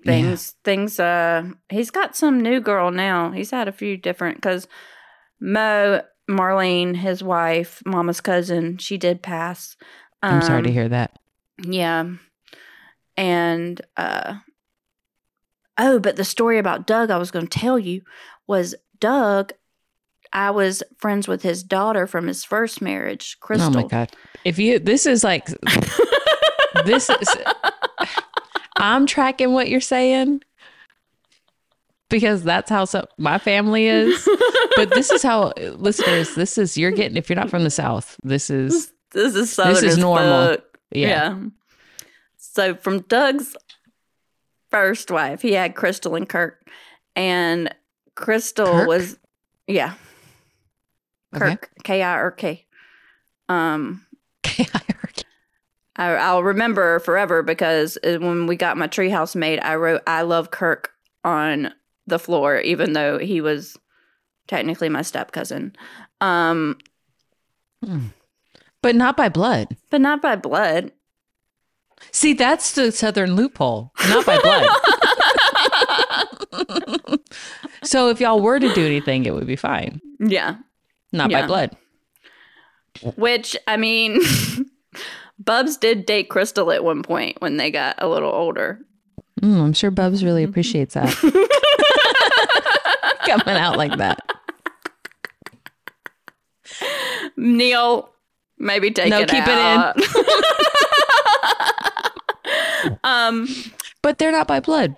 Things 0.04 0.54
things 0.64 0.98
uh 1.00 1.42
he's 1.68 1.90
got 1.90 2.16
some 2.16 2.40
new 2.40 2.60
girl 2.60 2.90
now. 2.90 3.32
He's 3.32 3.50
had 3.50 3.68
a 3.68 3.72
few 3.72 3.96
different 3.96 4.40
cuz 4.40 4.66
Mo 5.40 6.02
Marlene, 6.30 6.94
his 6.96 7.22
wife, 7.22 7.82
mama's 7.84 8.20
cousin, 8.20 8.78
she 8.78 8.96
did 8.96 9.20
pass. 9.22 9.76
I'm 10.22 10.42
sorry 10.42 10.62
to 10.62 10.68
Um, 10.68 10.74
hear 10.74 10.88
that. 10.88 11.18
Yeah. 11.62 12.06
And 13.16 13.80
uh 13.96 14.34
oh, 15.76 15.98
but 15.98 16.16
the 16.16 16.24
story 16.24 16.58
about 16.58 16.86
Doug 16.86 17.10
I 17.10 17.18
was 17.18 17.30
going 17.30 17.46
to 17.46 17.58
tell 17.58 17.78
you 17.78 18.02
was 18.46 18.74
Doug 19.00 19.52
I 20.32 20.50
was 20.52 20.82
friends 20.98 21.26
with 21.26 21.42
his 21.42 21.64
daughter 21.64 22.06
from 22.06 22.28
his 22.28 22.44
first 22.44 22.80
marriage, 22.80 23.36
Crystal. 23.40 23.70
Oh 23.76 23.82
my 23.82 23.88
god. 23.88 24.12
If 24.44 24.58
you 24.58 24.78
this 24.78 25.04
is 25.04 25.24
like 25.24 25.46
this 26.86 27.10
is 27.10 27.28
I'm 28.80 29.06
tracking 29.06 29.52
what 29.52 29.68
you're 29.68 29.80
saying 29.80 30.42
because 32.10 32.42
that's 32.42 32.68
how 32.68 32.84
so, 32.84 33.06
my 33.16 33.38
family 33.38 33.86
is. 33.86 34.28
But 34.76 34.90
this 34.90 35.10
is 35.10 35.22
how 35.22 35.52
listeners, 35.58 36.34
this 36.36 36.56
is 36.56 36.78
you're 36.78 36.92
getting 36.92 37.16
if 37.18 37.28
you're 37.28 37.36
not 37.36 37.50
from 37.50 37.64
the 37.64 37.70
south, 37.70 38.16
this 38.22 38.48
is 38.48 38.92
this 39.10 39.34
is 39.34 39.52
southern 39.52 39.84
is 39.84 39.98
normal. 39.98 40.52
fuck. 40.52 40.78
yeah. 40.90 41.38
So 42.36 42.76
from 42.76 43.00
Doug's 43.00 43.56
first 44.70 45.10
wife, 45.10 45.42
he 45.42 45.52
had 45.52 45.74
Crystal 45.74 46.14
and 46.14 46.26
Kirk. 46.26 46.66
And 47.14 47.74
Crystal 48.14 48.64
Kirk? 48.64 48.88
was 48.88 49.18
yeah. 49.66 49.94
Kirk, 51.34 51.70
K 51.84 52.02
I 52.02 52.12
R 52.12 52.30
K. 52.30 52.64
Um 53.48 54.06
I, 54.46 54.80
I'll 56.06 56.42
remember 56.42 56.98
forever 57.00 57.42
because 57.42 57.98
uh, 58.04 58.18
when 58.18 58.46
we 58.46 58.56
got 58.56 58.76
my 58.76 58.88
treehouse 58.88 59.34
made, 59.36 59.60
I 59.60 59.74
wrote 59.76 60.02
"I 60.06 60.22
love 60.22 60.50
Kirk" 60.50 60.90
on 61.24 61.72
the 62.06 62.18
floor, 62.18 62.58
even 62.60 62.92
though 62.94 63.18
he 63.18 63.40
was 63.40 63.76
technically 64.48 64.88
my 64.88 65.02
step 65.02 65.32
cousin, 65.32 65.74
um, 66.20 66.78
But 68.82 68.94
not 68.96 69.16
by 69.16 69.28
blood. 69.28 69.76
but 69.90 70.00
not 70.00 70.20
by 70.22 70.36
blood. 70.36 70.92
See, 72.12 72.32
that's 72.32 72.72
the 72.72 72.90
southern 72.92 73.34
loophole. 73.36 73.92
Not 74.08 74.24
by 74.24 74.38
blood. 74.38 74.68
so 77.82 78.08
if 78.08 78.20
y'all 78.20 78.40
were 78.40 78.58
to 78.58 78.72
do 78.74 78.84
anything, 78.86 79.26
it 79.26 79.34
would 79.34 79.46
be 79.46 79.56
fine. 79.56 80.00
Yeah, 80.18 80.56
Not 81.12 81.30
Yeah. 81.30 81.42
by 81.42 81.46
blood. 81.46 81.76
which 83.16 83.54
I 83.66 83.76
mean, 83.76 84.20
Bubs 85.50 85.76
did 85.76 86.06
date 86.06 86.28
Crystal 86.28 86.70
at 86.70 86.84
one 86.84 87.02
point 87.02 87.40
when 87.40 87.56
they 87.56 87.72
got 87.72 87.96
a 87.98 88.06
little 88.06 88.30
older. 88.30 88.78
Mm, 89.42 89.60
I'm 89.60 89.72
sure 89.72 89.90
Bubs 89.90 90.22
really 90.22 90.44
appreciates 90.44 90.94
that. 90.94 91.08
Coming 93.26 93.60
out 93.60 93.76
like 93.76 93.96
that. 93.96 94.20
Neil, 97.36 98.10
maybe 98.58 98.92
take 98.92 99.08
it. 99.08 99.10
No, 99.10 99.22
it 99.22 99.28
keep 99.28 99.42
it 99.44 99.96
in. 102.84 102.98
um, 103.04 103.48
But 104.02 104.18
they're 104.18 104.30
not 104.30 104.46
by 104.46 104.60
blood. 104.60 104.94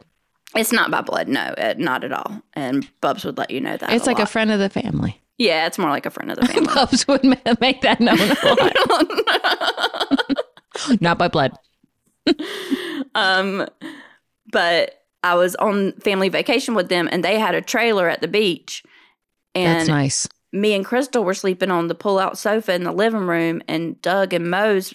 it's 0.54 0.70
not 0.70 0.90
by 0.90 1.00
blood, 1.00 1.28
no, 1.28 1.40
uh, 1.40 1.72
not 1.78 2.04
at 2.04 2.12
all. 2.12 2.42
And 2.52 2.86
Bubs 3.00 3.24
would 3.24 3.38
let 3.38 3.50
you 3.50 3.62
know 3.62 3.78
that. 3.78 3.90
It's 3.90 4.06
like 4.06 4.18
a 4.18 4.26
friend 4.26 4.50
of 4.50 4.58
the 4.58 4.68
family. 4.68 5.18
yeah, 5.38 5.66
it's 5.66 5.78
more 5.78 5.88
like 5.88 6.04
a 6.04 6.10
friend 6.10 6.30
of 6.30 6.36
the 6.36 6.46
family. 6.46 6.74
Bubs 6.74 7.08
would 7.08 7.24
make 7.58 7.80
that 7.80 8.00
known 8.00 8.18
a 8.20 10.08
lot. 10.10 10.21
Not 11.00 11.18
by 11.18 11.28
blood. 11.28 11.52
um, 13.14 13.66
but 14.50 15.02
I 15.22 15.34
was 15.34 15.54
on 15.56 15.92
family 15.92 16.28
vacation 16.28 16.74
with 16.74 16.88
them, 16.88 17.08
and 17.10 17.24
they 17.24 17.38
had 17.38 17.54
a 17.54 17.62
trailer 17.62 18.08
at 18.08 18.20
the 18.20 18.28
beach, 18.28 18.82
And 19.54 19.80
That's 19.80 19.88
nice. 19.88 20.28
me 20.52 20.74
and 20.74 20.84
Crystal 20.84 21.24
were 21.24 21.34
sleeping 21.34 21.70
on 21.70 21.88
the 21.88 21.94
pull-out 21.94 22.38
sofa 22.38 22.72
in 22.74 22.84
the 22.84 22.92
living 22.92 23.26
room, 23.26 23.62
and 23.68 24.00
Doug 24.02 24.32
and 24.32 24.50
Mo's 24.50 24.94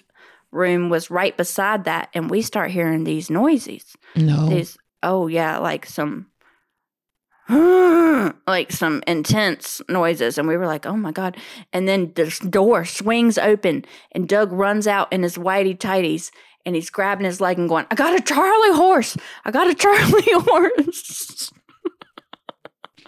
room 0.51 0.89
was 0.89 1.11
right 1.11 1.35
beside 1.35 1.85
that, 1.85 2.09
and 2.13 2.29
we 2.29 2.41
start 2.41 2.71
hearing 2.71 3.03
these 3.03 3.29
noises. 3.29 3.95
No. 4.15 4.49
These, 4.49 4.77
oh 5.03 5.27
yeah, 5.27 5.57
like 5.57 5.85
some. 5.85 6.27
like 8.47 8.71
some 8.71 9.01
intense 9.07 9.81
noises 9.89 10.37
and 10.37 10.47
we 10.47 10.57
were 10.57 10.67
like 10.67 10.85
oh 10.85 10.97
my 10.97 11.11
god 11.11 11.37
and 11.71 11.87
then 11.87 12.11
this 12.15 12.39
door 12.39 12.83
swings 12.83 13.37
open 13.37 13.85
and 14.11 14.27
doug 14.27 14.51
runs 14.51 14.87
out 14.87 15.11
in 15.13 15.23
his 15.23 15.37
whitey 15.37 15.77
tighties 15.77 16.29
and 16.65 16.75
he's 16.75 16.89
grabbing 16.89 17.25
his 17.25 17.39
leg 17.39 17.57
and 17.57 17.69
going 17.69 17.85
i 17.89 17.95
got 17.95 18.19
a 18.19 18.21
charlie 18.21 18.75
horse 18.75 19.15
i 19.45 19.51
got 19.51 19.69
a 19.69 19.75
charlie 19.75 20.33
horse 20.33 21.51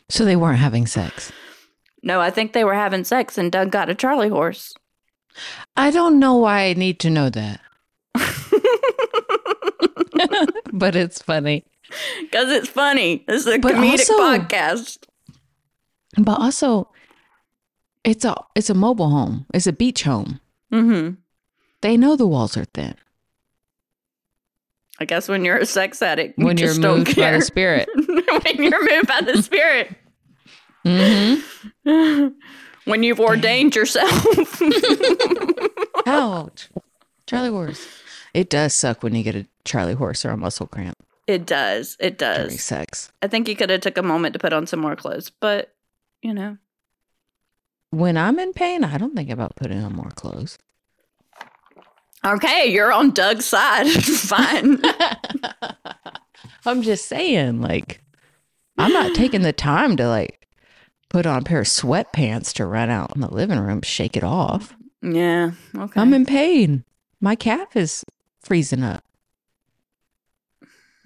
So 0.10 0.26
they 0.26 0.36
weren't 0.36 0.60
having 0.60 0.88
sex. 0.88 1.32
no 2.02 2.22
i 2.22 2.30
think 2.30 2.54
they 2.54 2.64
were 2.64 2.76
having 2.76 3.04
sex 3.04 3.38
and 3.38 3.52
doug 3.52 3.72
got 3.72 3.90
a 3.90 3.96
charlie 3.96 4.30
horse 4.30 4.74
I 5.78 5.92
don't 5.92 6.20
know 6.20 6.36
why 6.36 6.64
I 6.64 6.74
need 6.74 7.00
to 7.02 7.10
know 7.10 7.30
that. 7.30 7.62
but 10.74 10.96
it's 10.96 11.22
funny. 11.22 11.64
because 12.22 12.50
it's 12.52 12.68
funny 12.70 13.24
this 13.28 13.42
is 13.46 13.48
a 13.54 13.58
But 13.60 13.74
comedic 13.76 14.10
also- 14.10 14.18
podcast 14.20 14.98
But 16.18 16.40
also 16.40 16.90
it's 18.04 18.24
a 18.26 18.36
it's 18.56 18.70
a 18.70 18.74
mobile 18.74 19.10
home. 19.10 19.46
It's 19.54 19.68
a 19.68 19.74
beach 19.74 20.04
home. 20.04 20.40
mm-hmm 20.72 21.16
They 21.82 21.98
know 21.98 22.16
the 22.16 22.28
walls 22.28 22.56
are 22.58 22.66
thin. 22.66 22.96
i 25.00 25.06
guess 25.06 25.28
when 25.28 25.44
you're 25.46 25.58
a 25.58 25.66
sex 25.66 26.02
addict 26.02 26.38
you 26.40 26.46
When 26.46 26.58
you're 26.58 26.76
moved 26.80 27.16
by 27.16 27.32
the 27.32 27.42
spirit. 27.42 27.88
when 27.96 28.56
you're 28.64 28.84
moved 28.90 29.08
by 29.08 29.22
the 29.22 29.42
spirit 29.44 29.96
hmm 30.86 31.36
when 32.86 33.04
you've 33.04 33.20
ordained 33.20 33.76
yourself. 33.76 34.26
Ouch. 36.08 36.70
Charlie 37.28 37.50
horse. 37.50 37.86
It 38.34 38.50
does 38.50 38.74
suck 38.74 39.04
when 39.04 39.14
you 39.14 39.22
get 39.24 39.36
a 39.36 39.46
Charlie 39.66 39.94
horse 39.94 40.26
or 40.26 40.32
a 40.32 40.38
muscle 40.38 40.66
cramp 40.68 40.98
it 41.30 41.46
does. 41.46 41.96
It 42.00 42.18
during 42.18 42.48
does. 42.50 42.62
sex. 42.64 43.12
I 43.22 43.28
think 43.28 43.48
you 43.48 43.56
could 43.56 43.70
have 43.70 43.82
took 43.82 43.98
a 43.98 44.04
moment 44.04 44.34
to 44.34 44.40
put 44.40 44.52
on 44.52 44.66
some 44.68 44.80
more 44.80 44.96
clothes, 44.96 45.30
but 45.30 45.74
you 46.22 46.34
know. 46.34 46.58
When 47.92 48.18
I'm 48.18 48.40
in 48.40 48.54
pain, 48.54 48.84
I 48.84 48.98
don't 48.98 49.16
think 49.16 49.30
about 49.30 49.56
putting 49.56 49.84
on 49.84 49.94
more 49.96 50.10
clothes. 50.12 50.58
Okay, 52.26 52.72
you're 52.72 52.92
on 52.92 53.12
Doug's 53.12 53.46
side. 53.46 53.88
Fine. 53.92 54.82
I'm 56.66 56.82
just 56.82 57.06
saying, 57.06 57.62
like, 57.62 58.02
I'm 58.78 58.92
not 58.92 59.16
taking 59.16 59.42
the 59.44 59.54
time 59.54 59.96
to 59.98 60.08
like 60.08 60.48
put 61.10 61.26
on 61.26 61.40
a 61.42 61.46
pair 61.46 61.60
of 61.62 61.68
sweatpants 61.68 62.54
to 62.54 62.66
run 62.66 62.90
out 62.90 63.16
in 63.16 63.22
the 63.22 63.34
living 63.34 63.60
room, 63.60 63.82
shake 63.82 64.18
it 64.18 64.24
off. 64.24 64.76
yeah. 65.02 65.52
Okay. 65.76 66.00
I'm 66.02 66.14
in 66.14 66.26
pain. 66.26 66.84
My 67.22 67.36
calf 67.36 67.76
is 67.76 68.04
freezing 68.42 68.84
up. 68.84 69.04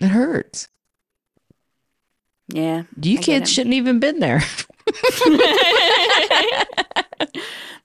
It 0.04 0.10
hurts. 0.10 0.68
yeah. 2.50 2.84
You 3.02 3.18
I 3.18 3.22
kids 3.22 3.52
shouldn't 3.52 3.74
even 3.74 4.00
been 4.00 4.20
there. 4.20 4.44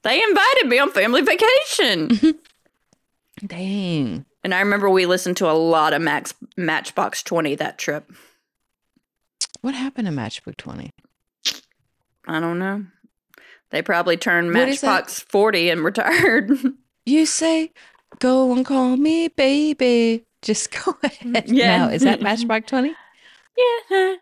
They 0.02 0.22
invited 0.22 0.68
me 0.68 0.78
on 0.78 0.90
family 0.90 1.22
vacation. 1.22 2.38
Dang. 3.46 4.24
and 4.42 4.54
I 4.54 4.60
remember 4.60 4.90
we 4.90 5.06
listened 5.06 5.36
to 5.38 5.50
a 5.50 5.52
lot 5.52 5.92
of 5.92 6.02
Max 6.02 6.34
Matchbox 6.56 7.22
20 7.22 7.54
that 7.56 7.78
trip. 7.78 8.10
What 9.60 9.74
happened 9.74 10.06
to 10.06 10.12
Matchbox 10.12 10.56
20? 10.58 10.90
I 12.26 12.40
don't 12.40 12.58
know. 12.58 12.84
They 13.70 13.82
probably 13.82 14.16
turned 14.16 14.54
What 14.54 14.68
is 14.68 14.80
that? 14.80 14.86
Matchbox 14.86 15.20
40 15.20 15.70
and 15.70 15.84
retired. 15.84 16.50
You 17.04 17.26
say, 17.26 17.72
go 18.18 18.52
and 18.52 18.64
call 18.64 18.96
me 18.96 19.28
baby. 19.28 20.24
Just 20.42 20.70
go 20.84 20.92
mm, 20.92 21.04
ahead. 21.04 21.48
Yeah. 21.48 21.78
Now, 21.78 21.88
is 21.88 22.02
that 22.02 22.22
Matchbox 22.22 22.68
20? 22.68 22.94
Yeah. 23.56 24.16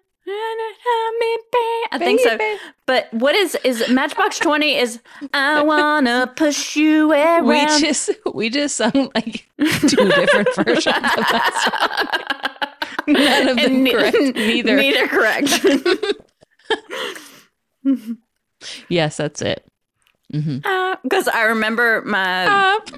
I 1.93 1.99
think 1.99 2.21
so. 2.21 2.39
But 2.87 3.13
what 3.15 3.35
is 3.37 3.57
is 3.63 3.89
Matchbox 3.89 4.39
Twenty? 4.41 4.77
Is 4.77 5.01
I 5.33 5.63
wanna 5.63 6.33
push 6.35 6.75
you 6.75 7.13
around? 7.13 7.47
We 7.47 7.65
just 7.79 8.11
we 8.35 8.51
just 8.51 8.77
sung 8.77 9.11
like 9.15 9.49
two 9.59 10.09
different 10.09 10.49
versions 10.57 10.87
of 10.87 11.27
that 11.31 12.59
song. 13.07 13.15
None 13.15 13.49
of 13.49 13.57
them 13.57 13.85
ne- 13.85 13.93
correct. 13.93 14.17
Neither. 14.35 14.77
Neither 14.77 15.07
correct. 15.07 15.49
Yes, 18.89 19.17
that's 19.17 19.43
it. 19.43 19.65
Mm-hmm. 20.33 20.67
Uh, 20.67 20.97
because 21.05 21.29
I 21.29 21.45
remember 21.45 22.03
my 22.03 22.47
Up. 22.47 22.91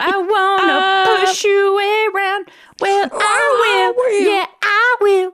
I 0.00 0.16
wanna 0.18 0.72
Uh, 0.72 1.24
push 1.26 1.44
you 1.44 2.10
around. 2.14 2.48
Well, 2.80 3.08
I 3.12 3.16
I 3.20 3.92
will. 3.94 4.04
will. 4.04 4.26
Yeah, 4.26 4.46
I 4.62 4.96
will. 5.00 5.32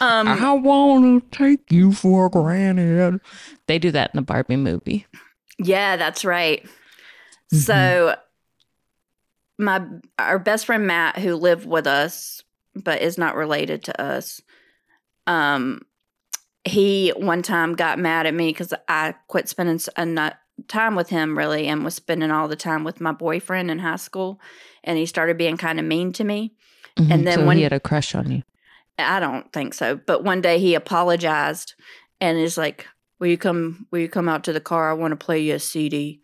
Um. 0.00 0.28
I 0.28 0.52
want 0.52 1.32
to 1.32 1.38
take 1.38 1.70
you 1.70 1.92
for 1.92 2.28
granted. 2.28 3.20
They 3.66 3.78
do 3.78 3.90
that 3.92 4.10
in 4.12 4.18
the 4.18 4.22
Barbie 4.22 4.56
movie. 4.56 5.06
Yeah, 5.58 5.96
that's 5.96 6.24
right. 6.24 6.62
Mm-hmm. 6.64 7.56
So 7.58 8.16
my 9.58 9.84
our 10.18 10.38
best 10.38 10.66
friend 10.66 10.86
Matt, 10.86 11.18
who 11.18 11.36
lived 11.36 11.66
with 11.66 11.86
us 11.86 12.42
but 12.74 13.00
is 13.02 13.16
not 13.16 13.36
related 13.36 13.84
to 13.84 14.00
us, 14.02 14.40
um, 15.28 15.80
he 16.64 17.10
one 17.16 17.42
time 17.42 17.74
got 17.74 18.00
mad 18.00 18.26
at 18.26 18.34
me 18.34 18.48
because 18.50 18.74
I 18.88 19.14
quit 19.28 19.48
spending 19.48 19.78
time 20.68 20.94
with 20.94 21.08
him 21.10 21.36
really 21.36 21.66
and 21.66 21.84
was 21.84 21.94
spending 21.94 22.30
all 22.30 22.48
the 22.48 22.56
time 22.56 22.84
with 22.84 23.00
my 23.00 23.12
boyfriend 23.12 23.70
in 23.70 23.78
high 23.80 23.96
school, 23.96 24.40
and 24.82 24.98
he 24.98 25.06
started 25.06 25.36
being 25.38 25.56
kind 25.56 25.78
of 25.78 25.84
mean 25.84 26.12
to 26.14 26.24
me. 26.24 26.54
Mhm, 26.96 27.24
then 27.24 27.40
so 27.40 27.46
when- 27.46 27.56
he 27.56 27.62
had 27.64 27.72
a 27.72 27.80
crush 27.80 28.14
on 28.14 28.30
you. 28.30 28.42
I 28.98 29.18
don't 29.18 29.52
think 29.52 29.74
so. 29.74 29.96
But 29.96 30.22
one 30.22 30.40
day 30.40 30.58
he 30.60 30.74
apologized 30.76 31.74
and 32.20 32.38
is 32.38 32.56
like, 32.56 32.86
"Will 33.18 33.26
you 33.26 33.36
come? 33.36 33.86
Will 33.90 33.98
you 33.98 34.08
come 34.08 34.28
out 34.28 34.44
to 34.44 34.52
the 34.52 34.60
car? 34.60 34.88
I 34.90 34.94
want 34.94 35.10
to 35.12 35.16
play 35.16 35.40
you 35.40 35.54
a 35.54 35.58
CD." 35.58 36.20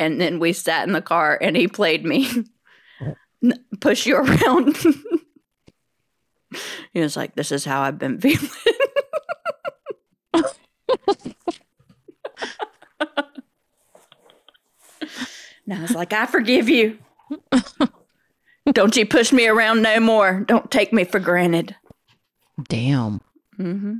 And 0.00 0.20
then 0.20 0.40
we 0.40 0.52
sat 0.52 0.84
in 0.86 0.92
the 0.94 1.00
car 1.02 1.38
and 1.40 1.56
he 1.56 1.68
played 1.68 2.04
me, 2.04 2.28
push 3.80 4.04
you 4.06 4.16
around. 4.16 4.76
he 6.92 7.00
was 7.00 7.16
like, 7.16 7.36
"This 7.36 7.52
is 7.52 7.64
how 7.64 7.82
I've 7.82 7.98
been 7.98 8.18
feeling." 8.20 8.50
And 15.72 15.80
I 15.80 15.82
was 15.82 15.94
like, 15.94 16.12
"I 16.12 16.26
forgive 16.26 16.68
you." 16.68 16.98
Don't 18.72 18.96
you 18.96 19.06
push 19.06 19.32
me 19.32 19.48
around 19.48 19.82
no 19.82 19.98
more. 19.98 20.44
Don't 20.46 20.70
take 20.70 20.92
me 20.92 21.04
for 21.04 21.18
granted. 21.18 21.74
Damn. 22.68 23.20
Mm-hmm. 23.58 23.94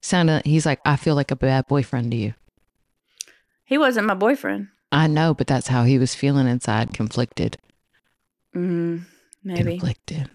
Sounded. 0.00 0.46
He's 0.46 0.64
like, 0.64 0.80
I 0.84 0.96
feel 0.96 1.14
like 1.14 1.30
a 1.30 1.36
bad 1.36 1.66
boyfriend 1.66 2.10
to 2.12 2.16
you. 2.16 2.34
He 3.64 3.76
wasn't 3.76 4.06
my 4.06 4.14
boyfriend. 4.14 4.68
I 4.90 5.06
know, 5.06 5.34
but 5.34 5.46
that's 5.46 5.68
how 5.68 5.84
he 5.84 5.98
was 5.98 6.14
feeling 6.14 6.48
inside, 6.48 6.94
conflicted. 6.94 7.58
Mm, 8.56 9.04
maybe. 9.44 9.72
Conflicted. 9.72 10.30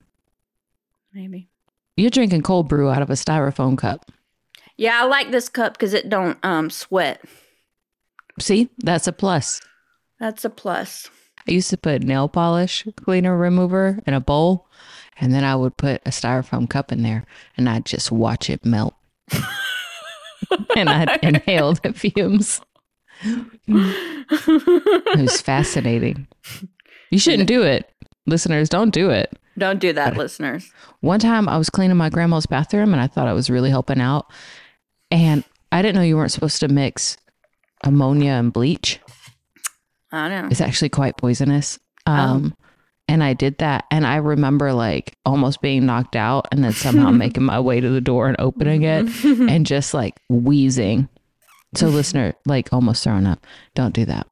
Maybe. 1.14 1.50
You're 1.98 2.10
drinking 2.10 2.44
cold 2.44 2.70
brew 2.70 2.90
out 2.90 3.02
of 3.02 3.10
a 3.10 3.14
styrofoam 3.14 3.78
cup. 3.78 4.12
Yeah, 4.78 5.02
I 5.02 5.06
like 5.06 5.32
this 5.32 5.50
cup 5.50 5.74
because 5.74 5.94
it 5.94 6.10
don't 6.10 6.38
um 6.44 6.70
sweat. 6.70 7.22
See, 8.40 8.70
that's 8.80 9.08
a 9.08 9.14
plus. 9.14 9.62
That's 10.20 10.46
a 10.46 10.50
plus. 10.50 11.10
I 11.48 11.52
used 11.52 11.70
to 11.70 11.78
put 11.78 12.04
nail 12.04 12.28
polish 12.28 12.88
cleaner 12.96 13.38
remover 13.38 14.00
in 14.08 14.14
a 14.14 14.20
bowl, 14.20 14.68
and 15.20 15.34
then 15.34 15.44
I 15.44 15.56
would 15.56 15.78
put 15.78 16.02
a 16.06 16.10
styrofoam 16.10 16.70
cup 16.70 16.92
in 16.92 17.04
there, 17.04 17.26
and 17.58 17.70
I'd 17.70 17.86
just 17.86 18.12
watch 18.12 18.50
it 18.50 18.66
melt. 18.66 18.96
and 20.76 20.90
I'd 20.90 21.24
inhale 21.24 21.74
the 21.74 21.94
fumes. 21.94 22.62
It 23.68 25.20
was 25.20 25.42
fascinating. 25.42 26.28
You 27.12 27.20
shouldn't 27.20 27.48
do 27.48 27.64
it. 27.64 27.92
Listeners, 28.26 28.70
don't 28.70 28.92
do 28.92 29.10
it. 29.10 29.38
Don't 29.58 29.80
do 29.80 29.94
that, 29.94 30.18
listeners. 30.18 30.72
One 31.00 31.20
time 31.20 31.48
I 31.48 31.58
was 31.58 31.70
cleaning 31.70 31.98
my 31.98 32.10
grandma's 32.10 32.46
bathroom 32.46 32.92
and 32.92 33.02
I 33.02 33.08
thought 33.08 33.28
I 33.28 33.34
was 33.34 33.50
really 33.50 33.70
helping 33.70 34.02
out. 34.02 34.32
And 35.12 35.44
I 35.72 35.82
didn't 35.82 35.96
know 35.96 36.02
you 36.02 36.18
weren't 36.18 36.32
supposed 36.32 36.60
to 36.60 36.68
mix 36.68 37.18
ammonia 37.84 38.32
and 38.32 38.52
bleach. 38.52 39.00
I 40.16 40.30
don't 40.30 40.44
know. 40.44 40.48
It's 40.52 40.62
actually 40.62 40.90
quite 40.90 41.18
poisonous. 41.18 41.78
Um, 42.06 42.56
And 43.08 43.24
I 43.24 43.34
did 43.34 43.60
that. 43.60 43.86
And 43.92 44.06
I 44.08 44.16
remember 44.16 44.74
like 44.74 45.16
almost 45.26 45.62
being 45.62 45.86
knocked 45.86 46.16
out 46.16 46.48
and 46.52 46.64
then 46.64 46.72
somehow 46.74 47.12
making 47.26 47.44
my 47.44 47.60
way 47.60 47.80
to 47.80 47.90
the 47.90 48.02
door 48.02 48.28
and 48.28 48.36
opening 48.40 48.82
it 48.84 49.06
and 49.26 49.66
just 49.66 49.94
like 49.94 50.16
wheezing. 50.30 51.08
So, 51.76 51.88
listener, 51.90 52.34
like 52.46 52.72
almost 52.72 53.04
throwing 53.04 53.28
up. 53.28 53.46
Don't 53.76 53.94
do 53.94 54.06
that. 54.06 54.28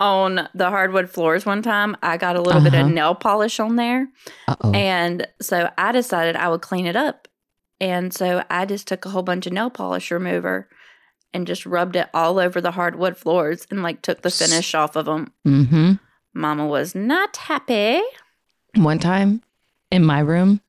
On 0.00 0.48
the 0.54 0.68
hardwood 0.70 1.10
floors 1.10 1.46
one 1.46 1.62
time, 1.62 1.96
I 2.02 2.16
got 2.16 2.34
a 2.36 2.40
little 2.40 2.60
bit 2.60 2.74
Uh-huh. 2.74 2.86
of 2.86 2.92
nail 2.92 3.14
polish 3.14 3.60
on 3.60 3.76
there. 3.76 4.08
Uh 4.48 4.56
oh. 4.62 4.72
And 4.72 5.26
so 5.40 5.70
I 5.78 5.92
decided 5.92 6.34
I 6.36 6.48
would 6.48 6.62
clean 6.62 6.86
it 6.86 6.96
up. 6.96 7.28
And 7.80 8.12
so 8.12 8.42
I 8.50 8.64
just 8.66 8.88
took 8.88 9.04
a 9.04 9.10
whole 9.10 9.22
bunch 9.22 9.46
of 9.46 9.52
nail 9.52 9.70
polish 9.70 10.10
remover 10.10 10.68
and 11.34 11.46
just 11.46 11.64
rubbed 11.66 11.96
it 11.96 12.08
all 12.14 12.38
over 12.38 12.60
the 12.60 12.70
hardwood 12.72 13.16
floors 13.16 13.66
and 13.70 13.82
like 13.82 14.02
took 14.02 14.22
the 14.22 14.30
finish 14.30 14.74
off 14.74 14.96
of 14.96 15.06
them. 15.06 15.32
Mm-hmm. 15.46 15.92
Mama 16.34 16.66
was 16.66 16.94
not 16.94 17.36
happy. 17.36 18.00
One 18.74 18.98
time 18.98 19.42
in 19.90 20.04
my 20.04 20.20
room, 20.20 20.60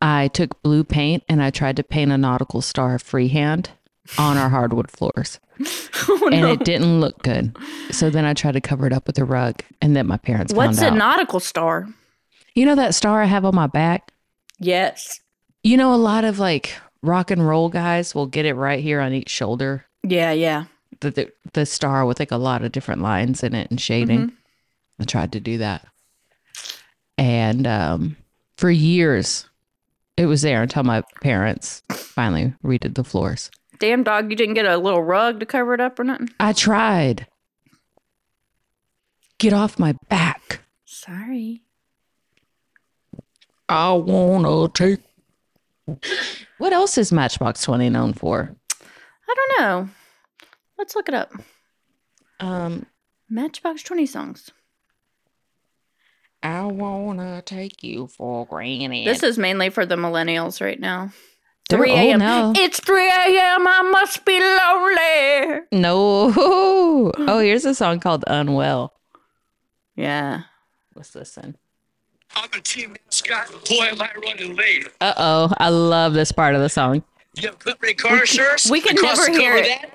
I 0.00 0.28
took 0.28 0.62
blue 0.62 0.84
paint 0.84 1.22
and 1.28 1.42
I 1.42 1.50
tried 1.50 1.76
to 1.76 1.82
paint 1.82 2.12
a 2.12 2.18
nautical 2.18 2.60
star 2.62 2.98
freehand 2.98 3.70
on 4.18 4.36
our 4.36 4.48
hardwood 4.50 4.90
floors. 4.90 5.40
oh, 6.08 6.28
And 6.32 6.42
no. 6.42 6.52
it 6.52 6.64
didn't 6.64 7.00
look 7.00 7.22
good. 7.22 7.56
So 7.90 8.10
then 8.10 8.24
I 8.24 8.34
tried 8.34 8.52
to 8.52 8.60
cover 8.60 8.86
it 8.86 8.92
up 8.92 9.06
with 9.06 9.18
a 9.18 9.24
rug 9.24 9.62
and 9.80 9.94
then 9.96 10.06
my 10.06 10.16
parents 10.18 10.52
What's 10.52 10.80
a 10.82 10.86
out. 10.88 10.96
nautical 10.96 11.40
star? 11.40 11.88
you 12.54 12.64
know 12.66 12.74
that 12.76 12.94
star 12.94 13.20
I 13.22 13.26
have 13.26 13.44
on 13.44 13.54
my 13.54 13.66
back? 13.66 14.12
Yes. 14.58 15.20
You 15.62 15.76
know, 15.76 15.92
a 15.94 15.96
lot 15.96 16.24
of 16.24 16.38
like 16.38 16.74
rock 17.04 17.30
and 17.30 17.46
roll 17.46 17.68
guys 17.68 18.14
will 18.14 18.26
get 18.26 18.44
it 18.46 18.54
right 18.54 18.80
here 18.82 19.00
on 19.00 19.12
each 19.12 19.28
shoulder. 19.30 19.84
Yeah, 20.02 20.32
yeah. 20.32 20.64
The, 21.00 21.10
the, 21.10 21.32
the 21.52 21.66
star 21.66 22.06
with 22.06 22.18
like 22.18 22.30
a 22.30 22.36
lot 22.36 22.62
of 22.64 22.72
different 22.72 23.02
lines 23.02 23.42
in 23.42 23.54
it 23.54 23.70
and 23.70 23.80
shading. 23.80 24.28
Mhm. 24.28 24.32
I 25.00 25.04
tried 25.04 25.32
to 25.32 25.40
do 25.40 25.58
that. 25.58 25.86
And 27.18 27.66
um, 27.66 28.16
for 28.56 28.70
years, 28.70 29.48
it 30.16 30.26
was 30.26 30.42
there 30.42 30.62
until 30.62 30.84
my 30.84 31.02
parents 31.22 31.82
finally 31.90 32.54
redid 32.64 32.94
the 32.94 33.04
floors. 33.04 33.50
Damn 33.80 34.04
dog, 34.04 34.30
you 34.30 34.36
didn't 34.36 34.54
get 34.54 34.66
a 34.66 34.78
little 34.78 35.02
rug 35.02 35.40
to 35.40 35.46
cover 35.46 35.74
it 35.74 35.80
up 35.80 35.98
or 35.98 36.04
nothing? 36.04 36.30
I 36.38 36.52
tried. 36.52 37.26
Get 39.38 39.52
off 39.52 39.78
my 39.78 39.94
back. 40.08 40.60
Sorry. 40.84 41.62
I 43.68 43.92
wanna 43.92 44.68
take. 44.68 45.00
What 46.64 46.72
else 46.72 46.96
is 46.96 47.12
Matchbox 47.12 47.60
20 47.64 47.90
known 47.90 48.14
for? 48.14 48.56
I 49.28 49.34
don't 49.36 49.60
know. 49.60 49.88
Let's 50.78 50.96
look 50.96 51.10
it 51.10 51.14
up. 51.14 51.30
Um, 52.40 52.86
Matchbox 53.28 53.82
20 53.82 54.06
songs. 54.06 54.50
I 56.42 56.64
wanna 56.64 57.42
take 57.42 57.82
you 57.82 58.06
for 58.06 58.46
granted. 58.46 59.06
This 59.06 59.22
is 59.22 59.36
mainly 59.36 59.68
for 59.68 59.84
the 59.84 59.96
millennials 59.96 60.62
right 60.62 60.80
now. 60.80 61.12
They're 61.68 61.80
3 61.80 61.90
a.m. 61.90 62.20
now. 62.20 62.54
It's 62.56 62.80
3 62.80 63.08
a.m. 63.08 63.68
I 63.68 63.82
must 63.92 64.24
be 64.24 64.40
lonely. 64.40 65.66
no. 65.70 67.12
Oh, 67.28 67.40
here's 67.40 67.66
a 67.66 67.74
song 67.74 68.00
called 68.00 68.24
Unwell. 68.26 68.94
Yeah. 69.96 70.44
Let's 70.94 71.14
listen. 71.14 71.58
I'm 72.34 72.48
a 72.54 72.60
team 72.62 72.96
mascot. 73.22 73.68
Boy, 73.68 73.84
am 73.86 74.00
I 74.02 74.10
running 74.24 74.56
late. 74.56 74.88
Uh 75.00 75.14
oh, 75.16 75.52
I 75.58 75.68
love 75.68 76.14
this 76.14 76.32
part 76.32 76.54
of 76.54 76.60
the 76.60 76.68
song. 76.68 77.02
You 77.36 77.48
have 77.48 77.58
company 77.58 77.94
car 77.94 78.20
insurance? 78.20 78.70
we 78.70 78.80
can 78.80 78.96
never 79.00 79.30
hear 79.30 79.56
it. 79.56 79.66
that 79.66 79.90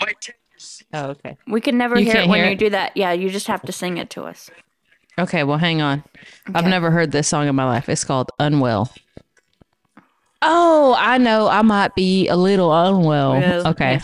might 0.00 0.20
take 0.20 0.36
your 0.50 0.58
seat. 0.58 0.86
Oh, 0.92 1.06
okay. 1.10 1.36
We 1.46 1.60
can 1.60 1.78
never 1.78 1.98
You 1.98 2.04
hear 2.04 2.14
it 2.14 2.18
can't 2.18 2.30
when 2.30 2.38
hear 2.40 2.46
you 2.48 2.52
it? 2.52 2.58
do 2.58 2.70
that. 2.70 2.96
Yeah, 2.96 3.12
you 3.12 3.30
just 3.30 3.46
have 3.46 3.62
to 3.62 3.72
sing 3.72 3.96
it 3.98 4.10
to 4.10 4.24
us. 4.24 4.50
Okay, 5.18 5.42
well, 5.44 5.58
hang 5.58 5.80
on. 5.82 6.02
I've 6.54 6.66
never 6.66 6.90
heard 6.90 7.12
this 7.12 7.28
song 7.28 7.46
in 7.46 7.54
my 7.54 7.64
life. 7.64 7.88
It's 7.88 8.04
called 8.04 8.30
Unwell. 8.38 8.92
Oh, 10.40 10.94
I 10.98 11.18
know. 11.18 11.48
I 11.48 11.62
might 11.62 11.94
be 11.94 12.28
a 12.28 12.36
little 12.36 12.72
unwell. 12.74 13.38
Yeah, 13.40 13.62
Okay. 13.66 13.92
yeah. 13.94 14.02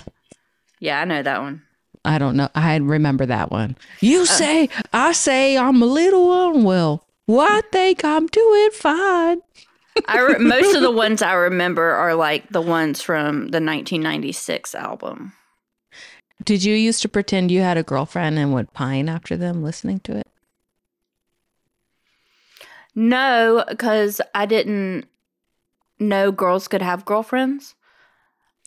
Yeah, 0.80 1.00
I 1.00 1.04
know 1.06 1.22
that 1.22 1.40
one. 1.40 1.62
I 2.04 2.18
don't 2.18 2.36
know. 2.36 2.48
I 2.54 2.76
remember 2.76 3.26
that 3.26 3.50
one. 3.50 3.76
You 4.00 4.22
Uh. 4.22 4.26
say, 4.26 4.68
I 4.92 5.12
say 5.12 5.58
I'm 5.58 5.82
a 5.82 5.86
little 5.86 6.50
unwell. 6.50 7.04
Well, 7.28 7.46
I 7.48 7.60
think 7.70 8.04
I'm 8.04 8.26
doing 8.26 8.70
fine. 8.72 9.40
I 10.06 10.20
re- 10.20 10.38
most 10.38 10.74
of 10.74 10.82
the 10.82 10.90
ones 11.04 11.22
I 11.22 11.34
remember 11.34 11.90
are 11.90 12.14
like 12.14 12.48
the 12.48 12.60
ones 12.62 13.00
from 13.02 13.48
the 13.50 13.60
1996 13.60 14.74
album. 14.74 15.32
Did 16.44 16.64
you 16.64 16.74
used 16.74 17.02
to 17.02 17.08
pretend 17.08 17.50
you 17.50 17.60
had 17.60 17.76
a 17.76 17.82
girlfriend 17.82 18.38
and 18.38 18.54
would 18.54 18.72
pine 18.72 19.08
after 19.08 19.36
them 19.36 19.62
listening 19.62 20.00
to 20.00 20.16
it? 20.16 20.26
No, 22.94 23.64
because 23.68 24.20
I 24.34 24.46
didn't 24.46 25.06
know 25.98 26.32
girls 26.32 26.68
could 26.68 26.82
have 26.82 27.04
girlfriends. 27.04 27.74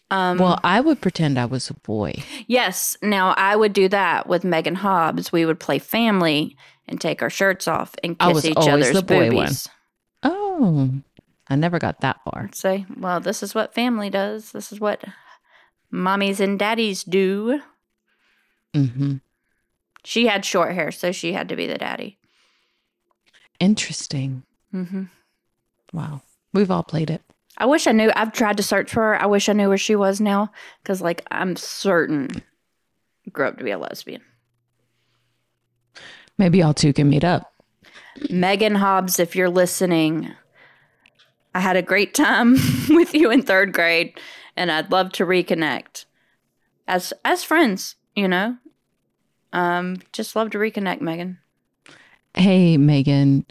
Um, 0.09 0.37
Well, 0.37 0.59
I 0.63 0.81
would 0.81 1.01
pretend 1.01 1.37
I 1.39 1.45
was 1.45 1.69
a 1.69 1.73
boy. 1.73 2.15
yes. 2.47 2.97
Now 3.01 3.33
I 3.37 3.55
would 3.55 3.73
do 3.73 3.87
that 3.89 4.27
with 4.27 4.43
Megan 4.43 4.75
Hobbs. 4.75 5.31
We 5.31 5.45
would 5.45 5.59
play 5.59 5.79
family 5.79 6.55
and 6.87 6.99
take 6.99 7.21
our 7.21 7.29
shirts 7.29 7.67
off 7.67 7.95
and 8.03 8.15
I 8.19 8.27
kiss 8.27 8.35
was 8.35 8.45
each 8.45 8.57
other's 8.57 8.93
the 8.93 9.01
boy 9.01 9.27
one. 9.27 9.45
boobies. 9.45 9.69
Oh, 10.23 10.91
I 11.47 11.55
never 11.55 11.79
got 11.79 12.01
that 12.01 12.19
far. 12.23 12.49
Say, 12.53 12.85
well, 12.97 13.19
this 13.19 13.43
is 13.43 13.55
what 13.55 13.73
family 13.73 14.09
does. 14.09 14.51
This 14.51 14.71
is 14.71 14.79
what 14.79 15.03
mommies 15.91 16.39
and 16.39 16.57
daddies 16.57 17.03
do. 17.03 17.61
Mm-hmm. 18.73 19.17
She 20.03 20.27
had 20.27 20.45
short 20.45 20.73
hair, 20.73 20.91
so 20.91 21.11
she 21.11 21.33
had 21.33 21.49
to 21.49 21.55
be 21.55 21.67
the 21.67 21.77
daddy. 21.77 22.17
Interesting. 23.59 24.43
Mm-hmm. 24.73 25.03
Wow. 25.93 26.21
We've 26.53 26.71
all 26.71 26.83
played 26.83 27.09
it. 27.09 27.21
I 27.57 27.65
wish 27.65 27.85
I 27.85 27.91
knew. 27.91 28.11
I've 28.15 28.31
tried 28.31 28.57
to 28.57 28.63
search 28.63 28.89
for 28.89 29.01
her. 29.01 29.21
I 29.21 29.25
wish 29.25 29.49
I 29.49 29.53
knew 29.53 29.67
where 29.67 29.77
she 29.77 29.95
was 29.95 30.19
now, 30.19 30.51
because 30.81 31.01
like 31.01 31.25
I'm 31.29 31.55
certain 31.55 32.41
grew 33.31 33.47
up 33.47 33.57
to 33.57 33.63
be 33.63 33.71
a 33.71 33.77
lesbian. 33.77 34.21
Maybe 36.37 36.59
y'all 36.59 36.73
two 36.73 36.93
can 36.93 37.09
meet 37.09 37.23
up. 37.23 37.51
Megan 38.29 38.75
Hobbs, 38.75 39.19
if 39.19 39.35
you're 39.35 39.49
listening, 39.49 40.31
I 41.53 41.59
had 41.59 41.75
a 41.75 41.81
great 41.81 42.13
time 42.13 42.53
with 42.89 43.13
you 43.13 43.31
in 43.31 43.41
third 43.41 43.73
grade, 43.73 44.19
and 44.55 44.71
I'd 44.71 44.91
love 44.91 45.11
to 45.13 45.25
reconnect 45.25 46.05
as 46.87 47.13
as 47.23 47.43
friends. 47.43 47.95
You 48.15 48.27
know, 48.27 48.57
um, 49.53 49.97
just 50.11 50.35
love 50.35 50.51
to 50.51 50.57
reconnect, 50.57 51.01
Megan. 51.01 51.39
Hey, 52.33 52.77
Megan. 52.77 53.45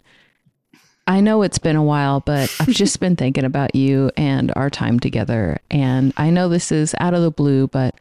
I 1.07 1.19
know 1.19 1.41
it's 1.41 1.59
been 1.59 1.75
a 1.75 1.83
while, 1.83 2.21
but 2.21 2.55
I've 2.59 2.69
just 2.69 2.99
been 2.99 3.15
thinking 3.15 3.43
about 3.43 3.75
you 3.75 4.11
and 4.15 4.53
our 4.55 4.69
time 4.69 4.99
together. 4.99 5.59
And 5.69 6.13
I 6.15 6.29
know 6.29 6.47
this 6.47 6.71
is 6.71 6.95
out 6.99 7.13
of 7.13 7.21
the 7.21 7.31
blue, 7.31 7.67
but 7.67 7.95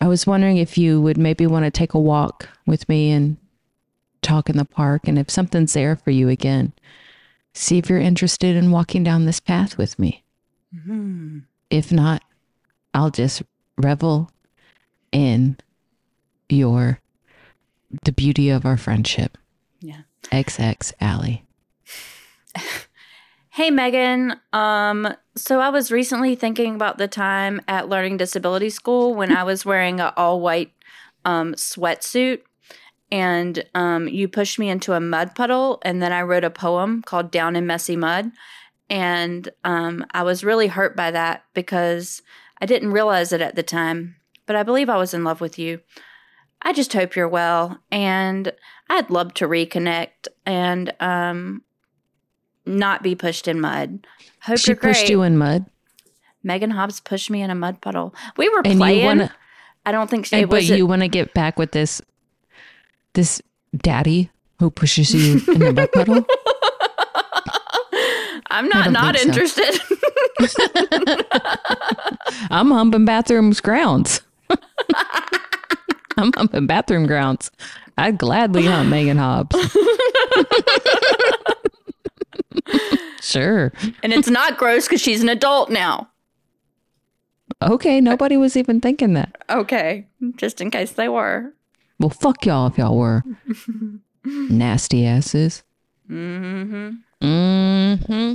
I 0.00 0.08
was 0.08 0.26
wondering 0.26 0.56
if 0.56 0.78
you 0.78 1.00
would 1.00 1.18
maybe 1.18 1.46
want 1.46 1.66
to 1.66 1.70
take 1.70 1.94
a 1.94 2.00
walk 2.00 2.48
with 2.66 2.88
me 2.88 3.10
and 3.10 3.36
talk 4.22 4.48
in 4.48 4.56
the 4.56 4.64
park. 4.64 5.06
And 5.06 5.18
if 5.18 5.30
something's 5.30 5.72
there 5.72 5.96
for 5.96 6.10
you 6.10 6.28
again, 6.28 6.72
see 7.54 7.78
if 7.78 7.88
you're 7.88 7.98
interested 7.98 8.56
in 8.56 8.70
walking 8.70 9.02
down 9.04 9.24
this 9.24 9.40
path 9.40 9.78
with 9.78 9.98
me. 9.98 10.24
If 11.70 11.92
not, 11.92 12.22
I'll 12.94 13.10
just 13.10 13.42
revel 13.76 14.30
in 15.12 15.56
your 16.48 17.00
the 18.04 18.12
beauty 18.12 18.50
of 18.50 18.66
our 18.66 18.76
friendship. 18.76 19.38
Yeah. 19.80 20.02
XX 20.30 20.92
Ali. 21.00 21.44
Hey 23.50 23.72
Megan, 23.72 24.38
um 24.52 25.12
so 25.34 25.58
I 25.58 25.70
was 25.70 25.90
recently 25.90 26.36
thinking 26.36 26.76
about 26.76 26.96
the 26.96 27.08
time 27.08 27.60
at 27.66 27.88
learning 27.88 28.16
disability 28.16 28.70
school 28.70 29.16
when 29.16 29.36
I 29.36 29.42
was 29.42 29.66
wearing 29.66 29.98
an 29.98 30.12
all 30.16 30.40
white 30.40 30.70
um 31.24 31.54
sweatsuit 31.54 32.42
and 33.10 33.64
um, 33.74 34.08
you 34.08 34.28
pushed 34.28 34.58
me 34.58 34.68
into 34.68 34.92
a 34.92 35.00
mud 35.00 35.34
puddle, 35.34 35.80
and 35.82 36.02
then 36.02 36.12
I 36.12 36.22
wrote 36.22 36.44
a 36.44 36.50
poem 36.50 37.02
called 37.02 37.30
"Down 37.30 37.56
in 37.56 37.66
Messy 37.66 37.96
Mud," 37.96 38.30
and 38.90 39.48
um, 39.64 40.04
I 40.12 40.22
was 40.22 40.44
really 40.44 40.66
hurt 40.68 40.96
by 40.96 41.10
that 41.10 41.44
because 41.54 42.22
I 42.60 42.66
didn't 42.66 42.92
realize 42.92 43.32
it 43.32 43.40
at 43.40 43.54
the 43.54 43.62
time, 43.62 44.16
but 44.46 44.56
I 44.56 44.62
believe 44.62 44.88
I 44.88 44.96
was 44.96 45.14
in 45.14 45.24
love 45.24 45.40
with 45.40 45.58
you. 45.58 45.80
I 46.62 46.72
just 46.72 46.92
hope 46.92 47.14
you're 47.14 47.28
well, 47.28 47.78
and 47.90 48.52
I'd 48.90 49.10
love 49.10 49.32
to 49.34 49.46
reconnect 49.46 50.28
and 50.44 50.92
um, 51.00 51.62
not 52.66 53.02
be 53.02 53.14
pushed 53.14 53.46
in 53.48 53.60
mud. 53.60 54.06
Hope 54.42 54.58
she 54.58 54.70
you're 54.70 54.76
great. 54.76 54.94
pushed 54.94 55.08
you 55.08 55.22
in 55.22 55.38
mud, 55.38 55.66
Megan 56.42 56.70
Hobbs 56.70 57.00
pushed 57.00 57.30
me 57.30 57.42
in 57.42 57.50
a 57.50 57.54
mud 57.54 57.80
puddle. 57.80 58.14
We 58.36 58.48
were 58.48 58.62
and 58.64 58.78
playing. 58.78 59.00
you 59.00 59.04
want 59.06 59.20
to, 59.20 59.32
I 59.86 59.92
don't 59.92 60.10
think 60.10 60.26
she, 60.26 60.44
but 60.44 60.50
was. 60.50 60.70
you 60.70 60.86
want 60.86 61.02
to 61.02 61.08
get 61.08 61.32
back 61.34 61.58
with 61.58 61.72
this, 61.72 62.02
this 63.14 63.40
daddy 63.76 64.30
who 64.58 64.70
pushes 64.70 65.14
you 65.14 65.40
in 65.52 65.60
the 65.60 65.72
mud 65.72 65.92
puddle. 65.92 66.24
I'm 68.50 68.68
not 68.68 68.90
not 68.92 69.16
so. 69.16 69.28
interested. 69.28 69.78
I'm 72.50 72.70
humping 72.70 73.04
bathrooms 73.04 73.60
grounds. 73.60 74.22
I'm 76.16 76.32
humping 76.34 76.66
bathroom 76.66 77.06
grounds. 77.06 77.50
I'd 77.98 78.18
gladly 78.18 78.64
hump 78.64 78.88
Megan 78.88 79.18
Hobbs. 79.18 79.54
sure. 83.20 83.72
and 84.02 84.12
it's 84.12 84.28
not 84.28 84.56
gross 84.56 84.86
because 84.86 85.00
she's 85.00 85.22
an 85.22 85.28
adult 85.28 85.70
now. 85.70 86.08
Okay. 87.62 88.00
Nobody 88.00 88.36
was 88.36 88.56
even 88.56 88.80
thinking 88.80 89.14
that. 89.14 89.36
Okay, 89.50 90.06
just 90.36 90.60
in 90.60 90.70
case 90.70 90.92
they 90.92 91.08
were. 91.08 91.52
Well, 91.98 92.10
fuck 92.10 92.46
y'all 92.46 92.68
if 92.68 92.78
y'all 92.78 92.96
were 92.96 93.22
nasty 94.24 95.06
asses. 95.06 95.62
hmm 96.06 96.90
Mm-hmm. 97.20 98.34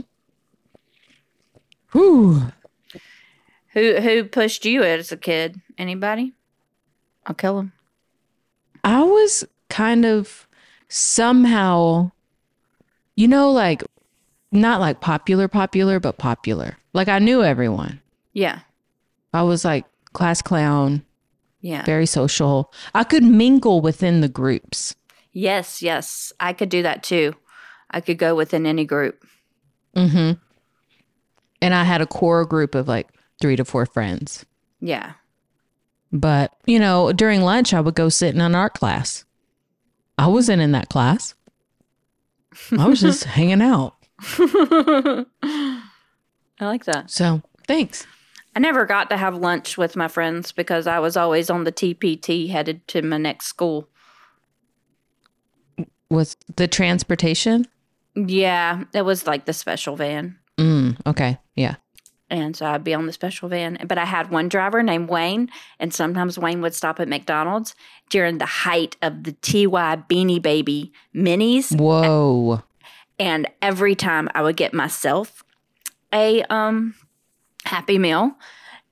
Whew. 1.94 2.42
Who 3.74 3.96
who 4.02 4.24
pushed 4.26 4.66
you 4.66 4.84
as 4.84 5.12
a 5.12 5.18
kid? 5.18 5.62
Anybody? 5.78 6.34
I'll 7.26 7.34
kill 7.36 7.60
him. 7.60 7.72
I 8.84 9.04
was 9.04 9.46
kind 9.70 10.06
of 10.06 10.48
somehow, 10.90 12.12
you 13.16 13.28
know, 13.28 13.52
like 13.52 13.84
not 14.52 14.82
like 14.82 15.00
popular, 15.00 15.48
popular, 15.48 16.00
but 16.00 16.18
popular. 16.18 16.78
Like 16.94 17.08
I 17.08 17.20
knew 17.20 17.42
everyone. 17.44 18.02
Yeah, 18.34 18.60
I 19.34 19.44
was 19.44 19.64
like 19.64 19.86
class 20.12 20.42
clown, 20.42 21.06
yeah. 21.64 21.84
very 21.86 22.06
social. 22.06 22.72
I 22.94 23.04
could 23.04 23.24
mingle 23.24 23.82
within 23.82 24.22
the 24.22 24.28
groups. 24.28 24.94
Yes, 25.32 25.82
yes. 25.82 26.32
I 26.40 26.54
could 26.54 26.70
do 26.70 26.84
that 26.84 27.02
too. 27.02 27.34
I 27.90 28.02
could 28.02 28.20
go 28.20 28.36
within 28.36 28.68
any 28.68 28.86
group. 28.86 29.26
Mm-hmm. 29.96 30.34
And 31.62 31.74
I 31.74 31.86
had 31.86 32.02
a 32.02 32.06
core 32.06 32.46
group 32.46 32.76
of 32.76 32.88
like 32.88 33.08
three 33.40 33.56
to 33.56 33.64
four 33.64 33.86
friends. 33.86 34.46
Yeah. 34.82 35.14
But, 36.12 36.54
you 36.66 36.78
know, 36.80 37.14
during 37.14 37.42
lunch, 37.42 37.74
I 37.74 37.80
would 37.80 37.96
go 37.96 38.10
sit 38.10 38.36
in 38.36 38.42
an 38.42 38.56
art 38.56 38.74
class. 38.74 39.24
I 40.18 40.28
wasn't 40.28 40.62
in 40.62 40.74
that 40.74 40.90
class. 40.90 41.34
I 42.78 42.88
was 42.88 43.00
just 43.00 43.24
hanging 43.24 43.62
out. 43.62 43.96
I 44.20 45.26
like 46.60 46.86
that. 46.86 47.10
So 47.10 47.42
thanks. 47.68 48.06
I 48.56 48.60
never 48.60 48.86
got 48.86 49.10
to 49.10 49.18
have 49.18 49.36
lunch 49.36 49.78
with 49.78 49.96
my 49.96 50.08
friends 50.08 50.52
because 50.52 50.86
I 50.86 51.00
was 51.00 51.18
always 51.18 51.50
on 51.50 51.64
the 51.64 51.72
TPT 51.72 52.50
headed 52.50 52.88
to 52.90 53.02
my 53.02 53.18
next 53.18 53.48
school. 53.48 53.90
Was 56.10 56.38
the 56.56 56.68
transportation? 56.68 57.66
Yeah, 58.16 58.84
it 58.94 59.02
was 59.02 59.26
like 59.26 59.46
the 59.46 59.54
special 59.54 59.96
van. 59.96 60.38
Mm, 60.58 60.98
okay. 61.08 61.40
Yeah. 61.56 61.76
And 62.30 62.56
so 62.56 62.66
I'd 62.66 62.84
be 62.84 62.94
on 62.94 63.08
the 63.08 63.14
special 63.14 63.50
van. 63.50 63.78
But 63.88 63.98
I 63.98 64.06
had 64.06 64.30
one 64.30 64.50
driver 64.50 64.84
named 64.84 65.10
Wayne, 65.10 65.50
and 65.80 65.94
sometimes 65.94 66.38
Wayne 66.38 66.62
would 66.62 66.76
stop 66.76 67.00
at 67.00 67.08
McDonald's 67.08 67.76
during 68.10 68.38
the 68.38 68.46
height 68.46 68.96
of 69.02 69.24
the 69.24 69.34
TY 69.34 70.04
Beanie 70.10 70.42
Baby 70.42 70.94
minis. 71.16 71.76
Whoa. 71.76 72.62
And 73.20 73.48
every 73.62 73.96
time 73.96 74.30
I 74.36 74.42
would 74.42 74.58
get 74.58 74.74
myself 74.74 75.44
a 76.12 76.44
um 76.44 76.94
happy 77.66 77.98
meal. 77.98 78.34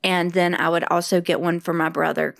And 0.04 0.32
then 0.32 0.56
I 0.56 0.70
would 0.70 0.84
also 0.86 1.22
get 1.22 1.40
one 1.40 1.60
for 1.60 1.74
my 1.74 1.90
brother. 1.90 2.36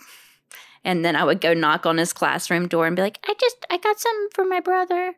And 0.84 1.04
then 1.04 1.14
I 1.14 1.24
would 1.24 1.40
go 1.40 1.54
knock 1.54 1.86
on 1.86 1.98
his 1.98 2.12
classroom 2.12 2.66
door 2.66 2.86
and 2.86 2.96
be 2.96 3.02
like, 3.02 3.18
I 3.26 3.34
just 3.38 3.64
I 3.70 3.78
got 3.78 4.00
some 4.00 4.28
for 4.34 4.44
my 4.44 4.60
brother. 4.60 5.14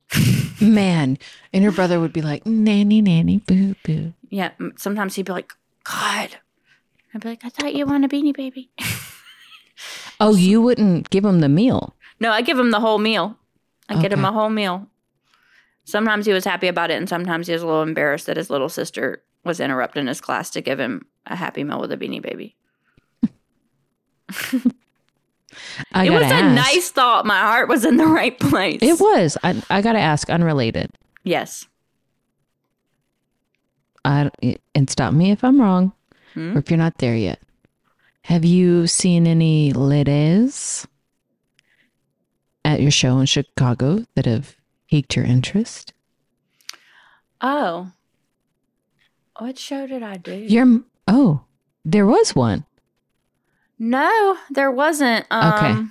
Man. 0.60 1.18
And 1.52 1.62
your 1.62 1.72
brother 1.72 2.00
would 2.00 2.12
be 2.12 2.22
like, 2.22 2.44
nanny, 2.44 3.00
nanny, 3.00 3.38
boo, 3.38 3.76
boo. 3.84 4.14
Yeah. 4.30 4.50
Sometimes 4.76 5.14
he'd 5.14 5.26
be 5.26 5.32
like, 5.32 5.52
God. 5.84 6.36
I'd 7.14 7.20
be 7.20 7.28
like, 7.28 7.44
I 7.44 7.48
thought 7.48 7.74
you 7.74 7.86
wanted 7.86 8.12
a 8.12 8.16
beanie 8.16 8.34
baby. 8.36 8.70
Oh, 10.18 10.34
you 10.34 10.62
wouldn't 10.62 11.10
give 11.10 11.24
him 11.24 11.40
the 11.40 11.48
meal. 11.48 11.94
No, 12.20 12.30
I 12.30 12.40
give 12.40 12.58
him 12.58 12.70
the 12.70 12.80
whole 12.80 12.98
meal. 12.98 13.36
I 13.88 14.00
get 14.00 14.12
him 14.12 14.24
a 14.24 14.32
whole 14.32 14.48
meal. 14.48 14.88
Sometimes 15.84 16.26
he 16.26 16.32
was 16.32 16.44
happy 16.44 16.66
about 16.66 16.90
it, 16.90 16.94
and 16.94 17.08
sometimes 17.08 17.46
he 17.46 17.52
was 17.52 17.62
a 17.62 17.66
little 17.66 17.82
embarrassed 17.82 18.26
that 18.26 18.36
his 18.36 18.50
little 18.50 18.68
sister 18.68 19.22
was 19.46 19.60
interrupting 19.60 20.06
his 20.06 20.20
class 20.20 20.50
to 20.50 20.60
give 20.60 20.78
him 20.78 21.06
a 21.24 21.34
happy 21.36 21.64
meal 21.64 21.80
with 21.80 21.92
a 21.92 21.96
beanie 21.96 22.20
baby. 22.20 22.56
It 25.94 26.10
was 26.10 26.30
a 26.30 26.42
nice 26.42 26.90
thought. 26.90 27.24
My 27.24 27.40
heart 27.40 27.68
was 27.68 27.84
in 27.84 27.96
the 27.96 28.06
right 28.06 28.38
place. 28.38 28.82
It 28.82 29.00
was. 29.00 29.38
I, 29.42 29.62
I 29.70 29.80
got 29.80 29.92
to 29.92 29.98
ask, 29.98 30.28
unrelated. 30.28 30.90
Yes. 31.24 31.66
I, 34.04 34.30
and 34.74 34.90
stop 34.90 35.14
me 35.14 35.30
if 35.30 35.42
I'm 35.42 35.60
wrong 35.60 35.92
Hmm? 36.34 36.54
or 36.54 36.58
if 36.58 36.70
you're 36.70 36.78
not 36.78 36.98
there 36.98 37.16
yet. 37.16 37.40
Have 38.22 38.44
you 38.44 38.86
seen 38.86 39.26
any 39.26 39.72
ladies 39.72 40.86
at 42.64 42.80
your 42.82 42.90
show 42.90 43.18
in 43.18 43.26
Chicago 43.26 44.04
that 44.14 44.26
have 44.26 44.56
piqued 44.90 45.16
your 45.16 45.24
interest? 45.24 45.92
Oh. 47.40 47.90
What 49.38 49.58
show 49.58 49.86
did 49.86 50.02
I 50.02 50.16
do? 50.16 50.34
Your 50.34 50.80
oh, 51.06 51.44
there 51.84 52.06
was 52.06 52.34
one. 52.34 52.64
no, 53.78 54.36
there 54.50 54.70
wasn't. 54.70 55.26
Um, 55.30 55.52
Okay. 55.52 55.82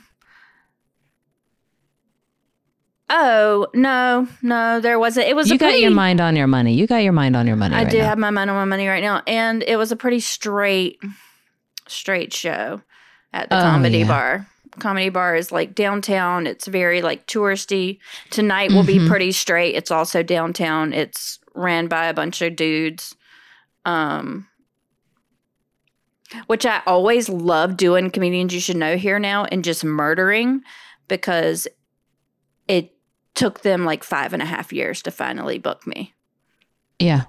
Oh 3.07 3.67
no, 3.75 4.27
no, 4.41 4.79
there 4.79 4.97
wasn't. 4.97 5.27
It 5.27 5.35
was. 5.35 5.49
You 5.49 5.59
got 5.59 5.67
pretty, 5.67 5.81
your 5.83 5.91
mind 5.91 6.19
on 6.19 6.35
your 6.35 6.47
money. 6.47 6.73
You 6.73 6.87
got 6.87 7.03
your 7.03 7.13
mind 7.13 7.35
on 7.35 7.45
your 7.45 7.55
money. 7.55 7.75
I 7.75 7.83
right 7.83 7.91
do 7.91 7.99
now. 7.99 8.05
have 8.05 8.17
my 8.17 8.31
mind 8.31 8.49
on 8.49 8.55
my 8.55 8.65
money 8.65 8.87
right 8.87 9.03
now, 9.03 9.21
and 9.27 9.61
it 9.63 9.75
was 9.77 9.91
a 9.91 9.95
pretty 9.95 10.19
straight, 10.19 10.97
straight 11.87 12.33
show 12.33 12.81
at 13.31 13.49
the 13.51 13.57
Oh, 13.59 13.61
comedy 13.61 13.99
yeah. 13.99 14.07
bar. 14.07 14.47
Comedy 14.79 15.09
bar 15.09 15.35
is 15.35 15.51
like 15.51 15.75
downtown. 15.75 16.47
It's 16.47 16.65
very 16.65 17.03
like 17.03 17.27
touristy. 17.27 17.99
Tonight 18.31 18.71
will 18.71 18.83
be 18.83 18.97
Mhm. 18.97 19.07
pretty 19.07 19.31
straight. 19.31 19.75
It's 19.75 19.91
also 19.91 20.23
downtown. 20.23 20.91
It's 20.91 21.37
ran 21.53 21.85
by 21.87 22.07
a 22.07 22.13
bunch 22.13 22.41
of 22.41 22.55
dudes. 22.55 23.15
Um 23.85 24.47
which 26.47 26.65
I 26.65 26.81
always 26.87 27.29
love 27.29 27.77
doing 27.77 28.09
comedians 28.09 28.53
you 28.53 28.59
should 28.59 28.77
know 28.77 28.97
here 28.97 29.19
now 29.19 29.45
and 29.45 29.63
just 29.63 29.83
murdering 29.85 30.61
because 31.07 31.67
it 32.67 32.93
took 33.35 33.61
them 33.61 33.85
like 33.85 34.03
five 34.03 34.33
and 34.33 34.41
a 34.41 34.45
half 34.45 34.73
years 34.73 35.01
to 35.03 35.11
finally 35.11 35.59
book 35.59 35.85
me. 35.85 36.13
Yeah. 36.99 37.25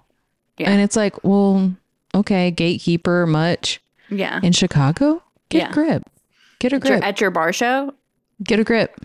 Yeah. 0.57 0.71
And 0.71 0.81
it's 0.81 0.97
like, 0.97 1.23
well, 1.23 1.77
okay, 2.15 2.51
gatekeeper 2.51 3.27
much 3.27 3.81
Yeah. 4.09 4.41
in 4.43 4.53
Chicago. 4.53 5.23
Get 5.51 5.59
Yeah. 5.63 5.71
a 5.71 5.73
grip. 5.75 6.03
Get 6.59 6.73
a 6.73 6.79
grip. 6.79 7.05
at 7.05 7.21
your 7.21 7.31
bar 7.31 7.53
show. 7.53 7.93
Get 8.43 8.59
a 8.59 8.65
grip. 8.65 8.99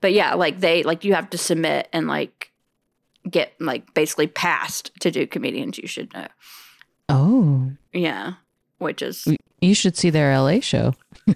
But 0.00 0.12
yeah, 0.12 0.34
like 0.34 0.58
they 0.58 0.82
like 0.82 1.04
you 1.04 1.14
have 1.14 1.30
to 1.30 1.38
submit 1.38 1.88
and 1.92 2.08
like 2.08 2.50
get 3.30 3.52
like 3.60 3.92
basically 3.94 4.26
passed 4.26 4.90
to 5.00 5.10
do 5.10 5.26
comedians 5.26 5.78
you 5.78 5.86
should 5.86 6.12
know. 6.14 6.26
Oh, 7.08 7.72
Yeah. 7.92 8.34
Which 8.78 9.00
is 9.02 9.28
you 9.60 9.74
should 9.74 9.96
see 9.96 10.10
their 10.10 10.36
LA 10.36 10.58
show. 10.60 10.94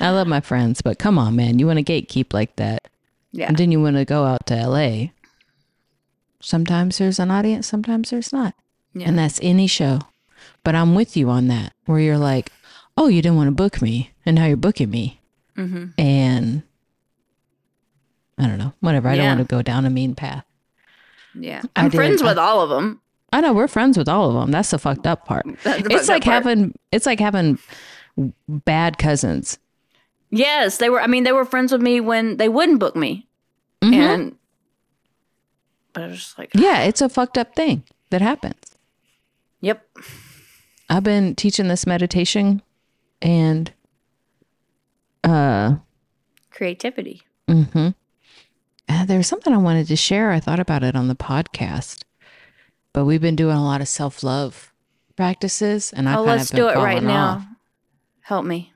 I 0.00 0.10
love 0.10 0.26
my 0.26 0.40
friends, 0.40 0.82
but 0.82 0.98
come 0.98 1.18
on, 1.18 1.36
man. 1.36 1.58
You 1.58 1.66
want 1.66 1.78
to 1.78 1.84
gatekeep 1.84 2.32
like 2.32 2.56
that. 2.56 2.80
Yeah. 3.32 3.48
And 3.48 3.56
then 3.56 3.72
you 3.72 3.80
want 3.82 3.96
to 3.96 4.04
go 4.04 4.24
out 4.24 4.46
to 4.46 4.54
LA. 4.68 5.06
Sometimes 6.40 6.98
there's 6.98 7.18
an 7.18 7.30
audience, 7.30 7.66
sometimes 7.66 8.10
there's 8.10 8.32
not. 8.32 8.54
Yeah. 8.94 9.08
And 9.08 9.18
that's 9.18 9.40
any 9.42 9.66
show. 9.66 10.00
But 10.62 10.74
I'm 10.74 10.94
with 10.94 11.16
you 11.16 11.30
on 11.30 11.48
that, 11.48 11.72
where 11.86 11.98
you're 11.98 12.18
like, 12.18 12.52
oh, 12.96 13.08
you 13.08 13.22
didn't 13.22 13.36
want 13.36 13.48
to 13.48 13.52
book 13.52 13.80
me, 13.82 14.10
and 14.26 14.36
now 14.36 14.44
you're 14.46 14.56
booking 14.56 14.90
me. 14.90 15.20
hmm 15.56 15.86
And 15.98 16.62
I 18.38 18.46
don't 18.46 18.58
know, 18.58 18.72
whatever. 18.80 19.08
I 19.08 19.16
don't 19.16 19.26
want 19.26 19.40
to 19.40 19.44
go 19.44 19.62
down 19.62 19.84
a 19.84 19.90
mean 19.90 20.14
path. 20.14 20.44
Yeah. 21.34 21.62
I'm 21.76 21.90
friends 21.90 22.22
with 22.22 22.38
all 22.38 22.60
of 22.60 22.70
them. 22.70 23.00
I 23.32 23.40
know 23.40 23.52
we're 23.52 23.66
friends 23.68 23.98
with 23.98 24.08
all 24.08 24.28
of 24.28 24.34
them. 24.34 24.50
That's 24.52 24.70
the 24.70 24.78
fucked 24.78 25.06
up 25.06 25.24
part. 25.26 25.46
It's 25.66 26.08
like 26.08 26.24
having 26.24 26.74
it's 26.92 27.06
like 27.06 27.18
having 27.20 27.58
bad 28.48 28.98
cousins. 28.98 29.58
Yes, 30.30 30.78
they 30.78 30.88
were. 30.90 31.00
I 31.00 31.06
mean, 31.06 31.24
they 31.24 31.32
were 31.32 31.44
friends 31.44 31.70
with 31.72 31.80
me 31.82 32.00
when 32.00 32.36
they 32.38 32.48
wouldn't 32.48 32.78
book 32.80 32.94
me, 32.96 33.26
Mhm. 33.82 33.94
and 33.94 34.36
but 35.92 36.02
I 36.04 36.06
was 36.08 36.16
just 36.18 36.38
like, 36.38 36.50
Yeah, 36.54 36.80
it's 36.82 37.00
a 37.00 37.08
fucked 37.08 37.38
up 37.38 37.54
thing 37.54 37.84
that 38.10 38.20
happens. 38.20 38.76
yep. 39.60 39.86
I've 40.90 41.02
been 41.04 41.34
teaching 41.34 41.68
this 41.68 41.86
meditation 41.86 42.62
and 43.22 43.72
uh 45.24 45.76
Creativity. 46.50 47.22
hmm 47.48 47.88
Uh, 48.88 49.04
there 49.04 49.16
was 49.16 49.26
something 49.26 49.52
I 49.52 49.58
wanted 49.58 49.86
to 49.88 49.96
share. 49.96 50.30
I 50.30 50.40
thought 50.40 50.60
about 50.60 50.82
it 50.82 50.94
on 50.94 51.08
the 51.08 51.14
podcast, 51.14 52.02
but 52.92 53.04
we've 53.04 53.20
been 53.20 53.36
doing 53.36 53.56
a 53.56 53.64
lot 53.64 53.80
of 53.80 53.88
self 53.88 54.22
love 54.22 54.72
practices, 55.16 55.92
and 55.92 56.08
I 56.08 56.12
oh, 56.14 56.16
kind 56.16 56.26
let's 56.26 56.50
of 56.50 56.56
been 56.56 56.64
do 56.64 56.68
it 56.68 56.76
right 56.82 57.02
now. 57.02 57.26
off. 57.26 57.44
Help 58.22 58.44
me. 58.44 58.72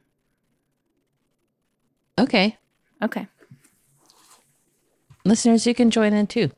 Okay, 2.18 2.56
Okay. 3.00 3.28
listeners, 5.24 5.66
you 5.66 5.74
can 5.74 5.90
join 5.90 6.12
in 6.12 6.26
too. 6.26 6.50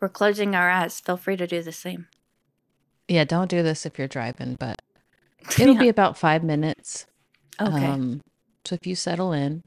We're 0.00 0.08
closing 0.10 0.54
our 0.54 0.68
eyes. 0.70 1.00
Feel 1.00 1.16
free 1.16 1.36
to 1.38 1.46
do 1.46 1.62
the 1.62 1.72
same. 1.72 2.08
Yeah, 3.08 3.24
don't 3.24 3.48
do 3.50 3.62
this 3.62 3.86
if 3.86 3.98
you're 3.98 4.06
driving, 4.06 4.54
but 4.56 4.82
it'll 5.58 5.76
be 5.78 5.88
about 5.88 6.18
five 6.18 6.44
minutes. 6.44 7.06
Okay. 7.60 7.86
Um, 7.86 8.20
so 8.66 8.74
if 8.74 8.86
you 8.86 8.94
settle 8.94 9.32
in, 9.32 9.62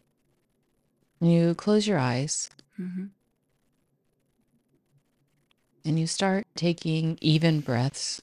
you 1.29 1.53
close 1.55 1.87
your 1.87 1.99
eyes, 1.99 2.49
hmm 2.75 3.05
and 5.83 5.99
you 5.99 6.07
start 6.07 6.45
taking 6.55 7.17
even 7.21 7.59
breaths. 7.59 8.21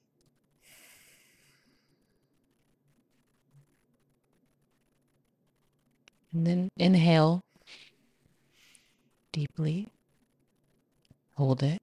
And 6.33 6.47
then 6.47 6.69
inhale 6.77 7.41
deeply, 9.33 9.89
hold 11.35 11.63
it. 11.63 11.81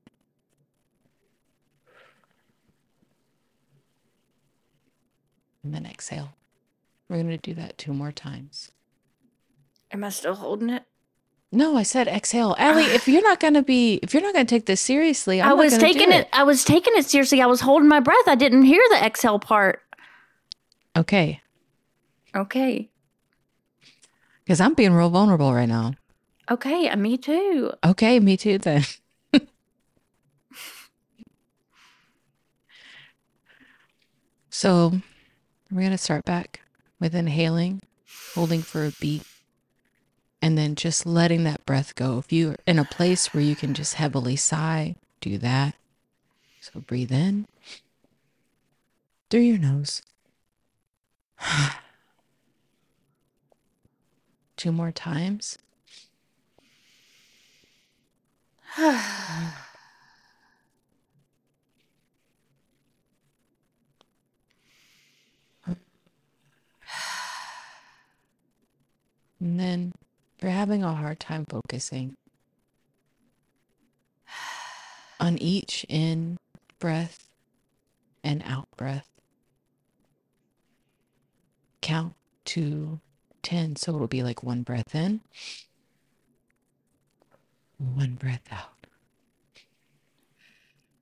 And 5.63 5.74
then 5.74 5.86
exhale. 5.86 6.36
We're 7.09 7.18
going 7.18 7.30
to 7.30 7.38
do 7.38 7.53
that 7.55 7.78
two 7.78 7.91
more 7.91 8.11
times. 8.11 8.72
Am 9.91 10.03
I 10.03 10.09
still 10.09 10.36
holding 10.36 10.70
it? 10.70 10.84
No, 11.52 11.78
I 11.78 11.84
said 11.84 12.08
exhale. 12.08 12.56
Ali, 12.60 12.84
if 12.84 13.08
you're 13.08 13.22
not 13.22 13.39
going 13.39 13.54
to 13.54 13.62
be, 13.62 14.00
if 14.04 14.14
you're 14.14 14.24
not 14.24 14.34
going 14.34 14.46
to 14.46 14.50
take 14.56 14.66
this 14.66 14.82
seriously, 14.82 15.41
I'm 15.41 15.52
i 15.52 15.54
was 15.54 15.74
gonna 15.74 15.84
taking 15.84 16.12
it. 16.12 16.28
I 16.34 16.43
was 16.43 16.66
taking 16.66 16.93
it 16.98 17.06
seriously. 17.06 17.41
I 17.41 17.46
was 17.46 17.62
holding 17.62 17.88
my 17.88 18.02
breath. 18.02 18.28
I 18.28 18.36
didn't 18.36 18.64
hear 18.64 18.84
the 18.89 19.04
exhale 19.04 19.39
part. 19.39 19.82
Okay. 20.98 21.41
Okay. 22.36 22.89
Because 24.43 24.60
I'm 24.60 24.74
being 24.74 24.93
real 24.93 25.10
vulnerable 25.10 25.54
right 25.54 25.70
now. 25.70 25.93
Okay. 26.52 26.93
Me 26.96 27.18
too. 27.18 27.72
Okay, 27.84 28.20
me 28.20 28.36
too 28.38 28.58
then. 28.58 28.84
so 34.50 34.91
we're 35.72 35.80
going 35.80 35.91
to 35.91 35.98
start 35.98 36.26
back 36.26 36.60
with 37.00 37.16
inhaling, 37.16 37.82
holding 38.34 38.62
for 38.62 38.86
a 38.86 38.91
beat, 39.00 39.24
and 40.46 40.58
then 40.60 40.76
just 40.76 41.08
letting 41.08 41.43
that 41.43 41.66
breath 41.66 41.96
go. 41.96 42.20
If 42.20 42.32
you're 42.32 42.58
in 42.68 42.78
a 42.78 42.86
place 42.86 43.34
where 43.34 43.41
you 43.41 43.56
can 43.56 43.74
just 43.74 43.96
heavily 43.96 44.36
sigh, 44.36 44.93
do 45.20 45.39
that. 45.39 45.74
So 46.62 46.82
breathe 46.82 47.12
in 47.12 47.48
through 49.32 49.39
your 49.39 49.58
nose. 49.58 50.04
Two 54.56 54.72
more 54.72 54.91
times. 54.91 55.58
And 69.41 69.60
then 69.60 69.93
you're 70.46 70.54
having 70.54 70.84
a 70.84 70.93
hard 70.93 71.20
time 71.20 71.43
focusing 71.43 72.16
on 75.20 75.39
each 75.39 75.84
in 75.89 76.38
breath 76.78 77.32
and 78.24 78.43
out 78.46 78.68
breath, 78.78 79.10
count 81.82 82.14
to 82.46 83.00
10. 83.41 83.76
So 83.78 83.96
it'll 83.96 84.06
be 84.06 84.22
like 84.22 84.43
one 84.43 84.62
breath 84.62 84.93
in, 84.93 85.22
one 87.80 88.14
breath 88.14 88.48
out. 88.52 88.86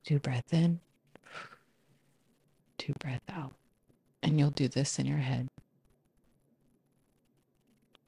Two 0.06 0.20
breath 0.20 0.54
in, 0.54 0.80
two 2.78 2.94
breath 2.98 3.20
out. 3.30 3.52
And 4.22 4.38
you'll 4.38 4.52
do 4.52 4.68
this 4.68 4.98
in 4.98 5.04
your 5.04 5.18
head. 5.18 5.48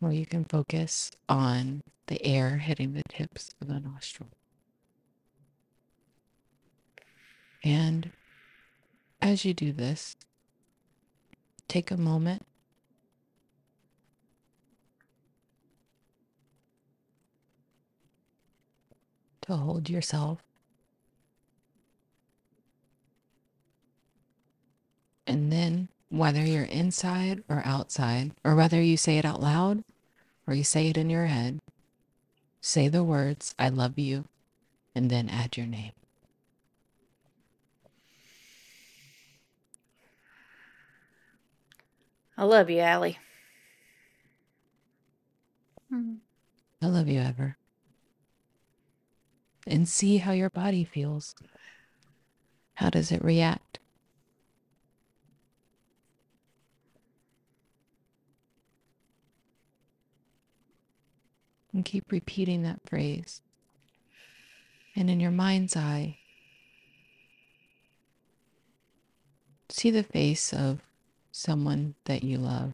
Or 0.01 0.13
you 0.13 0.27
can 0.27 0.45
focus 0.45 1.11
on 1.29 1.83
the 2.07 2.25
air 2.25 2.59
hitting 2.59 2.93
the 2.93 3.03
tips 3.09 3.51
of 3.61 3.69
the 3.69 3.81
nostril. 3.81 4.29
And 7.65 8.13
as 9.21 9.45
you 9.45 9.55
do 9.55 9.73
this, 9.73 10.17
take 11.69 11.91
a 11.91 11.97
moment 11.97 12.43
to 19.43 19.57
hold 19.57 19.89
yourself 19.89 20.43
And 25.27 25.53
then, 25.53 25.89
whether 26.09 26.43
you're 26.43 26.65
inside 26.65 27.43
or 27.49 27.63
outside, 27.65 28.33
or 28.45 28.55
whether 28.55 28.81
you 28.81 28.97
say 28.97 29.19
it 29.19 29.25
out 29.25 29.41
loud 29.41 29.83
or 30.47 30.55
you 30.55 30.65
say 30.65 30.89
it 30.89 30.97
in 30.97 31.11
your 31.11 31.27
head, 31.27 31.59
say 32.61 32.89
the 32.89 33.03
words, 33.05 33.55
I 33.59 33.69
love 33.69 33.99
you, 33.99 34.25
and 34.95 35.11
then 35.11 35.29
add 35.29 35.57
your 35.57 35.67
name. 35.67 35.93
I 42.39 42.45
love 42.45 42.69
you, 42.69 42.83
Ali. 42.83 43.19
Mm-hmm. 45.93 46.17
I 46.83 46.87
love 46.87 47.09
you 47.09 47.21
Ever. 47.21 47.57
And 49.67 49.89
see 49.89 50.19
how 50.19 50.33
your 50.33 50.51
body 50.51 50.85
feels. 50.85 51.35
How 52.75 52.91
does 52.91 53.11
it 53.11 53.25
react? 53.25 53.81
And 61.77 61.85
keep 61.85 62.11
repeating 62.11 62.63
that 62.63 62.81
phrase. 62.87 63.43
And 64.97 65.11
in 65.11 65.21
your 65.21 65.31
mind's 65.31 65.77
eye, 65.77 66.17
see 69.69 69.91
the 69.91 70.03
face 70.03 70.55
of 70.55 70.81
someone 71.33 71.95
that 72.07 72.25
you 72.25 72.39
love 72.39 72.73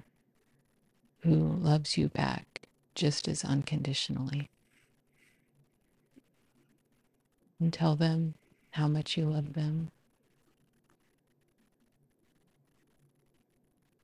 who 1.24 1.34
loves 1.34 1.98
you 1.98 2.10
back 2.10 2.68
just 2.94 3.26
as 3.26 3.42
unconditionally. 3.42 4.50
And 7.58 7.72
tell 7.72 7.96
them 7.96 8.34
how 8.70 8.86
much 8.86 9.16
you 9.16 9.24
love 9.24 9.54
them. 9.54 9.90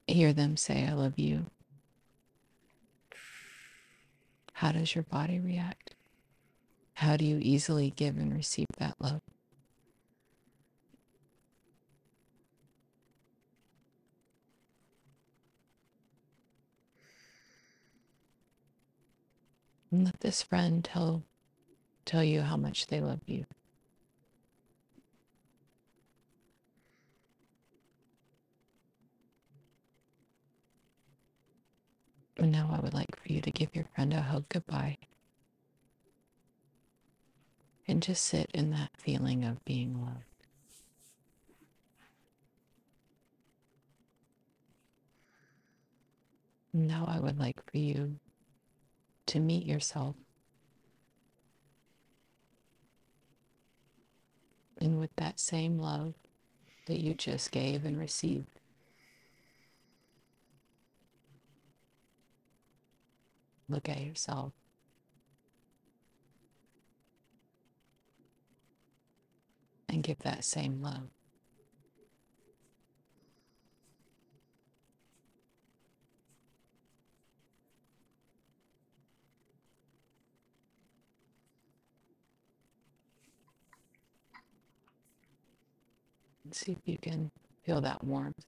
Hear 0.09 0.33
them 0.33 0.57
say, 0.57 0.89
I 0.89 0.95
love 0.95 1.21
you. 1.21 1.47
How 4.59 4.73
does 4.73 4.93
your 4.93 5.05
body 5.05 5.39
react? 5.39 5.95
How 6.95 7.17
do 7.17 7.25
you 7.25 7.39
easily 7.41 7.93
give 7.95 8.17
and 8.17 8.35
receive 8.35 8.67
that 8.79 8.97
love? 8.99 9.21
And 19.93 20.05
let 20.05 20.19
this 20.19 20.43
friend 20.43 20.85
tell 20.85 21.23
tell 22.05 22.25
you 22.25 22.41
how 22.41 22.57
much 22.57 22.89
they 22.89 23.01
love 23.01 23.21
you. 23.27 23.47
And 32.39 32.53
now 32.53 32.71
I 32.73 32.81
would 32.81 32.95
like 32.95 33.21
for 33.21 33.33
you 33.33 33.41
to 33.41 33.51
give 33.51 33.75
your 33.75 33.87
friend 33.95 34.15
a 34.15 34.21
hug 34.21 34.49
goodbye. 34.49 34.97
And 37.89 38.03
just 38.03 38.25
sit 38.25 38.51
in 38.55 38.71
that 38.71 38.91
feeling 38.97 39.45
of 39.45 39.65
being 39.65 40.01
loved. 40.01 40.25
Now 46.73 47.07
I 47.09 47.19
would 47.19 47.39
like 47.39 47.59
for 47.71 47.79
you 47.79 48.21
to 49.27 49.41
meet 49.41 49.67
yourself. 49.67 50.15
And 54.81 55.01
with 55.01 55.11
that 55.17 55.41
same 55.41 55.79
love 55.79 56.15
that 56.87 57.01
you 57.01 57.15
just 57.15 57.51
gave 57.51 57.85
and 57.85 57.99
received, 57.99 58.58
look 63.69 63.89
at 63.89 64.01
yourself. 64.01 64.53
And 69.91 70.03
give 70.03 70.19
that 70.19 70.45
same 70.45 70.83
love. 70.83 71.09
And 86.45 86.55
see 86.55 86.73
if 86.73 86.79
you 86.85 86.99
can 86.99 87.31
feel 87.65 87.81
that 87.81 88.05
warmth 88.05 88.45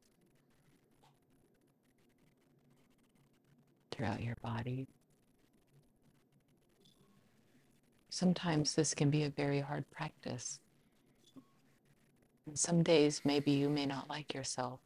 throughout 3.90 4.22
your 4.22 4.36
body. 4.42 4.86
Sometimes 8.10 8.74
this 8.74 8.92
can 8.92 9.08
be 9.08 9.22
a 9.22 9.30
very 9.30 9.60
hard 9.60 9.88
practice. 9.92 10.58
And 12.46 12.58
some 12.58 12.82
days 12.82 13.22
maybe 13.24 13.52
you 13.52 13.68
may 13.68 13.86
not 13.86 14.10
like 14.10 14.34
yourself, 14.34 14.80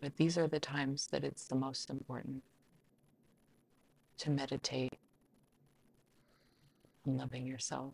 but 0.00 0.16
these 0.16 0.38
are 0.38 0.48
the 0.48 0.58
times 0.58 1.06
that 1.08 1.22
it's 1.22 1.46
the 1.46 1.54
most 1.54 1.90
important 1.90 2.42
to 4.18 4.30
meditate 4.30 4.94
on 7.06 7.18
loving 7.18 7.46
yourself. 7.46 7.92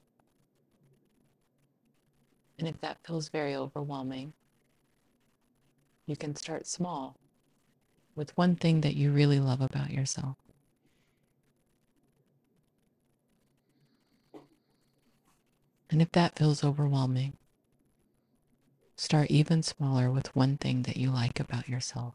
And 2.60 2.68
if 2.68 2.80
that 2.80 2.98
feels 3.04 3.28
very 3.28 3.56
overwhelming, 3.56 4.32
you 6.06 6.16
can 6.16 6.36
start 6.36 6.68
small 6.68 7.16
with 8.14 8.36
one 8.38 8.54
thing 8.54 8.80
that 8.82 8.94
you 8.94 9.10
really 9.10 9.40
love 9.40 9.60
about 9.60 9.90
yourself. 9.90 10.36
And 15.90 16.02
if 16.02 16.10
that 16.12 16.36
feels 16.36 16.64
overwhelming, 16.64 17.36
start 18.96 19.30
even 19.30 19.62
smaller 19.62 20.10
with 20.10 20.34
one 20.34 20.56
thing 20.56 20.82
that 20.82 20.96
you 20.96 21.10
like 21.10 21.38
about 21.38 21.68
yourself. 21.68 22.14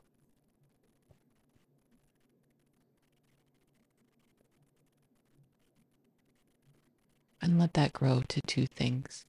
And 7.41 7.57
let 7.57 7.73
that 7.73 7.93
grow 7.93 8.21
to 8.27 8.41
two 8.41 8.67
things. 8.67 9.25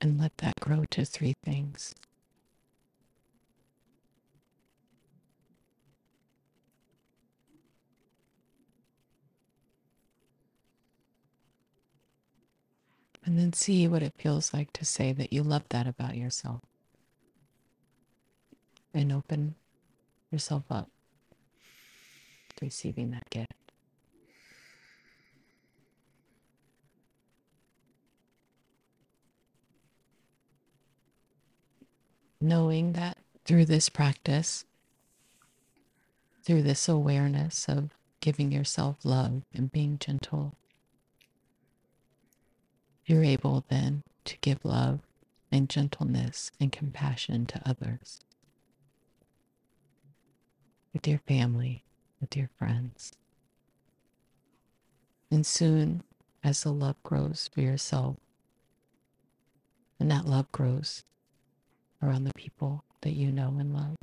And 0.00 0.20
let 0.20 0.36
that 0.38 0.54
grow 0.60 0.84
to 0.90 1.04
three 1.04 1.34
things. 1.44 1.94
And 13.28 13.38
then 13.38 13.52
see 13.52 13.86
what 13.86 14.02
it 14.02 14.14
feels 14.16 14.54
like 14.54 14.72
to 14.72 14.86
say 14.86 15.12
that 15.12 15.34
you 15.34 15.42
love 15.42 15.64
that 15.68 15.86
about 15.86 16.16
yourself. 16.16 16.62
And 18.94 19.12
open 19.12 19.54
yourself 20.30 20.62
up 20.70 20.88
to 22.56 22.64
receiving 22.64 23.10
that 23.10 23.28
gift. 23.28 23.52
Knowing 32.40 32.94
that 32.94 33.18
through 33.44 33.66
this 33.66 33.90
practice, 33.90 34.64
through 36.42 36.62
this 36.62 36.88
awareness 36.88 37.68
of 37.68 37.90
giving 38.22 38.50
yourself 38.50 38.96
love 39.04 39.42
and 39.52 39.70
being 39.70 39.98
gentle, 39.98 40.54
you're 43.08 43.24
able 43.24 43.64
then 43.70 44.02
to 44.26 44.36
give 44.42 44.62
love 44.64 45.00
and 45.50 45.70
gentleness 45.70 46.50
and 46.60 46.70
compassion 46.70 47.46
to 47.46 47.60
others. 47.64 48.20
With 50.92 51.08
your 51.08 51.20
family, 51.26 51.84
with 52.20 52.36
your 52.36 52.50
friends. 52.58 53.12
And 55.30 55.46
soon, 55.46 56.02
as 56.44 56.62
the 56.62 56.72
love 56.72 57.02
grows 57.02 57.48
for 57.52 57.62
yourself, 57.62 58.16
and 59.98 60.10
that 60.10 60.26
love 60.26 60.52
grows 60.52 61.02
around 62.02 62.24
the 62.24 62.34
people 62.34 62.84
that 63.00 63.12
you 63.12 63.32
know 63.32 63.56
and 63.58 63.72
love, 63.72 63.96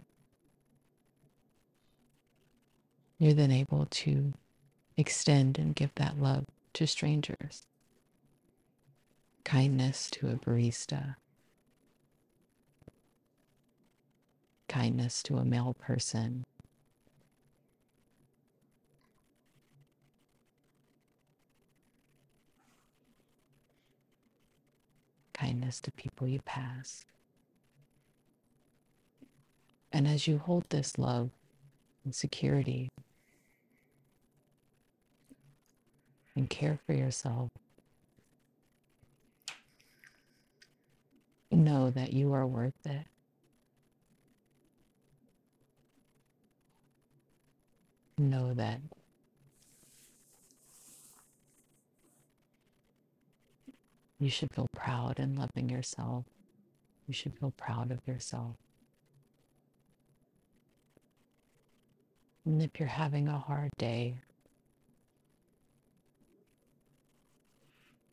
you're 3.20 3.34
then 3.34 3.52
able 3.52 3.86
to 3.86 4.34
extend 4.98 5.60
and 5.60 5.76
give 5.76 5.94
that 5.96 6.20
love 6.20 6.46
to 6.74 6.88
strangers 6.88 7.68
kindness 9.46 10.10
to 10.10 10.28
a 10.28 10.34
barista, 10.34 11.16
kindness 14.68 15.22
to 15.22 15.38
a 15.38 15.46
male 15.46 15.76
person, 15.80 16.44
kindness 25.34 25.80
to 25.80 25.92
people 25.92 26.28
you 26.28 26.42
pass. 26.42 27.06
And 29.92 30.08
as 30.08 30.28
you 30.28 30.40
hold 30.40 30.66
this 30.70 30.98
love 30.98 31.30
and 32.04 32.14
security 32.14 32.90
and 36.36 36.50
care 36.50 36.80
for 36.86 36.94
yourself, 36.94 37.50
know 41.56 41.90
that 41.90 42.14
you 42.14 42.34
are 42.34 42.46
worth 42.46 42.74
it. 42.86 43.06
Know 48.18 48.54
that 48.54 48.80
you 54.20 54.30
should 54.30 54.54
feel 54.54 54.68
proud 54.76 55.20
in 55.20 55.36
loving 55.36 55.70
yourself. 55.70 56.26
You 57.08 57.14
should 57.14 57.38
feel 57.38 57.52
proud 57.52 57.92
of 57.92 58.00
yourself. 58.08 58.56
And 62.46 62.62
if 62.62 62.80
you're 62.80 62.88
having 62.88 63.28
a 63.28 63.38
hard 63.38 63.72
day, 63.78 64.16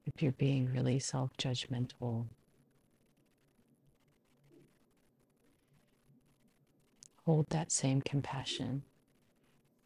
if 0.05 0.22
you're 0.22 0.32
being 0.32 0.72
really 0.72 0.99
self 0.99 1.30
judgmental, 1.38 2.26
hold 7.24 7.46
that 7.50 7.70
same 7.70 8.00
compassion 8.00 8.82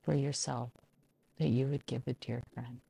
for 0.02 0.14
yourself 0.14 0.70
that 1.38 1.48
you 1.48 1.66
would 1.66 1.86
give 1.86 2.02
a 2.06 2.14
dear 2.14 2.42
friend. 2.54 2.80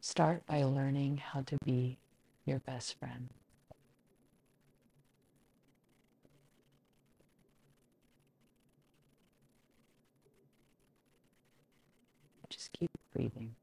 Start 0.00 0.46
by 0.46 0.62
learning 0.64 1.18
how 1.18 1.42
to 1.42 1.56
be 1.64 1.98
your 2.44 2.58
best 2.58 2.98
friend. 2.98 3.28
Just 12.50 12.72
keep 12.72 12.90
breathing. 13.14 13.54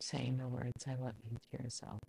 Saying 0.00 0.38
the 0.38 0.48
words 0.48 0.84
I 0.88 0.94
love 0.94 1.14
you 1.30 1.38
to 1.52 1.62
yourself. 1.62 2.00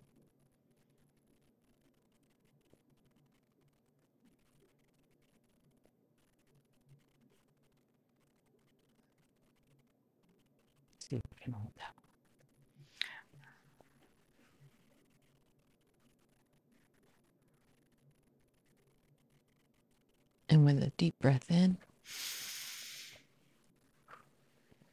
And 20.48 20.66
with 20.66 20.82
a 20.82 20.92
deep 20.98 21.14
breath 21.18 21.50
in, 21.50 21.78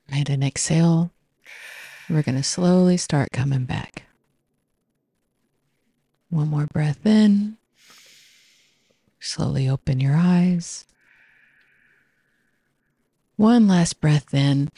and 0.10 0.30
an 0.30 0.42
exhale, 0.42 1.12
we're 2.10 2.24
going 2.24 2.38
to 2.38 2.44
slowly 2.44 2.96
start 2.96 3.32
coming 3.34 3.66
back. 3.66 4.04
One 6.30 6.48
more 6.48 6.66
breath 6.66 7.06
in. 7.06 7.58
Slowly 9.20 9.68
open 9.68 10.00
your 10.00 10.16
eyes. 10.16 10.86
One 13.36 13.68
last 13.68 14.00
breath 14.00 14.34
in. 14.34 14.70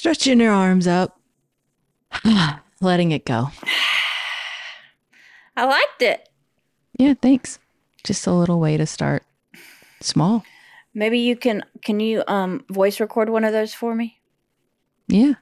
Stretching 0.00 0.40
your 0.40 0.52
arms 0.52 0.86
up. 0.86 1.18
Letting 2.82 3.12
it 3.12 3.24
go. 3.24 3.48
I 5.56 5.64
liked 5.64 6.02
it. 6.02 6.28
Yeah, 6.98 7.14
thanks. 7.14 7.58
Just 8.04 8.26
a 8.26 8.32
little 8.34 8.60
way 8.60 8.76
to 8.76 8.84
start. 8.84 9.22
Small. 10.02 10.44
Maybe 10.92 11.18
you 11.18 11.34
can 11.34 11.62
can 11.82 11.98
you 12.00 12.22
um 12.28 12.62
voice 12.68 13.00
record 13.00 13.30
one 13.30 13.42
of 13.44 13.52
those 13.52 13.72
for 13.72 13.94
me? 13.94 14.20
Yeah, 15.08 15.32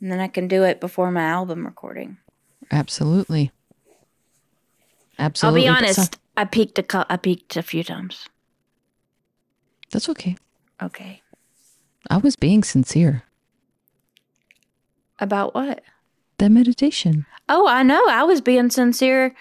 And 0.00 0.12
then 0.12 0.20
I 0.20 0.28
can 0.28 0.46
do 0.46 0.62
it 0.62 0.80
before 0.80 1.10
my 1.10 1.22
album 1.24 1.64
recording. 1.66 2.18
absolutely. 2.70 3.50
Absolutely. 5.18 5.66
I'll 5.68 5.74
be 5.80 5.82
some- 5.92 6.02
honest. 6.02 6.18
I 6.36 6.44
peaked 6.44 6.78
a 6.78 6.84
cou- 6.84 7.06
I 7.10 7.16
peaked 7.16 7.56
a 7.56 7.62
few 7.62 7.82
times. 7.82 8.28
that's 9.90 10.08
okay. 10.10 10.36
Okay. 10.80 11.22
I 12.08 12.18
was 12.18 12.36
being 12.36 12.62
sincere. 12.62 13.24
About 15.20 15.54
what? 15.54 15.82
The 16.38 16.48
meditation. 16.50 17.26
Oh, 17.48 17.68
I 17.68 17.82
know. 17.82 18.02
I 18.08 18.22
was 18.24 18.40
being 18.40 18.70
sincere. 18.70 19.34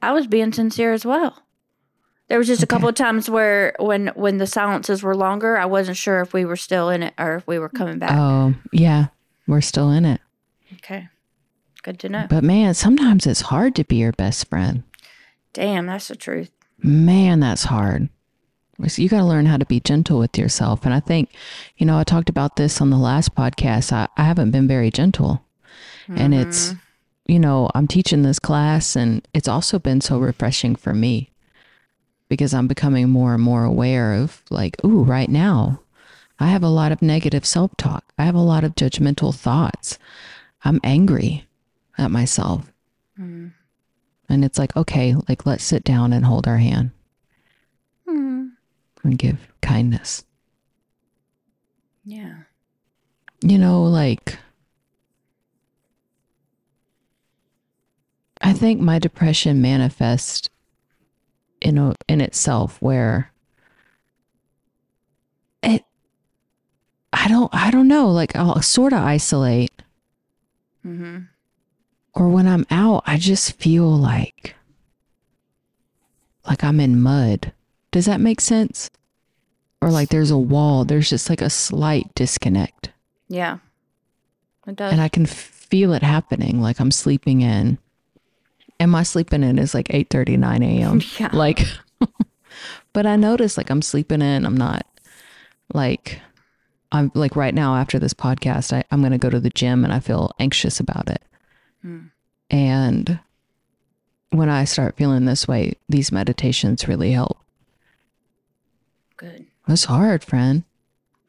I 0.00 0.12
was 0.12 0.26
being 0.26 0.52
sincere 0.52 0.92
as 0.92 1.04
well. 1.04 1.42
There 2.28 2.38
was 2.38 2.46
just 2.46 2.62
a 2.62 2.66
couple 2.66 2.88
of 2.88 2.94
times 2.94 3.28
where 3.28 3.74
when 3.78 4.08
when 4.14 4.38
the 4.38 4.46
silences 4.46 5.02
were 5.02 5.16
longer, 5.16 5.58
I 5.58 5.66
wasn't 5.66 5.98
sure 5.98 6.20
if 6.20 6.32
we 6.32 6.44
were 6.44 6.56
still 6.56 6.88
in 6.88 7.02
it 7.02 7.14
or 7.18 7.36
if 7.36 7.46
we 7.46 7.58
were 7.58 7.68
coming 7.68 7.98
back. 7.98 8.12
Oh, 8.12 8.54
yeah. 8.72 9.06
We're 9.46 9.60
still 9.60 9.90
in 9.90 10.06
it. 10.06 10.20
Okay. 10.74 11.08
Good 11.82 11.98
to 12.00 12.08
know. 12.08 12.26
But 12.30 12.44
man, 12.44 12.72
sometimes 12.72 13.26
it's 13.26 13.42
hard 13.42 13.74
to 13.76 13.84
be 13.84 13.96
your 13.96 14.12
best 14.12 14.48
friend. 14.48 14.84
Damn, 15.52 15.86
that's 15.86 16.08
the 16.08 16.16
truth. 16.16 16.50
Man, 16.78 17.40
that's 17.40 17.64
hard. 17.64 18.08
So 18.88 19.02
You 19.02 19.08
got 19.08 19.18
to 19.18 19.24
learn 19.24 19.46
how 19.46 19.56
to 19.56 19.66
be 19.66 19.80
gentle 19.80 20.18
with 20.18 20.36
yourself. 20.36 20.84
And 20.84 20.92
I 20.92 21.00
think, 21.00 21.30
you 21.76 21.86
know, 21.86 21.98
I 21.98 22.04
talked 22.04 22.28
about 22.28 22.56
this 22.56 22.80
on 22.80 22.90
the 22.90 22.98
last 22.98 23.34
podcast. 23.34 23.92
I, 23.92 24.08
I 24.16 24.24
haven't 24.24 24.50
been 24.50 24.66
very 24.66 24.90
gentle. 24.90 25.44
And 26.08 26.34
it's, 26.34 26.74
you 27.26 27.38
know, 27.38 27.70
I'm 27.74 27.86
teaching 27.86 28.22
this 28.22 28.38
class 28.38 28.94
and 28.96 29.26
it's 29.32 29.48
also 29.48 29.78
been 29.78 30.00
so 30.00 30.18
refreshing 30.18 30.76
for 30.76 30.92
me 30.92 31.30
because 32.28 32.52
I'm 32.52 32.66
becoming 32.66 33.08
more 33.08 33.34
and 33.34 33.42
more 33.42 33.64
aware 33.64 34.14
of 34.14 34.42
like, 34.50 34.82
ooh, 34.84 35.02
right 35.02 35.28
now, 35.30 35.80
I 36.38 36.48
have 36.48 36.62
a 36.62 36.68
lot 36.68 36.92
of 36.92 37.00
negative 37.00 37.46
self 37.46 37.76
talk. 37.76 38.04
I 38.18 38.24
have 38.24 38.34
a 38.34 38.40
lot 38.40 38.64
of 38.64 38.74
judgmental 38.74 39.34
thoughts. 39.34 39.98
I'm 40.64 40.80
angry 40.82 41.46
at 41.96 42.10
myself. 42.10 42.72
Mm. 43.18 43.52
And 44.28 44.44
it's 44.44 44.58
like, 44.58 44.76
okay, 44.76 45.14
like 45.28 45.46
let's 45.46 45.64
sit 45.64 45.84
down 45.84 46.12
and 46.12 46.26
hold 46.26 46.48
our 46.48 46.58
hand. 46.58 46.90
And 49.04 49.16
give 49.18 49.38
kindness. 49.60 50.24
Yeah. 52.04 52.34
You 53.42 53.58
know, 53.58 53.82
like 53.84 54.38
I 58.40 58.52
think 58.52 58.80
my 58.80 58.98
depression 58.98 59.62
manifests 59.62 60.48
in 61.60 61.78
a, 61.78 61.94
in 62.08 62.20
itself 62.20 62.80
where 62.82 63.32
it 65.62 65.84
I 67.12 67.28
don't 67.28 67.48
I 67.54 67.70
don't 67.70 67.88
know, 67.88 68.10
like 68.10 68.34
I'll 68.36 68.60
sort 68.62 68.92
of 68.92 69.00
isolate 69.00 69.70
Mm-hmm. 70.86 71.20
or 72.12 72.28
when 72.28 72.46
I'm 72.46 72.66
out, 72.70 73.04
I 73.06 73.16
just 73.16 73.52
feel 73.58 73.88
like 73.90 74.54
like 76.46 76.62
I'm 76.62 76.78
in 76.78 77.00
mud. 77.00 77.53
Does 77.94 78.06
that 78.06 78.20
make 78.20 78.40
sense? 78.40 78.90
Or 79.80 79.88
like 79.88 80.08
there's 80.08 80.32
a 80.32 80.36
wall, 80.36 80.84
there's 80.84 81.08
just 81.08 81.30
like 81.30 81.40
a 81.40 81.48
slight 81.48 82.12
disconnect. 82.16 82.90
Yeah. 83.28 83.58
It 84.66 84.74
does. 84.74 84.90
And 84.90 85.00
I 85.00 85.08
can 85.08 85.26
feel 85.26 85.92
it 85.92 86.02
happening 86.02 86.60
like 86.60 86.80
I'm 86.80 86.90
sleeping 86.90 87.42
in. 87.42 87.78
And 88.80 88.90
my 88.90 89.04
sleeping 89.04 89.44
in 89.44 89.60
is 89.60 89.74
like 89.74 89.94
8 89.94 90.12
9 90.12 90.62
a.m. 90.64 91.02
Yeah. 91.20 91.30
Like 91.32 91.64
but 92.92 93.06
I 93.06 93.14
notice 93.14 93.56
like 93.56 93.70
I'm 93.70 93.80
sleeping 93.80 94.22
in, 94.22 94.44
I'm 94.44 94.56
not 94.56 94.84
like 95.72 96.20
I'm 96.90 97.12
like 97.14 97.36
right 97.36 97.54
now 97.54 97.76
after 97.76 98.00
this 98.00 98.12
podcast, 98.12 98.72
I, 98.72 98.82
I'm 98.90 99.02
gonna 99.02 99.18
go 99.18 99.30
to 99.30 99.38
the 99.38 99.50
gym 99.50 99.84
and 99.84 99.92
I 99.92 100.00
feel 100.00 100.32
anxious 100.40 100.80
about 100.80 101.08
it. 101.08 101.22
Mm. 101.86 102.10
And 102.50 103.20
when 104.30 104.48
I 104.48 104.64
start 104.64 104.96
feeling 104.96 105.26
this 105.26 105.46
way, 105.46 105.74
these 105.88 106.10
meditations 106.10 106.88
really 106.88 107.12
help. 107.12 107.38
Good. 109.16 109.46
It's 109.68 109.84
hard, 109.84 110.24
friend. 110.24 110.64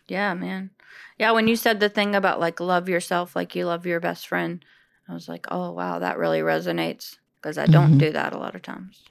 Yeah, 0.08 0.34
man. 0.34 0.72
Yeah, 1.18 1.32
when 1.32 1.48
you 1.48 1.56
said 1.56 1.80
the 1.80 1.90
thing 1.90 2.16
about 2.16 2.40
like 2.40 2.60
love 2.60 2.90
yourself 2.90 3.36
like 3.36 3.56
you 3.56 3.66
love 3.66 3.86
your 3.86 4.00
best 4.00 4.28
friend, 4.28 4.64
I 5.08 5.14
was 5.14 5.28
like, 5.28 5.46
oh, 5.50 5.72
wow, 5.72 6.00
that 6.00 6.18
really 6.18 6.40
resonates 6.40 7.18
because 7.42 7.58
I 7.58 7.66
don't 7.66 7.94
Mhm. 7.94 8.00
do 8.00 8.12
that 8.12 8.34
a 8.34 8.38
lot 8.38 8.56
of 8.56 8.62
times. 8.62 9.04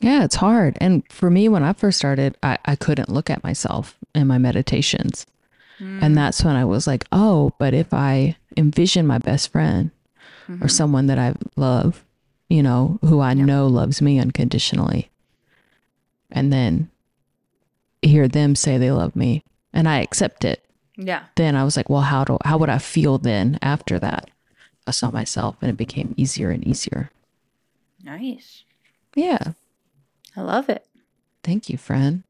Yeah, 0.00 0.24
it's 0.24 0.36
hard. 0.36 0.76
And 0.80 1.04
for 1.10 1.30
me, 1.30 1.48
when 1.48 1.62
I 1.62 1.72
first 1.72 1.98
started, 1.98 2.36
I, 2.42 2.58
I 2.64 2.76
couldn't 2.76 3.08
look 3.08 3.30
at 3.30 3.44
myself 3.44 3.98
in 4.14 4.26
my 4.26 4.38
meditations. 4.38 5.26
And 6.00 6.16
that's 6.16 6.44
when 6.44 6.54
I 6.54 6.64
was 6.64 6.86
like, 6.86 7.04
oh, 7.10 7.52
but 7.58 7.74
if 7.74 7.92
I 7.92 8.36
envision 8.56 9.04
my 9.06 9.18
best 9.18 9.50
friend 9.50 9.90
or 10.60 10.68
someone 10.68 11.06
that 11.06 11.18
I 11.18 11.34
love, 11.56 12.04
you 12.48 12.62
know, 12.62 12.98
who 13.02 13.20
I 13.20 13.34
know 13.34 13.66
loves 13.66 14.00
me 14.00 14.18
unconditionally, 14.20 15.10
and 16.30 16.52
then 16.52 16.90
hear 18.02 18.28
them 18.28 18.54
say 18.54 18.76
they 18.78 18.90
love 18.90 19.14
me 19.16 19.44
and 19.72 19.88
I 19.88 20.00
accept 20.00 20.44
it, 20.44 20.64
Yeah. 20.96 21.24
then 21.36 21.54
I 21.56 21.64
was 21.64 21.76
like, 21.76 21.88
well, 21.88 22.02
how 22.02 22.24
do 22.24 22.38
how 22.44 22.58
would 22.58 22.68
I 22.68 22.78
feel 22.78 23.18
then 23.18 23.58
after 23.62 23.98
that? 24.00 24.30
I 24.86 24.90
saw 24.90 25.10
myself 25.10 25.56
and 25.62 25.70
it 25.70 25.76
became 25.76 26.14
easier 26.16 26.50
and 26.50 26.66
easier. 26.66 27.10
Nice. 28.02 28.64
Yeah. 29.14 29.52
I 30.36 30.40
love 30.40 30.68
it. 30.68 30.84
Thank 31.44 31.68
you, 31.68 31.78
friend. 31.78 32.24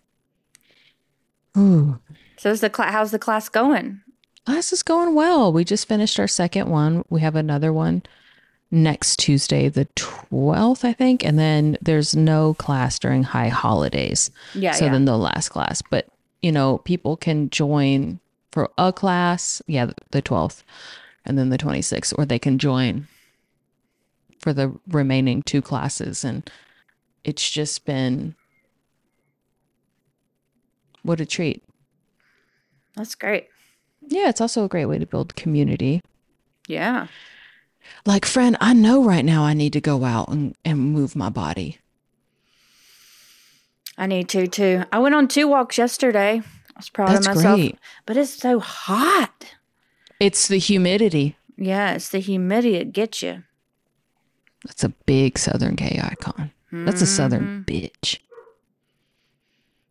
Ooh. 1.57 1.99
So 2.37 2.51
is 2.51 2.61
the 2.61 2.71
cla- 2.71 2.91
how's 2.91 3.11
the 3.11 3.19
class 3.19 3.49
going? 3.49 4.01
Class 4.47 4.73
is 4.73 4.83
going 4.83 5.15
well. 5.15 5.53
We 5.53 5.65
just 5.65 5.87
finished 5.89 6.19
our 6.19 6.29
second 6.29 6.69
one. 6.69 7.05
We 7.09 7.21
have 7.21 7.37
another 7.37 7.73
one 7.73 8.03
next 8.73 9.19
Tuesday, 9.19 9.69
the 9.69 9.85
12th, 9.97 10.85
I 10.85 10.93
think. 10.93 11.25
And 11.25 11.39
then 11.39 11.77
there's 11.81 12.17
no 12.17 12.55
class 12.55 12.99
during 12.99 13.23
high 13.23 13.49
holidays. 13.49 14.31
Yeah, 14.55 14.73
so 14.73 14.87
yeah. 14.87 14.93
then 14.93 15.05
the 15.05 15.19
last 15.19 15.51
class. 15.51 15.83
But, 15.83 16.09
you 16.41 16.51
know, 16.51 16.79
people 16.79 17.17
can 17.17 17.51
join 17.51 18.19
for 18.51 18.71
a 18.79 18.93
class. 18.93 19.63
Yeah, 19.69 19.93
the 20.11 20.23
12th 20.23 20.65
and 21.25 21.39
then 21.39 21.51
the 21.51 21.59
26th, 21.59 22.15
or 22.19 22.25
they 22.25 22.39
can 22.39 22.59
join 22.59 23.07
for 24.41 24.53
the 24.53 24.75
remaining 24.89 25.43
two 25.43 25.63
classes. 25.63 26.25
And 26.25 26.51
it's 27.23 27.49
just 27.49 27.85
been 27.85 28.35
what 31.03 31.21
a 31.21 31.27
treat. 31.27 31.63
That's 32.97 33.15
great. 33.15 33.49
Yeah, 34.09 34.29
it's 34.29 34.41
also 34.41 34.65
a 34.65 34.69
great 34.69 34.87
way 34.87 34.99
to 34.99 35.07
build 35.07 35.37
community. 35.37 36.01
Yeah. 36.67 37.07
Like, 38.05 38.25
friend, 38.25 38.57
I 38.61 38.73
know 38.73 39.03
right 39.05 39.25
now 39.25 39.45
I 39.45 39.55
need 39.55 39.73
to 39.75 39.81
go 39.81 40.05
out 40.05 40.29
and, 40.29 40.57
and 40.65 40.79
move 40.79 41.15
my 41.15 41.29
body. 41.29 41.79
I 43.99 44.07
need 44.07 44.29
to 44.31 44.47
too. 44.47 44.85
I 44.91 44.99
went 44.99 45.15
on 45.15 45.29
two 45.29 45.47
walks 45.47 45.79
yesterday. 45.79 46.41
I 46.41 46.79
was 46.79 46.89
proud 46.89 47.11
That's 47.11 47.27
of 47.27 47.37
myself. 47.37 47.57
great. 47.59 47.79
But 48.07 48.17
it's 48.17 48.31
so 48.33 48.59
hot. 48.59 49.55
It's 50.19 50.49
the 50.49 50.59
humidity. 50.59 51.37
Yeah, 51.57 51.93
it's 51.95 52.09
the 52.09 52.19
humidity 52.19 52.79
that 52.79 52.93
gets 52.93 53.23
you. 53.23 53.43
That's 54.65 54.85
a 54.85 54.89
big 54.89 55.39
Southern 55.39 55.75
gay 55.75 56.01
icon. 56.03 56.51
That's 56.73 57.03
a 57.03 57.07
Southern 57.07 57.65
mm-hmm. 57.67 57.71
bitch. 57.71 58.19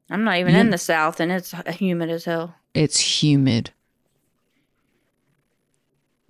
I'm 0.10 0.24
not 0.24 0.38
even 0.38 0.54
Yeah. 0.54 0.62
in 0.62 0.70
the 0.72 0.78
South 0.78 1.20
and 1.20 1.32
it's 1.32 1.54
humid 1.78 2.10
as 2.10 2.26
hell. 2.26 2.56
It's 2.74 3.22
humid. 3.22 3.72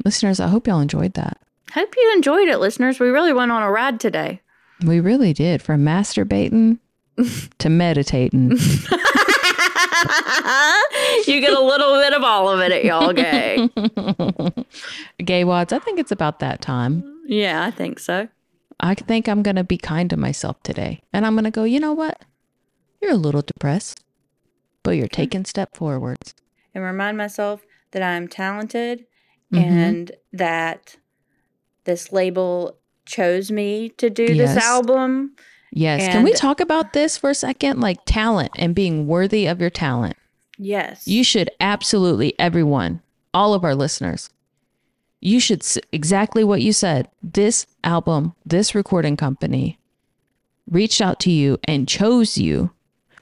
Listeners, 0.03 0.39
I 0.39 0.47
hope 0.47 0.67
y'all 0.67 0.79
enjoyed 0.81 1.13
that. 1.13 1.37
Hope 1.73 1.93
you 1.95 2.13
enjoyed 2.15 2.47
it, 2.49 2.57
listeners. 2.59 2.99
We 2.99 3.09
really 3.09 3.33
went 3.33 3.51
on 3.51 3.63
a 3.63 3.71
ride 3.71 3.99
today. 3.99 4.41
We 4.85 4.99
really 4.99 5.33
did. 5.33 5.61
From 5.61 5.83
masturbating 5.85 6.79
to 7.59 7.69
meditating. 7.69 8.51
you 8.51 8.57
get 11.39 11.53
a 11.53 11.61
little 11.61 11.93
bit 12.01 12.13
of 12.13 12.23
all 12.23 12.49
of 12.49 12.59
it 12.59 12.71
at 12.71 12.83
y'all 12.83 13.13
gay. 13.13 13.69
gay 15.23 15.43
wads, 15.43 15.71
I 15.73 15.79
think 15.79 15.99
it's 15.99 16.11
about 16.11 16.39
that 16.39 16.61
time. 16.61 17.03
yeah, 17.27 17.63
I 17.65 17.71
think 17.71 17.99
so. 17.99 18.27
I 18.79 18.95
think 18.95 19.27
I'm 19.29 19.43
going 19.43 19.57
to 19.57 19.63
be 19.63 19.77
kind 19.77 20.09
to 20.09 20.17
myself 20.17 20.61
today. 20.63 21.01
And 21.13 21.25
I'm 21.25 21.35
going 21.35 21.43
to 21.45 21.51
go, 21.51 21.63
you 21.65 21.79
know 21.79 21.93
what? 21.93 22.23
You're 23.01 23.11
a 23.11 23.15
little 23.15 23.43
depressed, 23.43 24.03
but 24.83 24.91
you're 24.91 25.07
taking 25.07 25.45
step 25.45 25.75
forwards. 25.75 26.33
And 26.73 26.83
remind 26.83 27.17
myself 27.17 27.61
that 27.91 28.01
I'm 28.01 28.27
talented 28.27 29.05
Mhm. 29.53 29.59
and 29.59 30.11
that 30.31 30.95
this 31.85 32.11
label 32.11 32.77
chose 33.05 33.51
me 33.51 33.89
to 33.97 34.09
do 34.09 34.23
Yes. 34.23 34.55
this 34.55 34.63
album. 34.63 35.35
Yes. 35.71 36.07
Can 36.11 36.23
we 36.23 36.33
talk 36.33 36.59
about 36.59 36.93
this 36.93 37.17
for 37.17 37.29
a 37.29 37.35
second? 37.35 37.79
Like 37.79 37.99
talent 38.05 38.51
and 38.57 38.75
being 38.75 39.07
worthy 39.07 39.47
of 39.47 39.61
your 39.61 39.69
talent. 39.69 40.15
Yes. 40.57 41.07
You 41.07 41.23
should 41.23 41.49
absolutely, 41.59 42.37
everyone, 42.37 43.01
all 43.33 43.53
of 43.53 43.63
our 43.63 43.73
listeners, 43.73 44.29
you 45.21 45.39
should 45.39 45.63
exactly 45.91 46.43
what 46.43 46.61
you 46.61 46.73
said. 46.73 47.07
This 47.23 47.65
album, 47.83 48.35
this 48.45 48.75
recording 48.75 49.15
company 49.17 49.79
reached 50.69 51.01
out 51.01 51.19
to 51.21 51.31
you 51.31 51.57
and 51.63 51.87
chose 51.87 52.37
you 52.37 52.71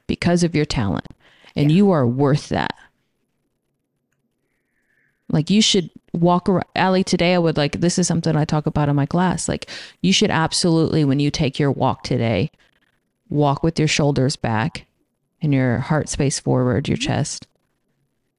because 0.08 0.44
of 0.44 0.56
your 0.56 0.66
talent, 0.66 1.08
and 1.56 1.72
you 1.72 1.92
are 1.92 2.08
worth 2.08 2.50
that. 2.50 2.74
Like 5.30 5.50
you 5.50 5.62
should 5.62 5.90
walk 6.14 6.50
around. 6.50 6.66
Ali, 6.76 7.04
today 7.04 7.36
I 7.36 7.40
would 7.40 7.58
like, 7.58 7.80
this 7.82 8.00
is 8.00 8.08
something 8.08 8.36
I 8.36 8.46
talk 8.46 8.66
about 8.66 8.90
in 8.90 8.96
my 8.96 9.06
class. 9.06 9.48
Like 9.48 9.70
you 10.02 10.12
should 10.12 10.32
absolutely, 10.32 11.06
when 11.06 11.20
you 11.20 11.30
take 11.32 11.60
your 11.60 11.72
walk 11.72 12.04
today, 12.04 12.52
walk 13.30 13.64
with 13.64 13.78
your 13.78 13.88
shoulders 13.88 14.36
back 14.36 14.86
and 15.42 15.54
your 15.54 15.78
heart 15.80 16.10
space 16.10 16.40
forward, 16.40 16.88
your 16.88 16.98
chest, 16.98 17.48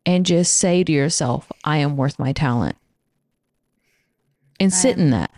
and 0.04 0.26
just 0.26 0.56
say 0.56 0.82
to 0.84 0.92
yourself, 0.92 1.50
I 1.64 1.78
am 1.78 1.96
worth 1.96 2.18
my 2.18 2.32
talent. 2.32 2.76
And 4.58 4.74
sit 4.74 4.98
in 4.98 5.10
that. 5.10 5.30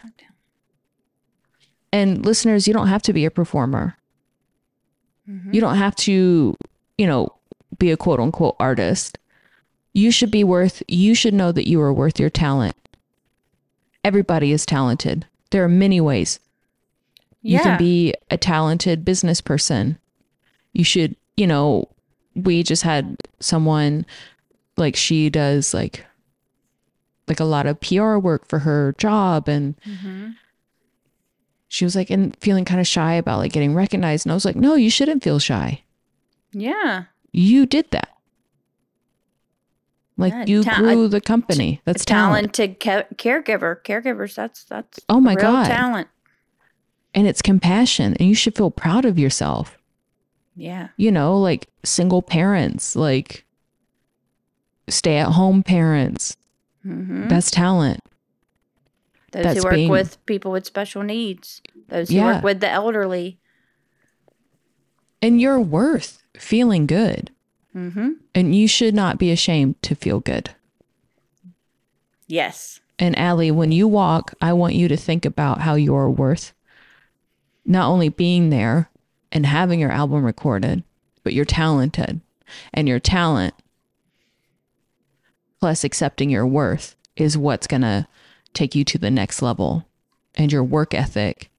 And 1.93 2.25
listeners, 2.25 2.67
you 2.67 2.75
don't 2.75 2.89
have 2.89 3.03
to 3.03 3.13
be 3.13 3.25
a 3.25 3.31
performer. 3.31 3.97
Mm-hmm. 5.29 5.55
You 5.55 5.61
don't 5.61 5.77
have 5.77 5.95
to, 5.97 6.57
you 6.99 7.07
know, 7.07 7.33
be 7.79 7.91
a 7.93 7.97
quote 7.97 8.19
unquote 8.19 8.57
artist. 8.59 9.19
You 9.93 10.11
should 10.11 10.31
be 10.31 10.45
worth, 10.45 10.83
you 10.89 11.15
should 11.15 11.35
know 11.35 11.53
that 11.53 11.69
you 11.69 11.81
are 11.81 11.93
worth 11.93 12.19
your 12.19 12.31
talent. 12.31 12.77
Everybody 14.05 14.53
is 14.53 14.67
talented. 14.67 15.27
There 15.51 15.63
are 15.63 15.69
many 15.69 16.01
ways 16.01 16.41
you 17.43 17.59
can 17.59 17.79
be 17.79 18.15
a 18.31 18.37
talented 18.37 19.05
business 19.05 19.41
person. 19.41 19.99
You 20.73 20.85
should, 20.85 21.17
you 21.37 21.47
know, 21.47 21.89
we 22.35 22.63
just 22.63 22.83
had 22.83 23.17
someone 23.41 24.07
like 24.77 24.97
she 24.97 25.29
does 25.29 25.75
like 25.75 26.07
like 27.29 27.41
a 27.41 27.45
lot 27.45 27.67
of 27.67 27.81
PR 27.81 28.17
work 28.17 28.49
for 28.49 28.61
her 28.61 28.95
job 28.99 29.49
and 29.49 29.77
mm-hmm. 29.87 30.31
she 31.69 31.85
was 31.85 31.95
like 31.95 32.11
and 32.11 32.35
feeling 32.37 32.65
kind 32.65 32.81
of 32.81 32.87
shy 32.87 33.15
about 33.15 33.39
like 33.39 33.53
getting 33.53 33.75
recognized 33.75 34.25
and 34.25 34.33
I 34.33 34.35
was 34.35 34.45
like, 34.45 34.57
"No, 34.57 34.75
you 34.75 34.91
shouldn't 34.91 35.23
feel 35.23 35.39
shy. 35.39 35.83
yeah. 36.53 37.05
You 37.33 37.67
did 37.67 37.91
that. 37.91 38.12
Like 40.23 40.33
Yeah, 40.33 40.45
you 40.47 40.63
ta- 40.63 40.79
grew 40.79 41.09
the 41.09 41.21
company. 41.21 41.81
That's 41.85 42.05
talent. 42.05 42.55
talented 42.55 42.81
ca- 42.81 43.15
caregiver. 43.17 43.83
Caregivers. 43.85 44.35
That's 44.35 44.65
that's 44.65 45.01
Oh 45.09 45.21
my 45.21 45.35
real 45.35 45.43
God. 45.43 45.67
talent. 45.67 46.09
And 47.15 47.27
it's 47.27 47.43
compassion 47.43 48.17
and 48.19 48.27
you 48.29 48.35
should 48.35 48.55
feel 48.57 48.71
proud 48.71 49.05
of 49.05 49.19
yourself. 49.19 49.77
Yeah. 50.55 50.89
you 50.99 51.11
know, 51.11 51.39
like 51.39 51.69
single 51.85 52.21
parents, 52.23 52.95
like 52.95 53.45
stay 54.89 55.17
at 55.17 55.29
home 55.33 55.63
parents. 55.63 56.37
hmm 56.83 57.29
That's 57.29 57.51
talent. 57.51 58.01
Those 59.33 59.45
That's 59.45 59.59
who 59.59 59.65
work 59.65 59.75
being- 59.75 59.91
with 59.91 60.25
people 60.27 60.51
with 60.53 60.67
special 60.67 61.03
needs. 61.03 61.63
Those 61.89 62.11
who 62.11 62.17
Yeah. 62.17 62.35
work 62.37 62.45
with 62.45 62.61
the 62.61 62.69
elderly. 62.69 63.39
And 65.23 65.41
you're 65.41 65.61
worth 65.61 66.23
feeling 66.37 66.87
good. 66.87 67.31
Hmm 67.73 68.13
And 68.35 68.55
you 68.55 68.69
should 68.69 68.95
not 68.95 69.19
be 69.19 69.31
ashamed 69.31 69.81
to 69.83 69.95
feel 69.95 70.21
good. 70.21 70.51
Yes. 72.27 72.81
And 72.99 73.17
Ali, 73.17 73.51
when 73.51 73.73
you 73.73 73.89
walk, 73.89 74.35
I 74.41 74.53
want 74.53 74.75
you 74.75 74.89
to 74.89 74.97
think 74.97 75.25
about 75.25 75.61
how 75.61 75.75
you're 75.75 76.11
worth 76.11 76.53
not 77.65 77.89
only 77.89 78.09
being 78.09 78.51
there 78.51 78.91
and 79.31 79.47
having 79.47 79.81
your 79.81 79.91
album 79.91 80.25
recorded, 80.25 80.83
but 81.23 81.33
you're 81.33 81.45
talented. 81.45 82.21
And 82.75 82.89
your 82.89 83.01
talent 83.01 83.55
plus 85.61 85.85
accepting 85.85 86.29
your 86.29 86.47
worth 86.47 86.97
is 87.17 87.39
what's 87.39 87.67
going 87.67 87.83
to 87.83 88.07
take 88.53 88.75
you 88.75 88.85
to 88.85 88.99
the 88.99 89.11
next 89.11 89.43
level. 89.43 89.87
And 90.35 90.51
your 90.51 90.65
work 90.65 90.95
ethic. 90.95 91.51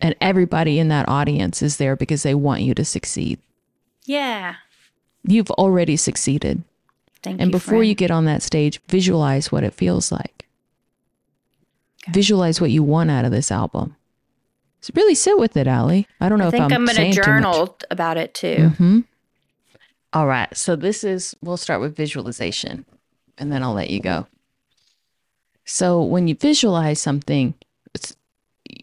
And 0.00 0.14
everybody 0.20 0.78
in 0.78 0.88
that 0.88 1.08
audience 1.08 1.62
is 1.62 1.76
there 1.76 1.96
because 1.96 2.22
they 2.22 2.34
want 2.34 2.62
you 2.62 2.74
to 2.74 2.84
succeed. 2.84 3.40
Yeah. 4.04 4.56
You've 5.26 5.50
already 5.52 5.96
succeeded. 5.96 6.62
Thank 7.22 7.40
And 7.40 7.48
you. 7.48 7.52
before 7.52 7.82
you 7.82 7.94
get 7.94 8.10
on 8.10 8.24
that 8.26 8.42
stage, 8.42 8.80
visualize 8.88 9.50
what 9.50 9.64
it 9.64 9.74
feels 9.74 10.12
like. 10.12 10.46
Visualize 12.12 12.60
what 12.60 12.70
you 12.70 12.82
want 12.82 13.10
out 13.10 13.24
of 13.24 13.32
this 13.32 13.50
album. 13.50 13.96
So 14.80 14.92
really 14.94 15.16
sit 15.16 15.38
with 15.38 15.56
it, 15.56 15.66
Ali. 15.66 16.06
I 16.20 16.28
don't 16.28 16.38
know 16.38 16.44
I 16.44 16.48
if 16.48 16.54
I'm, 16.54 16.72
I'm, 16.72 16.84
going 16.84 16.94
saying 16.94 17.14
to 17.14 17.22
journal 17.22 17.76
about 17.90 18.16
it 18.16 18.34
too. 18.34 18.68
hmm 18.76 19.00
All 20.12 20.28
right. 20.28 20.54
So 20.56 20.76
this 20.76 21.02
is, 21.02 21.34
we'll 21.42 21.56
start 21.56 21.80
with 21.80 21.96
visualization 21.96 22.84
and 23.38 23.50
then 23.50 23.64
I'll 23.64 23.74
let 23.74 23.90
you 23.90 23.98
go. 23.98 24.28
So 25.64 26.00
when 26.00 26.28
you 26.28 26.36
visualize 26.36 27.00
something, 27.00 27.54
it's, 27.92 28.14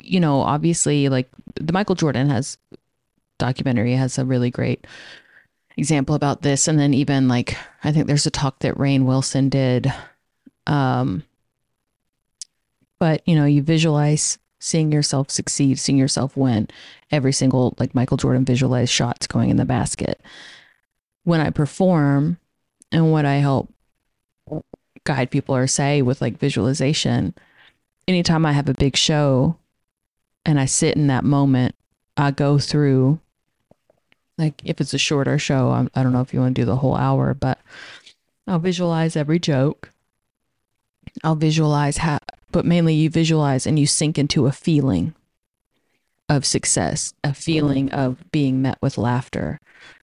you 0.01 0.19
know, 0.19 0.41
obviously 0.41 1.07
like 1.07 1.29
the 1.55 1.71
Michael 1.71 1.95
Jordan 1.95 2.29
has 2.29 2.57
documentary 3.37 3.93
has 3.93 4.17
a 4.17 4.25
really 4.25 4.51
great 4.51 4.85
example 5.78 6.15
about 6.15 6.41
this. 6.41 6.67
And 6.67 6.80
then 6.80 6.93
even 6.93 7.28
like, 7.28 7.57
I 7.84 7.91
think 7.91 8.07
there's 8.07 8.26
a 8.26 8.32
talk 8.32 8.59
that 8.59 8.76
Rainn 8.76 9.05
Wilson 9.05 9.49
did. 9.49 9.91
Um, 10.67 11.24
but 12.99 13.21
you 13.28 13.36
know, 13.36 13.45
you 13.45 13.61
visualize 13.61 14.38
seeing 14.59 14.91
yourself 14.91 15.30
succeed, 15.30 15.78
seeing 15.78 15.97
yourself 15.97 16.38
win 16.38 16.69
every 17.11 17.34
single 17.34 17.76
like 17.80 17.93
Michael 17.93 18.17
Jordan 18.17 18.45
visualized 18.45 18.91
shots 18.91 19.28
going 19.28 19.49
in 19.49 19.57
the 19.57 19.65
basket. 19.65 20.21
When 21.26 21.41
I 21.41 21.49
perform 21.49 22.38
and 22.91 23.11
what 23.11 23.26
I 23.26 23.36
help 23.36 23.74
guide 25.03 25.32
people 25.32 25.55
or 25.55 25.67
say 25.67 26.01
with 26.01 26.21
like 26.21 26.38
visualization, 26.38 27.34
anytime 28.07 28.45
I 28.45 28.53
have 28.53 28.69
a 28.69 28.74
big 28.74 28.95
show 28.95 29.57
and 30.45 30.59
I 30.59 30.65
sit 30.65 30.95
in 30.95 31.07
that 31.07 31.24
moment, 31.24 31.76
I 32.15 32.32
go 32.32 32.57
through 32.57 33.19
like 34.38 34.61
if 34.63 34.81
it's 34.81 34.93
a 34.93 34.99
shorter 34.99 35.38
show, 35.38 35.71
I'm, 35.71 35.89
I 35.95 36.03
don't 36.03 36.13
know 36.13 36.21
if 36.21 36.34
you 36.34 36.39
want 36.39 36.55
to 36.55 36.61
do 36.61 36.65
the 36.65 36.77
whole 36.77 36.95
hour, 36.95 37.34
but 37.34 37.59
I'll 38.47 38.59
visualize 38.59 39.15
every 39.15 39.39
joke. 39.39 39.89
I'll 41.23 41.36
visualize 41.36 41.97
how, 41.97 42.19
but 42.51 42.65
mainly 42.65 42.95
you 42.95 43.09
visualize 43.09 43.67
and 43.67 43.77
you 43.77 43.86
sink 43.86 44.17
into 44.17 44.47
a 44.47 44.51
feeling 44.51 45.13
of 46.29 46.45
success, 46.45 47.13
a 47.23 47.34
feeling 47.34 47.91
of 47.91 48.31
being 48.31 48.61
met 48.61 48.77
with 48.81 48.97
laughter. 48.97 49.59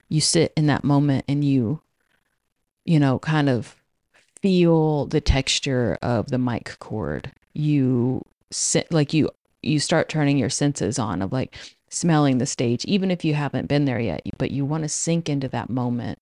You 0.09 0.20
sit 0.20 0.53
in 0.57 0.66
that 0.66 0.85
moment 0.85 1.24
and 1.28 1.45
you, 1.45 1.81
you 2.85 3.01
know, 3.01 3.18
kind 3.18 3.49
of 3.49 3.76
feel 4.41 5.07
the 5.07 5.20
texture 5.20 5.99
of 6.03 6.28
the 6.31 6.39
mic 6.39 6.78
cord. 6.78 7.33
You 7.53 8.24
sit 8.51 8.93
like 8.93 9.12
you 9.12 9.31
you 9.62 9.78
start 9.78 10.09
turning 10.09 10.39
your 10.39 10.51
senses 10.51 10.99
on 10.99 11.22
of 11.22 11.33
like 11.33 11.57
smelling 11.91 12.38
the 12.38 12.47
stage, 12.47 12.84
even 12.86 13.11
if 13.11 13.24
you 13.24 13.34
haven't 13.34 13.68
been 13.68 13.84
there 13.84 14.01
yet, 14.01 14.22
but 14.38 14.51
you 14.51 14.64
want 14.64 14.84
to 14.84 14.88
sink 14.88 15.28
into 15.28 15.49
that 15.49 15.68
moment 15.68 16.18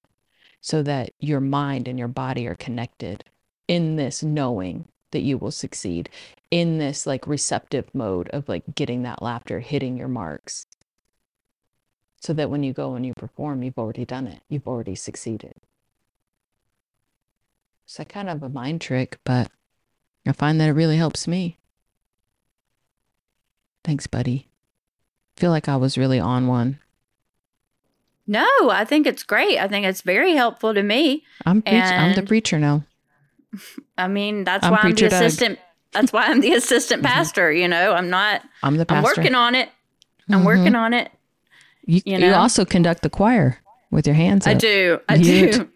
so 0.61 0.83
that 0.83 1.11
your 1.21 1.41
mind 1.41 1.87
and 1.87 1.99
your 1.99 2.09
body 2.09 2.47
are 2.47 2.55
connected 2.55 3.23
in 3.69 3.97
this 3.97 4.23
knowing 4.23 4.89
that 5.13 5.21
you 5.21 5.39
will 5.39 5.51
succeed 5.51 6.09
in 6.51 6.79
this 6.79 7.07
like 7.07 7.27
receptive 7.27 7.95
mode 7.95 8.29
of 8.31 8.49
like 8.49 8.65
getting 8.75 9.03
that 9.03 9.23
laughter, 9.23 9.61
hitting 9.61 9.97
your 9.97 10.09
marks. 10.09 10.67
So 12.21 12.33
that 12.33 12.51
when 12.51 12.63
you 12.65 12.73
go 12.73 12.95
and 12.95 13.07
you 13.07 13.13
perform, 13.15 13.63
you've 13.63 13.79
already 13.79 14.05
done 14.05 14.27
it. 14.27 14.41
You've 14.49 14.67
already 14.67 14.97
succeeded. 14.97 15.55
It's 17.85 17.99
like 17.99 18.09
kind 18.09 18.29
of 18.29 18.43
a 18.43 18.49
mind 18.49 18.81
trick, 18.81 19.19
but 19.25 19.51
I 20.27 20.33
find 20.33 20.61
that 20.61 20.69
it 20.69 20.73
really 20.73 20.97
helps 20.97 21.29
me. 21.29 21.59
Thanks, 23.85 24.07
buddy. 24.07 24.48
Feel 25.39 25.51
like 25.51 25.69
I 25.69 25.77
was 25.77 25.97
really 25.97 26.21
on 26.21 26.47
one. 26.47 26.79
No, 28.27 28.47
I 28.71 28.85
think 28.85 29.07
it's 29.07 29.23
great. 29.23 29.59
I 29.59 29.69
think 29.69 29.87
it's 29.87 30.03
very 30.03 30.35
helpful 30.35 30.75
to 30.75 30.83
me. 30.83 31.25
I'm 31.47 31.63
preach- 31.63 31.83
I'm 31.83 32.15
the 32.15 32.23
preacher 32.23 32.59
now. 32.59 32.85
I 33.99 34.09
mean, 34.09 34.45
that's 34.45 34.65
I'm 34.65 34.73
why 34.73 34.79
I'm 34.83 34.91
the 34.91 34.95
Preacher 34.95 35.09
Doug. 35.09 35.23
assistant. 35.23 35.59
That's 35.93 36.13
why 36.13 36.25
I'm 36.27 36.41
the 36.41 36.53
assistant 36.53 37.03
pastor. 37.03 37.51
You 37.51 37.67
know, 37.69 37.93
I'm 37.95 38.11
not. 38.11 38.43
I'm 38.63 38.77
the 38.77 38.85
pastor. 38.85 38.99
I'm 39.09 39.17
working 39.17 39.35
on 39.35 39.55
it. 39.55 39.71
I'm 40.31 40.43
Mhm. 40.43 40.45
working 40.45 40.75
on 40.75 40.93
it. 40.93 41.11
You, 41.87 42.03
you 42.05 42.19
you, 42.19 42.35
also 42.35 42.67
conduct 42.67 43.01
the 43.03 43.09
choir 43.09 43.57
with 43.91 44.07
your 44.07 44.15
hands 44.15 44.47
I 44.47 44.53
do. 44.53 45.01
I 45.09 45.15
You 45.15 45.53
do. 45.53 45.69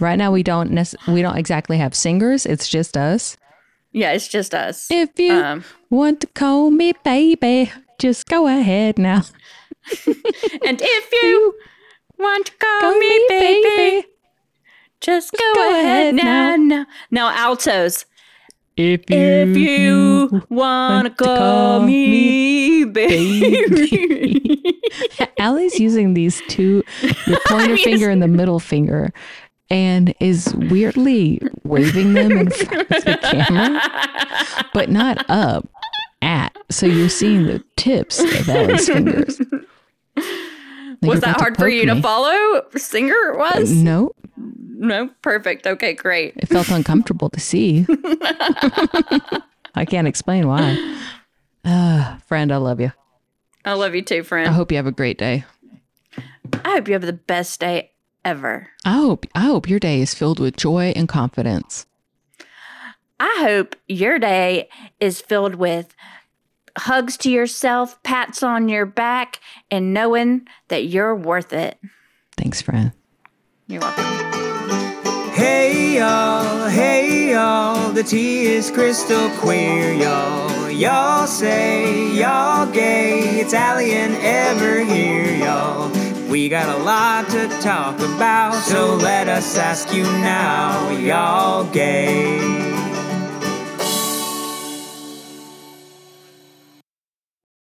Right 0.00 0.16
now 0.18 0.32
we 0.32 0.42
don't 0.42 0.72
nec- 0.72 0.98
we 1.06 1.22
don't 1.22 1.36
exactly 1.36 1.78
have 1.78 1.94
singers. 1.94 2.44
It's 2.44 2.68
just 2.68 2.96
us. 2.96 3.36
Yeah, 3.92 4.10
it's 4.10 4.26
just 4.26 4.52
us. 4.52 4.90
If 4.90 5.10
you 5.20 5.32
Um, 5.32 5.62
want 5.90 6.20
to 6.22 6.26
call 6.26 6.72
me 6.72 6.94
baby, 7.04 7.70
just 7.98 8.26
go 8.26 8.46
ahead 8.46 8.98
now. 8.98 9.22
and 10.64 10.80
if 10.82 11.12
you 11.12 11.54
want 12.18 12.46
to 12.46 12.52
call 12.56 12.80
Call 12.80 12.98
me 12.98 13.08
me 13.08 13.24
baby, 13.28 13.62
baby. 13.76 14.06
just 15.00 15.32
go, 15.32 15.52
go 15.54 15.70
ahead, 15.70 16.14
ahead 16.14 16.14
now. 16.14 16.56
now. 16.56 16.86
now. 17.10 17.30
Altos. 17.36 18.06
If 18.76 19.08
you, 19.08 19.16
If 19.16 19.56
you 19.56 20.28
wanna 20.30 20.46
want 20.50 21.04
to 21.16 21.24
call 21.24 21.36
call 21.36 21.80
me 21.86 22.84
baby. 22.84 24.74
Ali's 25.38 25.78
using 25.78 26.14
these 26.14 26.42
two, 26.48 26.82
the 27.26 27.40
pointer 27.46 27.76
finger 27.76 28.10
and 28.10 28.20
the 28.22 28.26
middle 28.28 28.58
finger, 28.58 29.12
and 29.70 30.12
is 30.18 30.52
weirdly 30.56 31.40
waving 31.62 32.14
them 32.14 32.32
in 32.32 32.50
front 32.50 32.80
of 32.90 33.04
the 33.04 33.18
camera, 33.22 33.80
but 34.74 34.90
not 34.90 35.24
up, 35.28 35.68
at. 36.24 36.56
So 36.70 36.86
you're 36.86 37.08
seeing 37.08 37.44
the 37.44 37.62
tips 37.76 38.18
of 38.20 38.48
Ali's 38.50 38.88
fingers. 38.88 39.40
Like 40.16 41.02
was 41.02 41.20
that 41.20 41.36
hard 41.36 41.56
for 41.56 41.68
you 41.68 41.86
to 41.86 42.00
follow? 42.00 42.62
Singer 42.76 43.36
was? 43.36 43.70
No, 43.70 44.12
No, 44.36 45.10
perfect. 45.22 45.66
Okay, 45.66 45.92
great. 45.94 46.34
it 46.36 46.48
felt 46.48 46.70
uncomfortable 46.70 47.28
to 47.30 47.40
see. 47.40 47.86
I 49.74 49.84
can't 49.86 50.06
explain 50.08 50.46
why. 50.48 50.98
Uh, 51.64 52.16
friend, 52.26 52.52
I 52.52 52.56
love 52.58 52.80
you. 52.80 52.92
I 53.64 53.74
love 53.74 53.94
you 53.94 54.02
too, 54.02 54.22
friend. 54.22 54.48
I 54.48 54.52
hope 54.52 54.70
you 54.70 54.76
have 54.76 54.86
a 54.86 54.92
great 54.92 55.18
day. 55.18 55.44
I 56.64 56.70
hope 56.74 56.88
you 56.88 56.94
have 56.94 57.02
the 57.02 57.12
best 57.12 57.60
day 57.60 57.90
ever. 58.24 58.68
I 58.84 58.92
hope 58.92 59.26
I 59.34 59.40
hope 59.40 59.68
your 59.68 59.80
day 59.80 60.00
is 60.00 60.14
filled 60.14 60.38
with 60.38 60.56
joy 60.56 60.92
and 60.94 61.08
confidence. 61.08 61.86
I 63.20 63.38
hope 63.40 63.76
your 63.86 64.18
day 64.18 64.68
is 65.00 65.20
filled 65.20 65.54
with 65.54 65.94
hugs 66.76 67.16
to 67.18 67.30
yourself, 67.30 68.02
pats 68.02 68.42
on 68.42 68.68
your 68.68 68.86
back, 68.86 69.40
and 69.70 69.94
knowing 69.94 70.46
that 70.68 70.86
you're 70.86 71.14
worth 71.14 71.52
it. 71.52 71.78
Thanks, 72.36 72.60
friend. 72.60 72.92
You're 73.66 73.80
welcome. 73.80 74.04
Hey 75.32 75.98
y'all, 75.98 76.68
hey 76.68 77.32
y'all, 77.32 77.92
the 77.92 78.02
tea 78.02 78.46
is 78.46 78.70
crystal 78.70 79.28
clear, 79.30 79.92
y'all. 79.92 80.70
Y'all 80.70 81.26
say 81.26 82.14
y'all 82.14 82.70
gay, 82.70 83.40
it's 83.40 83.54
Ali 83.54 83.92
and 83.92 84.14
Ever 84.16 84.84
here, 84.84 85.34
y'all. 85.36 85.90
We 86.28 86.48
got 86.48 86.68
a 86.68 86.82
lot 86.82 87.28
to 87.30 87.48
talk 87.60 87.96
about, 88.00 88.54
so 88.54 88.94
let 88.96 89.28
us 89.28 89.56
ask 89.56 89.92
you 89.94 90.02
now, 90.02 90.90
y'all 90.90 91.64
gay. 91.64 92.83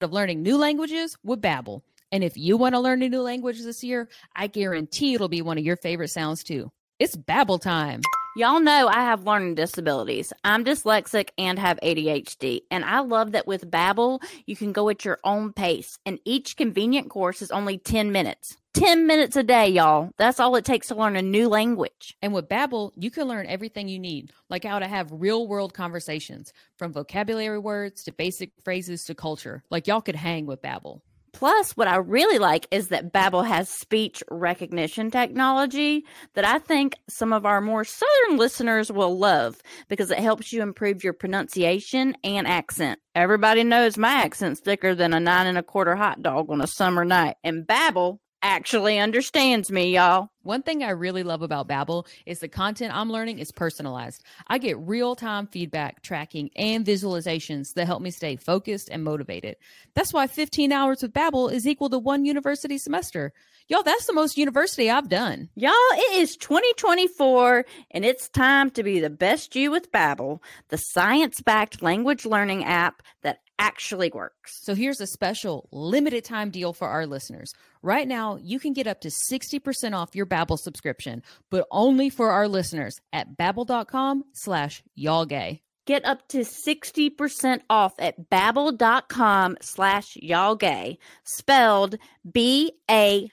Of 0.03 0.12
learning 0.12 0.42
new 0.42 0.57
languages 0.57 1.16
with 1.22 1.40
Babbel. 1.40 1.82
And 2.12 2.24
if 2.24 2.36
you 2.36 2.57
want 2.57 2.74
to 2.74 2.80
learn 2.80 3.03
a 3.03 3.09
new 3.09 3.22
language 3.22 3.61
this 3.62 3.84
year, 3.84 4.09
I 4.34 4.46
guarantee 4.46 5.14
it'll 5.14 5.28
be 5.28 5.42
one 5.42 5.59
of 5.59 5.64
your 5.64 5.76
favorite 5.76 6.09
sounds 6.09 6.42
too. 6.42 6.70
It's 6.98 7.16
Babbel 7.16 7.61
time. 7.61 8.01
Y'all 8.36 8.60
know 8.60 8.86
I 8.86 9.02
have 9.02 9.26
learning 9.26 9.56
disabilities. 9.56 10.32
I'm 10.44 10.64
dyslexic 10.64 11.30
and 11.36 11.58
have 11.58 11.80
ADHD, 11.82 12.60
and 12.70 12.84
I 12.84 13.00
love 13.00 13.32
that 13.32 13.48
with 13.48 13.68
Babbel, 13.68 14.22
you 14.46 14.54
can 14.54 14.70
go 14.70 14.88
at 14.88 15.04
your 15.04 15.18
own 15.24 15.52
pace, 15.52 15.98
and 16.06 16.20
each 16.24 16.56
convenient 16.56 17.10
course 17.10 17.42
is 17.42 17.50
only 17.50 17.76
10 17.76 18.12
minutes. 18.12 18.56
10 18.74 19.08
minutes 19.08 19.34
a 19.34 19.42
day, 19.42 19.66
y'all. 19.66 20.10
That's 20.16 20.38
all 20.38 20.54
it 20.54 20.64
takes 20.64 20.86
to 20.88 20.94
learn 20.94 21.16
a 21.16 21.22
new 21.22 21.48
language. 21.48 22.16
And 22.22 22.32
with 22.32 22.48
Babbel, 22.48 22.92
you 22.94 23.10
can 23.10 23.26
learn 23.26 23.46
everything 23.46 23.88
you 23.88 23.98
need, 23.98 24.30
like 24.48 24.62
how 24.62 24.78
to 24.78 24.86
have 24.86 25.08
real-world 25.10 25.74
conversations, 25.74 26.52
from 26.76 26.92
vocabulary 26.92 27.58
words 27.58 28.04
to 28.04 28.12
basic 28.12 28.52
phrases 28.62 29.02
to 29.06 29.14
culture. 29.16 29.64
Like 29.70 29.88
y'all 29.88 30.00
could 30.00 30.14
hang 30.14 30.46
with 30.46 30.62
Babbel. 30.62 31.00
Plus, 31.32 31.76
what 31.76 31.88
I 31.88 31.96
really 31.96 32.38
like 32.38 32.66
is 32.70 32.88
that 32.88 33.12
Babbel 33.12 33.46
has 33.46 33.68
speech 33.68 34.22
recognition 34.30 35.10
technology 35.10 36.04
that 36.34 36.44
I 36.44 36.58
think 36.58 36.96
some 37.08 37.32
of 37.32 37.46
our 37.46 37.60
more 37.60 37.84
southern 37.84 38.36
listeners 38.36 38.90
will 38.90 39.18
love 39.18 39.62
because 39.88 40.10
it 40.10 40.18
helps 40.18 40.52
you 40.52 40.62
improve 40.62 41.04
your 41.04 41.12
pronunciation 41.12 42.16
and 42.24 42.46
accent. 42.46 42.98
Everybody 43.14 43.64
knows 43.64 43.96
my 43.96 44.12
accent's 44.12 44.60
thicker 44.60 44.94
than 44.94 45.12
a 45.12 45.20
nine 45.20 45.46
and 45.46 45.58
a 45.58 45.62
quarter 45.62 45.96
hot 45.96 46.22
dog 46.22 46.50
on 46.50 46.60
a 46.60 46.66
summer 46.66 47.04
night, 47.04 47.36
and 47.42 47.66
Babbel 47.66 48.18
actually 48.43 48.99
understands 48.99 49.70
me, 49.70 49.95
y'all. 49.95 50.30
One 50.43 50.62
thing 50.62 50.82
I 50.82 50.91
really 50.91 51.22
love 51.22 51.43
about 51.43 51.68
Babbel 51.68 52.07
is 52.24 52.41
the 52.41 52.49
content 52.49 52.95
I'm 52.95 53.11
learning 53.11 53.38
is 53.38 53.53
personalized. 53.53 54.24
I 54.47 54.59
get 54.59 54.78
real-time 54.78 55.47
feedback, 55.47 56.03
tracking, 56.03 56.51
and 56.57 56.84
visualizations 56.84 57.74
that 57.74 57.86
help 57.86 58.01
me 58.01 58.11
stay 58.11 58.36
focused 58.36 58.88
and 58.91 59.05
motivated. 59.05 59.57
That's 59.95 60.12
why 60.12 60.26
15 60.26 60.72
hours 60.72 61.03
with 61.03 61.12
Babbel 61.12 61.53
is 61.53 61.66
equal 61.66 61.91
to 61.91 61.99
one 61.99 62.24
university 62.24 62.78
semester. 62.78 63.32
Y'all, 63.68 63.82
that's 63.82 64.07
the 64.07 64.12
most 64.12 64.38
university 64.38 64.91
I've 64.91 65.09
done. 65.09 65.49
Y'all, 65.55 65.72
it 65.93 66.18
is 66.18 66.36
2024 66.36 67.64
and 67.93 68.05
it's 68.05 68.28
time 68.28 68.70
to 68.70 68.82
be 68.82 68.99
the 68.99 69.11
best 69.11 69.55
you 69.55 69.70
with 69.70 69.93
Babbel, 69.93 70.41
the 70.70 70.78
science-backed 70.78 71.82
language 71.82 72.24
learning 72.24 72.64
app 72.64 73.03
that 73.22 73.43
actually 73.61 74.11
works. 74.12 74.58
So 74.62 74.74
here's 74.74 75.00
a 75.00 75.06
special 75.06 75.68
limited 75.70 76.24
time 76.24 76.50
deal 76.50 76.72
for 76.72 76.88
our 76.88 77.06
listeners. 77.06 77.52
Right 77.82 78.08
now, 78.08 78.36
you 78.42 78.58
can 78.58 78.72
get 78.72 78.88
up 78.88 79.02
to 79.02 79.08
60% 79.08 79.94
off 79.94 80.16
your 80.16 80.26
Babbel 80.26 80.58
subscription, 80.58 81.22
but 81.50 81.68
only 81.70 82.11
for 82.11 82.30
our 82.30 82.48
listeners 82.48 82.98
at 83.12 83.36
babbel.com 83.36 84.24
slash 84.32 84.82
y'all 84.96 85.26
gay. 85.26 85.61
Get 85.86 86.04
up 86.04 86.26
to 86.28 86.38
60% 86.38 87.61
off 87.68 87.94
at 87.98 88.30
babbel.com 88.30 89.56
slash 89.61 90.16
y'all 90.20 90.54
gay, 90.54 90.98
spelled 91.24 91.96
B-A-B-B-E-L 92.30 93.30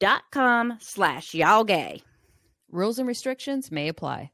dot 0.00 0.22
com 0.32 0.78
slash 0.80 1.34
y'all 1.34 1.64
gay. 1.64 2.02
Rules 2.70 2.98
and 2.98 3.08
restrictions 3.08 3.70
may 3.72 3.88
apply. 3.88 4.30